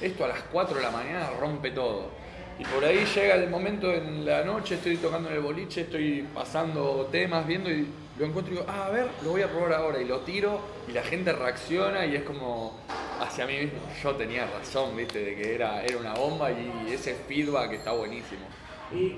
esto 0.01 0.25
a 0.25 0.29
las 0.29 0.43
4 0.45 0.77
de 0.77 0.83
la 0.83 0.91
mañana 0.91 1.31
rompe 1.39 1.71
todo. 1.71 2.11
Y 2.59 2.65
por 2.65 2.85
ahí 2.85 3.05
llega 3.05 3.35
el 3.35 3.51
momento 3.51 3.93
en 3.93 4.25
la 4.25 4.45
noche, 4.45 4.77
estoy 4.77 4.97
tocando 4.97 5.29
en 5.29 5.37
el 5.37 5.41
boliche, 5.41 5.83
estoy 5.83 6.27
pasando 6.35 7.09
temas, 7.11 7.47
viendo 7.47 7.71
y 7.71 7.87
lo 8.19 8.27
encuentro 8.27 8.55
y 8.55 8.57
digo, 8.59 8.67
ah, 8.69 8.87
a 8.87 8.91
ver, 8.91 9.07
lo 9.25 9.31
voy 9.31 9.43
a 9.43 9.49
probar 9.49 9.73
ahora. 9.73 10.01
Y 10.01 10.05
lo 10.05 10.21
tiro 10.21 10.61
y 10.89 10.93
la 10.93 11.03
gente 11.03 11.33
reacciona 11.33 12.07
y 12.07 12.15
es 12.15 12.23
como 12.23 12.79
hacia 13.21 13.47
mí 13.47 13.59
mismo. 13.59 13.81
Yo 14.03 14.15
tenía 14.15 14.47
razón, 14.47 14.97
viste, 14.97 15.25
de 15.25 15.35
que 15.35 15.55
era, 15.55 15.83
era 15.85 15.99
una 15.99 16.15
bomba 16.15 16.53
y 16.53 16.93
ese 16.93 17.15
feedback 17.15 17.73
está 17.73 17.93
buenísimo. 17.93 18.47
Y 18.93 19.17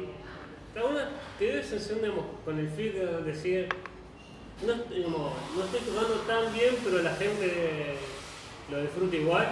te 1.38 1.52
dio 1.52 1.62
sensación, 1.62 2.00
digamos, 2.00 2.24
con 2.44 2.58
el 2.58 2.68
feedback 2.68 3.22
de 3.22 3.32
decir, 3.32 3.68
no, 4.62 4.74
no 5.56 5.64
estoy 5.64 5.80
tocando 5.80 6.14
tan 6.26 6.52
bien, 6.52 6.76
pero 6.84 7.02
la 7.02 7.14
gente 7.14 7.96
lo 8.70 8.80
disfruta 8.80 9.16
igual. 9.16 9.48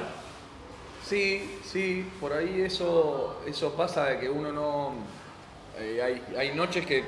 Sí, 1.05 1.59
sí, 1.64 2.07
por 2.20 2.32
ahí 2.32 2.62
eso, 2.62 3.40
eso 3.46 3.74
pasa 3.74 4.07
de 4.07 4.20
que 4.20 4.30
uno 4.30 4.52
no... 4.52 4.92
Eh, 5.78 6.00
hay, 6.02 6.36
hay 6.36 6.55
noches 6.55 6.86
que 6.86 7.05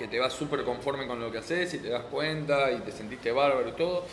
que 0.00 0.08
te 0.08 0.18
vas 0.18 0.32
súper 0.32 0.64
conforme 0.64 1.06
con 1.06 1.20
lo 1.20 1.30
que 1.30 1.36
haces 1.36 1.74
y 1.74 1.78
te 1.78 1.90
das 1.90 2.04
cuenta 2.04 2.72
y 2.72 2.78
te 2.80 2.90
sentiste 2.90 3.30
bárbaro 3.32 3.68
y 3.68 3.72
todo. 3.72 4.06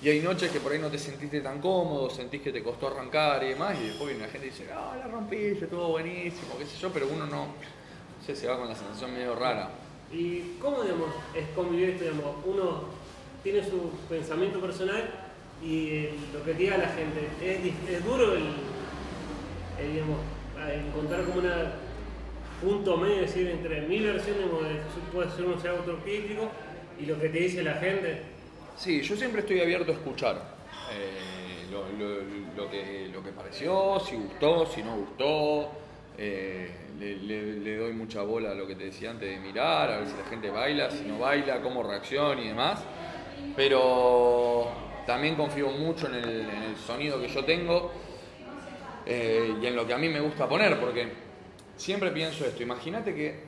Y 0.00 0.08
hay 0.08 0.20
noches 0.20 0.52
que 0.52 0.60
por 0.60 0.70
ahí 0.70 0.78
no 0.78 0.88
te 0.88 0.98
sentiste 0.98 1.40
tan 1.40 1.60
cómodo, 1.60 2.08
sentís 2.10 2.42
que 2.42 2.52
te 2.52 2.62
costó 2.62 2.86
arrancar 2.86 3.42
y 3.42 3.48
demás, 3.48 3.76
y 3.80 3.88
después 3.88 4.10
viene 4.10 4.24
la 4.24 4.30
gente 4.30 4.46
y 4.46 4.50
dice, 4.50 4.68
ah, 4.72 4.94
la 4.96 5.08
rompiste, 5.08 5.64
estuvo 5.64 5.88
buenísimo, 5.88 6.56
qué 6.58 6.64
sé 6.64 6.78
yo, 6.78 6.92
pero 6.92 7.08
uno 7.12 7.26
no, 7.26 7.46
no 7.46 8.24
sé, 8.24 8.36
se 8.36 8.46
va 8.46 8.56
con 8.56 8.68
la 8.68 8.76
sensación 8.76 9.12
medio 9.12 9.34
rara. 9.34 9.68
¿Y 10.12 10.56
cómo, 10.60 10.82
digamos, 10.82 11.08
es 11.34 11.48
convivir 11.54 11.90
esto, 11.90 12.04
uno 12.44 12.84
tiene 13.42 13.64
su 13.64 13.90
pensamiento 14.08 14.60
personal 14.60 15.08
y 15.62 16.08
lo 16.32 16.44
que 16.44 16.54
diga 16.54 16.76
la 16.76 16.88
gente, 16.88 17.28
es, 17.40 18.04
duro 18.04 18.34
el, 18.34 18.44
digamos, 19.92 20.18
encontrar 20.70 21.24
como 21.24 21.40
una 21.40 21.72
punto 22.62 22.96
medio, 22.96 23.22
decir, 23.22 23.48
entre 23.48 23.82
mi 23.82 23.98
versión, 24.00 24.36
puede 25.12 25.30
ser 25.30 25.44
un 25.46 25.60
ser 25.60 25.70
autocrítico 25.70 26.48
y 27.00 27.06
lo 27.06 27.18
que 27.18 27.28
te 27.28 27.38
dice 27.38 27.62
la 27.62 27.74
gente. 27.74 28.22
Sí, 28.76 29.02
yo 29.02 29.16
siempre 29.16 29.40
estoy 29.40 29.60
abierto 29.60 29.92
a 29.92 29.94
escuchar 29.94 30.36
eh, 30.92 31.66
lo, 31.70 32.70
que, 32.70 33.08
lo 33.12 33.22
que 33.22 33.32
pareció, 33.32 34.00
si 34.00 34.16
gustó, 34.16 34.66
si 34.66 34.82
no 34.82 34.96
gustó. 34.96 35.70
Eh, 36.18 36.70
le, 37.02 37.76
doy 37.76 37.92
mucha 37.92 38.22
bola 38.22 38.52
a 38.52 38.54
lo 38.54 38.66
que 38.66 38.74
te 38.74 38.84
decía 38.84 39.10
antes 39.10 39.28
de 39.28 39.38
mirar, 39.38 39.90
a 39.90 39.98
ver 39.98 40.06
si 40.06 40.16
la 40.16 40.24
gente 40.24 40.50
baila, 40.50 40.90
si 40.90 41.04
no 41.04 41.18
baila, 41.18 41.60
cómo 41.60 41.82
reacciona 41.82 42.40
y 42.40 42.48
demás. 42.48 42.82
Pero 43.56 44.70
también 45.06 45.34
confío 45.34 45.68
mucho 45.70 46.06
en 46.06 46.14
el, 46.14 46.76
sonido 46.76 47.20
que 47.20 47.28
yo 47.28 47.44
tengo 47.44 47.92
eh, 49.06 49.54
y 49.60 49.66
en 49.66 49.76
lo 49.76 49.86
que 49.86 49.94
a 49.94 49.98
mí 49.98 50.08
me 50.08 50.20
gusta 50.20 50.48
poner, 50.48 50.78
porque 50.80 51.12
siempre 51.76 52.10
pienso 52.10 52.44
esto. 52.44 52.62
Imagínate 52.62 53.14
que 53.14 53.40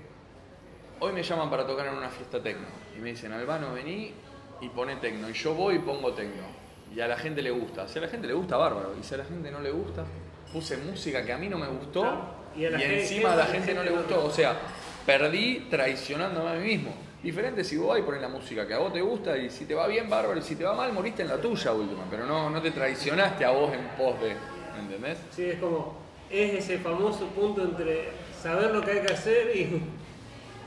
hoy 1.01 1.13
me 1.13 1.23
llaman 1.23 1.51
para 1.51 1.67
tocar 1.67 1.87
en 1.87 1.95
una 1.95 2.09
fiesta 2.09 2.43
tecno 2.43 2.67
y 2.97 3.01
me 3.01 3.11
dicen, 3.11 3.33
Albano, 3.33 3.73
vení 3.73 4.13
y 4.61 4.69
pone 4.69 4.97
tecno. 4.97 5.29
Y 5.31 5.33
yo 5.33 5.55
voy 5.55 5.77
y 5.77 5.79
pongo 5.79 6.13
tecno. 6.13 6.65
Y 6.95 7.01
a 7.01 7.09
la 7.09 7.17
gente 7.17 7.43
le 7.43 7.51
gusta. 7.51 7.89
Si 7.89 7.99
a 7.99 8.03
la 8.03 8.09
gente 8.09 8.27
le 8.27 8.35
gusta, 8.35 8.57
bárbaro. 8.57 8.95
Y 9.01 9.03
si 9.03 9.15
a 9.15 9.19
la 9.19 9.25
gente 9.25 9.51
no 9.51 9.61
le 9.61 9.71
gusta, 9.71 10.05
puse 10.53 10.77
música 10.77 11.25
que 11.25 11.33
a 11.33 11.39
mí 11.39 11.49
no 11.49 11.59
me 11.59 11.67
gustó 11.67 12.44
y, 12.57 12.65
encima 12.65 13.33
a 13.33 13.37
la 13.37 13.47
gente 13.47 13.75
no 13.75 13.83
le 13.83 13.91
gustó. 13.91 14.25
O 14.25 14.31
sea, 14.31 14.57
perdí 15.05 15.67
traicionándome 15.71 16.51
a 16.51 16.55
mí 16.55 16.67
mismo. 16.67 16.95
Diferente 17.23 17.65
si 17.65 17.79
vos 17.79 17.89
vas 17.89 18.01
y 18.01 18.03
pones 18.03 18.21
la 18.21 18.29
música 18.29 18.67
que 18.67 18.75
a 18.75 18.79
vos 18.79 18.93
te 18.93 19.01
gusta 19.01 19.37
y 19.39 19.49
si 19.49 19.65
te 19.65 19.75
va 19.75 19.87
bien, 19.87 20.11
bárbaro, 20.11 20.39
y 20.39 20.43
si 20.43 20.57
te 20.57 20.65
va 20.65 20.75
mal, 20.75 20.93
moriste 20.93 21.23
en 21.23 21.29
la 21.29 21.39
tuya 21.39 21.73
última, 21.73 22.05
pero 22.11 22.27
no, 22.27 22.51
no 22.51 22.61
te 22.61 22.71
traicionaste 22.71 23.47
a 23.47 23.51
vos 23.51 23.73
en 23.73 23.81
pos 23.97 24.21
de, 24.21 24.37
¿me 24.75 24.81
entendés? 24.81 25.17
Sí, 25.31 25.45
es 25.45 25.59
como, 25.59 25.97
es 26.31 26.53
ese 26.53 26.79
famoso 26.79 27.27
punto 27.29 27.63
entre 27.63 28.11
saber 28.39 28.73
lo 28.73 28.83
que 28.83 28.91
hay 28.91 29.01
que 29.01 29.13
hacer 29.15 29.57
y... 29.57 29.83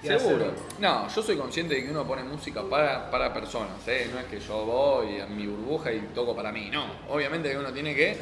Seguro. 0.08 0.54
No, 0.80 1.08
yo 1.10 1.22
soy 1.22 1.36
consciente 1.36 1.76
de 1.76 1.84
que 1.84 1.92
uno 1.92 2.06
pone 2.08 2.24
música 2.24 2.64
para, 2.64 3.10
para 3.12 3.34
personas, 3.34 3.88
¿eh? 3.88 4.10
no 4.12 4.20
es 4.20 4.26
que 4.26 4.40
yo 4.40 4.66
voy 4.66 5.20
a 5.20 5.26
mi 5.26 5.48
burbuja 5.48 5.92
y 5.92 6.00
toco 6.14 6.36
para 6.36 6.52
mí, 6.52 6.70
no. 6.72 6.86
Obviamente 7.10 7.52
que 7.52 7.58
uno 7.58 7.72
tiene 7.72 7.96
que 7.96 8.18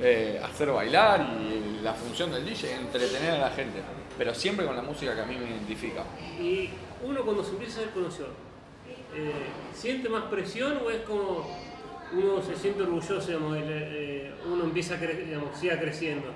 eh, 0.00 0.40
hacer 0.42 0.70
bailar 0.70 1.38
y 1.40 1.82
la 1.82 1.94
función 1.94 2.32
del 2.32 2.44
DJ 2.44 2.74
entretener 2.74 3.32
a 3.32 3.38
la 3.38 3.50
gente, 3.50 3.80
pero 4.18 4.34
siempre 4.34 4.66
con 4.66 4.76
la 4.76 4.82
música 4.82 5.14
que 5.14 5.20
a 5.20 5.26
mí 5.26 5.36
me 5.36 5.50
identifica. 5.50 6.04
Y 6.40 6.70
uno 7.04 7.22
cuando 7.22 7.44
se 7.44 7.50
empieza 7.50 7.80
a 7.80 7.84
ser 7.84 7.92
conocido, 7.92 8.28
eh, 9.14 9.32
¿siente 9.74 10.08
más 10.08 10.24
presión 10.24 10.78
o 10.84 10.90
es 10.90 11.02
como 11.02 11.46
uno 12.12 12.42
se 12.42 12.56
siente 12.56 12.82
orgulloso, 12.82 13.20
digamos, 13.26 13.56
uno 14.46 14.64
empieza 14.64 14.94
a 14.94 14.98
digamos, 14.98 15.56
siga 15.58 15.78
creciendo? 15.78 16.28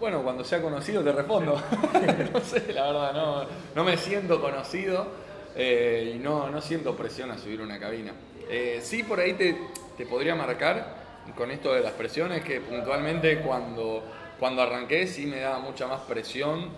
Bueno, 0.00 0.22
cuando 0.22 0.44
sea 0.44 0.62
conocido 0.62 1.02
te 1.02 1.10
respondo. 1.10 1.60
no 2.32 2.40
sé, 2.40 2.72
la 2.72 2.86
verdad, 2.86 3.12
no, 3.12 3.44
no 3.74 3.84
me 3.84 3.96
siento 3.96 4.40
conocido 4.40 5.08
eh, 5.56 6.14
y 6.14 6.18
no, 6.20 6.48
no 6.50 6.60
siento 6.60 6.96
presión 6.96 7.32
a 7.32 7.38
subir 7.38 7.60
una 7.60 7.80
cabina. 7.80 8.12
Eh, 8.48 8.78
sí, 8.80 9.02
por 9.02 9.18
ahí 9.18 9.32
te, 9.34 9.58
te, 9.96 10.06
podría 10.06 10.36
marcar 10.36 10.97
con 11.36 11.50
esto 11.50 11.72
de 11.74 11.80
las 11.80 11.92
presiones 11.92 12.42
que 12.42 12.60
puntualmente 12.60 13.38
cuando, 13.38 14.04
cuando 14.38 14.62
arranqué 14.62 15.06
sí 15.06 15.26
me 15.26 15.40
daba 15.40 15.58
mucha 15.58 15.86
más 15.86 16.00
presión 16.02 16.70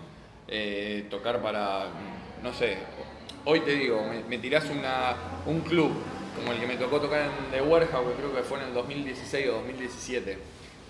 eh, 0.47 1.05
tocar 1.09 1.41
para, 1.41 1.85
no 2.43 2.53
sé, 2.53 2.77
hoy 3.45 3.61
te 3.61 3.71
digo, 3.75 4.03
me, 4.03 4.23
me 4.23 4.37
tirás 4.37 4.69
una, 4.69 5.15
un 5.45 5.61
club 5.61 5.91
como 6.35 6.51
el 6.53 6.59
que 6.59 6.67
me 6.67 6.77
tocó 6.77 6.99
tocar 6.99 7.21
en 7.21 7.51
The 7.51 7.61
Warehouse, 7.61 8.07
que 8.09 8.13
creo 8.15 8.35
que 8.35 8.43
fue 8.43 8.59
en 8.59 8.67
el 8.67 8.73
2016 8.73 9.49
o 9.49 9.53
2017 9.53 10.37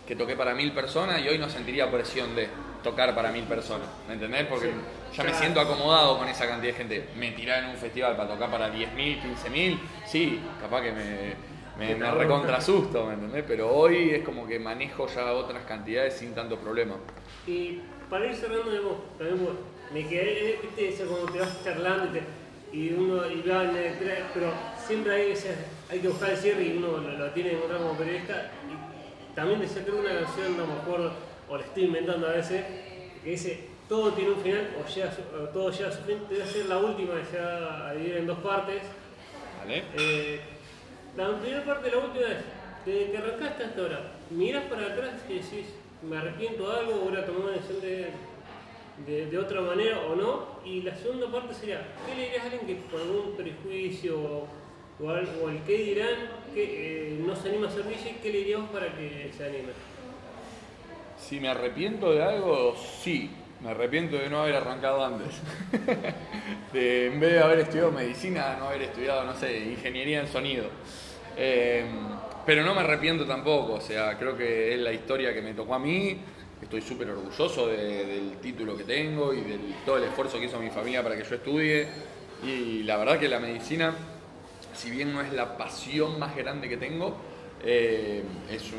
que 0.07 0.15
toqué 0.15 0.35
para 0.35 0.53
mil 0.53 0.73
personas 0.73 1.21
y 1.21 1.29
hoy 1.29 1.37
no 1.37 1.49
sentiría 1.49 1.89
presión 1.89 2.35
de 2.35 2.49
tocar 2.83 3.13
para 3.15 3.31
mil 3.31 3.45
personas, 3.45 3.87
¿me 4.07 4.15
entendés? 4.15 4.45
Porque 4.47 4.71
ya 5.15 5.23
me 5.23 5.33
siento 5.33 5.61
acomodado 5.61 6.17
con 6.17 6.27
esa 6.27 6.47
cantidad 6.47 6.73
de 6.73 6.77
gente. 6.77 7.07
Me 7.15 7.31
tirá 7.31 7.59
en 7.59 7.65
un 7.67 7.77
festival 7.77 8.17
para 8.17 8.33
tocar 8.33 8.49
para 8.49 8.73
10.000, 8.73 9.21
15.000, 9.21 9.79
sí, 10.05 10.41
capaz 10.59 10.81
que 10.81 10.91
me, 10.91 11.50
me, 11.81 12.11
recontrasusto, 12.11 13.05
¿me 13.05 13.13
entendés? 13.13 13.43
Pero 13.47 13.73
hoy 13.73 14.11
es 14.11 14.23
como 14.23 14.47
que 14.47 14.59
manejo 14.59 15.07
ya 15.07 15.33
otras 15.33 15.63
cantidades 15.65 16.13
sin 16.13 16.33
tanto 16.33 16.57
problema. 16.57 16.95
Y 17.47 17.79
para 18.09 18.27
ir 18.27 18.35
cerrando, 18.35 18.69
digamos, 18.69 18.93
también 19.17 19.47
me 19.93 20.07
quedé, 20.07 20.59
viste, 20.77 21.05
cuando 21.05 21.31
te 21.31 21.39
vas 21.39 21.63
charlando 21.63 22.19
y, 22.71 22.93
uno 22.93 23.29
y 23.29 23.41
va 23.41 23.63
en 23.65 23.75
el 23.75 23.93
pero 24.33 24.53
siempre 24.77 25.13
hay, 25.13 25.31
ese, 25.31 25.55
hay 25.89 25.99
que 25.99 26.07
buscar 26.07 26.29
el 26.31 26.37
cierre 26.37 26.63
y 26.63 26.77
uno 26.77 26.97
lo, 26.97 27.29
tiene 27.31 27.49
que 27.49 27.55
encontrar 27.57 27.81
como 27.81 27.97
periodista 27.97 28.51
también 29.35 29.61
decía, 29.61 29.83
tengo 29.85 29.99
una 29.99 30.13
canción, 30.13 30.57
no 30.57 30.67
me 30.67 30.73
acuerdo, 30.73 31.13
o 31.49 31.57
la 31.57 31.63
estoy 31.63 31.85
inventando 31.85 32.27
a 32.27 32.31
veces, 32.31 32.65
que 33.23 33.29
dice, 33.29 33.67
todo 33.87 34.11
tiene 34.13 34.31
un 34.31 34.41
final, 34.41 34.75
o, 34.79 34.87
llega 34.87 35.11
todo 35.53 35.71
llega 35.71 35.89
a 35.89 35.91
su 35.91 36.03
fin, 36.03 36.17
debe 36.29 36.45
ser 36.45 36.65
la 36.65 36.77
última 36.77 37.15
que 37.15 37.25
se 37.25 37.39
va 37.39 37.89
a 37.89 37.93
dividir 37.93 38.17
en 38.17 38.27
dos 38.27 38.39
partes. 38.39 38.81
Vale. 39.59 39.83
Eh, 39.97 40.41
la 41.17 41.39
primera 41.39 41.65
parte 41.65 41.89
de 41.89 41.95
la 41.95 42.03
última 42.03 42.25
es, 42.27 42.37
desde 42.85 43.11
que 43.11 43.17
arrancaste 43.17 43.63
hasta 43.63 43.81
ahora, 43.81 44.11
miras 44.29 44.63
para 44.65 44.87
atrás 44.87 45.21
y 45.29 45.33
decís, 45.33 45.65
me 46.01 46.17
arrepiento 46.17 46.69
de 46.69 46.79
algo, 46.79 46.93
voy 47.05 47.15
a 47.15 47.25
tomar 47.25 47.41
una 47.41 47.51
decisión 47.51 47.81
de, 47.81 49.25
de, 49.25 49.37
otra 49.37 49.61
manera 49.61 49.99
o 50.01 50.15
no. 50.15 50.45
Y 50.65 50.81
la 50.81 50.95
segunda 50.95 51.31
parte 51.31 51.53
sería, 51.53 51.85
¿qué 52.05 52.15
le 52.15 52.23
dirías 52.23 52.43
a 52.43 52.45
alguien 52.45 52.65
que 52.65 52.75
por 52.89 53.01
algún 53.01 53.35
prejuicio 53.35 54.47
o, 54.99 55.09
al, 55.09 55.27
o 55.43 55.49
el 55.49 55.59
qué 55.63 55.77
dirán 55.77 56.15
que 56.53 57.13
eh, 57.13 57.19
no 57.25 57.35
se 57.35 57.49
anima 57.49 57.67
a 57.67 57.71
ser 57.71 57.87
DJ, 57.87 58.17
¿qué 58.21 58.31
le 58.31 58.37
diríamos 58.39 58.69
para 58.69 58.95
que 58.95 59.31
se 59.35 59.45
anime? 59.45 59.73
Si 61.19 61.39
me 61.39 61.49
arrepiento 61.49 62.11
de 62.11 62.23
algo, 62.23 62.75
sí. 62.75 63.29
Me 63.63 63.71
arrepiento 63.71 64.17
de 64.17 64.29
no 64.29 64.41
haber 64.41 64.55
arrancado 64.55 65.05
antes. 65.05 65.39
de, 66.73 67.07
en 67.07 67.19
vez 67.19 67.33
de 67.33 67.39
haber 67.39 67.59
estudiado 67.59 67.91
medicina, 67.91 68.55
no 68.59 68.69
haber 68.69 68.83
estudiado, 68.83 69.23
no 69.23 69.35
sé, 69.35 69.59
ingeniería 69.59 70.21
en 70.21 70.27
sonido. 70.27 70.65
Eh, 71.37 71.85
pero 72.45 72.63
no 72.63 72.73
me 72.73 72.81
arrepiento 72.81 73.25
tampoco, 73.25 73.73
o 73.73 73.81
sea, 73.81 74.17
creo 74.17 74.35
que 74.35 74.73
es 74.73 74.79
la 74.79 74.91
historia 74.91 75.33
que 75.33 75.41
me 75.41 75.53
tocó 75.53 75.75
a 75.75 75.79
mí. 75.79 76.19
Estoy 76.61 76.81
súper 76.81 77.09
orgulloso 77.09 77.67
del 77.67 78.37
título 78.41 78.75
que 78.77 78.83
tengo 78.83 79.33
y 79.33 79.41
de 79.41 79.59
todo 79.85 79.97
el 79.97 80.03
esfuerzo 80.05 80.39
que 80.39 80.45
hizo 80.45 80.59
mi 80.59 80.69
familia 80.69 81.03
para 81.03 81.15
que 81.15 81.23
yo 81.23 81.35
estudie. 81.35 81.87
Y 82.43 82.83
la 82.83 82.97
verdad 82.97 83.19
que 83.19 83.27
la 83.27 83.39
medicina 83.39 83.93
si 84.73 84.89
bien 84.89 85.13
no 85.13 85.21
es 85.21 85.31
la 85.33 85.57
pasión 85.57 86.17
más 86.19 86.35
grande 86.35 86.69
que 86.69 86.77
tengo, 86.77 87.15
eh, 87.63 88.23
es, 88.49 88.71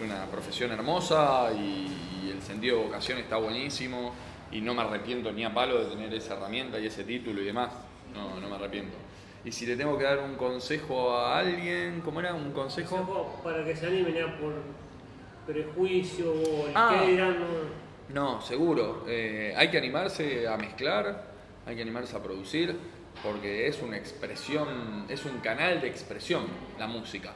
una 0.00 0.26
profesión 0.26 0.72
hermosa 0.72 1.50
y, 1.52 1.88
el 2.28 2.42
sentido 2.42 2.76
de 2.78 2.84
vocación 2.84 3.18
está 3.18 3.36
buenísimo 3.36 4.12
y 4.52 4.60
no 4.60 4.74
me 4.74 4.82
arrepiento 4.82 5.32
ni 5.32 5.44
a 5.44 5.54
palo 5.54 5.78
de 5.78 5.86
tener 5.86 6.12
esa 6.12 6.34
herramienta 6.34 6.78
y 6.78 6.86
ese 6.86 7.04
título 7.04 7.40
y 7.40 7.44
demás, 7.46 7.70
no, 8.12 8.38
no 8.38 8.48
me 8.48 8.56
arrepiento. 8.56 8.96
Y 9.44 9.52
si 9.52 9.64
le 9.64 9.76
tengo 9.76 9.96
que 9.96 10.04
dar 10.04 10.18
un 10.18 10.34
consejo 10.34 11.16
a 11.16 11.38
alguien, 11.38 12.02
¿cómo 12.04 12.20
era? 12.20 12.34
¿Un 12.34 12.52
consejo? 12.52 12.96
Consejo 12.96 13.40
para 13.42 13.64
que 13.64 13.74
se 13.74 13.86
animen 13.86 14.12
ya 14.12 14.38
por 14.38 14.52
prejuicio 15.46 16.30
o 16.32 16.66
el 16.66 16.72
Ah. 16.74 17.00
que 17.04 17.10
dirán, 17.12 17.36
no. 17.40 17.46
No, 18.14 18.40
seguro. 18.42 19.04
Eh, 19.08 19.54
hay 19.56 19.70
que 19.70 19.78
animarse 19.78 20.46
a 20.48 20.56
mezclar, 20.56 21.30
hay 21.64 21.76
que 21.76 21.82
animarse 21.82 22.16
a 22.16 22.22
producir, 22.22 22.76
porque 23.22 23.66
es 23.68 23.80
una 23.82 23.96
expresión, 23.96 25.06
es 25.08 25.24
un 25.24 25.38
canal 25.38 25.80
de 25.80 25.88
expresión 25.88 26.42
la 26.78 26.86
música. 26.86 27.32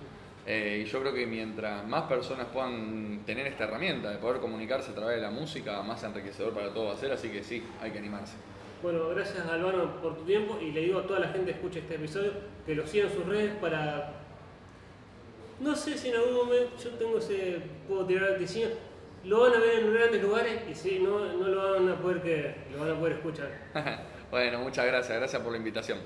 Eh, 0.47 0.82
y 0.84 0.90
yo 0.90 1.01
creo 1.01 1.14
que 1.14 1.26
mientras 1.26 1.86
más 1.86 2.03
personas 2.03 2.47
puedan 2.53 3.22
tener 3.24 3.47
esta 3.47 3.64
herramienta 3.64 4.11
de 4.11 4.18
poder 4.18 4.40
comunicarse 4.40 4.90
a 4.90 4.95
través 4.95 5.16
de 5.16 5.22
la 5.22 5.30
música, 5.30 5.82
más 5.82 6.03
enriquecedor 6.05 6.53
para 6.53 6.72
todos 6.72 6.90
va 6.90 6.95
a 6.95 6.99
ser, 6.99 7.12
así 7.12 7.30
que 7.30 7.42
sí, 7.42 7.62
hay 7.80 7.90
que 7.90 7.99
animarse. 7.99 8.34
Bueno, 8.82 9.09
gracias 9.09 9.47
Albano 9.47 10.03
por 10.03 10.18
tu 10.18 10.24
tiempo 10.24 10.59
y 10.61 10.70
le 10.72 10.82
digo 10.82 10.99
a 10.99 11.07
toda 11.07 11.20
la 11.20 11.28
gente 11.28 11.47
que 11.47 11.53
escuche 11.53 11.78
este 11.78 11.95
episodio 11.95 12.32
que 12.66 12.74
lo 12.74 12.86
sigan 12.86 13.09
en 13.09 13.14
sus 13.14 13.26
redes 13.26 13.53
para... 13.57 14.12
No 15.61 15.74
sé 15.74 15.97
si 15.97 16.09
en 16.09 16.16
algún 16.16 16.34
momento 16.34 16.72
yo 16.82 16.90
tengo 16.90 17.16
ese... 17.16 17.62
puedo 17.88 18.05
tirar 18.05 18.38
diseño. 18.38 18.68
Lo 19.24 19.40
van 19.40 19.55
a 19.55 19.59
ver 19.59 19.78
en 19.78 19.95
grandes 19.95 20.22
lugares 20.22 20.61
y 20.70 20.74
sí, 20.74 20.99
no, 21.03 21.18
no 21.18 21.49
lo 21.49 21.72
van 21.72 21.88
a 21.88 21.97
poder 21.97 22.20
creer, 22.20 22.57
lo 22.72 22.80
van 22.80 22.90
a 22.90 22.99
poder 22.99 23.14
escuchar. 23.14 23.49
bueno, 24.30 24.59
muchas 24.59 24.84
gracias, 24.84 25.16
gracias 25.16 25.40
por 25.40 25.53
la 25.53 25.57
invitación. 25.57 25.99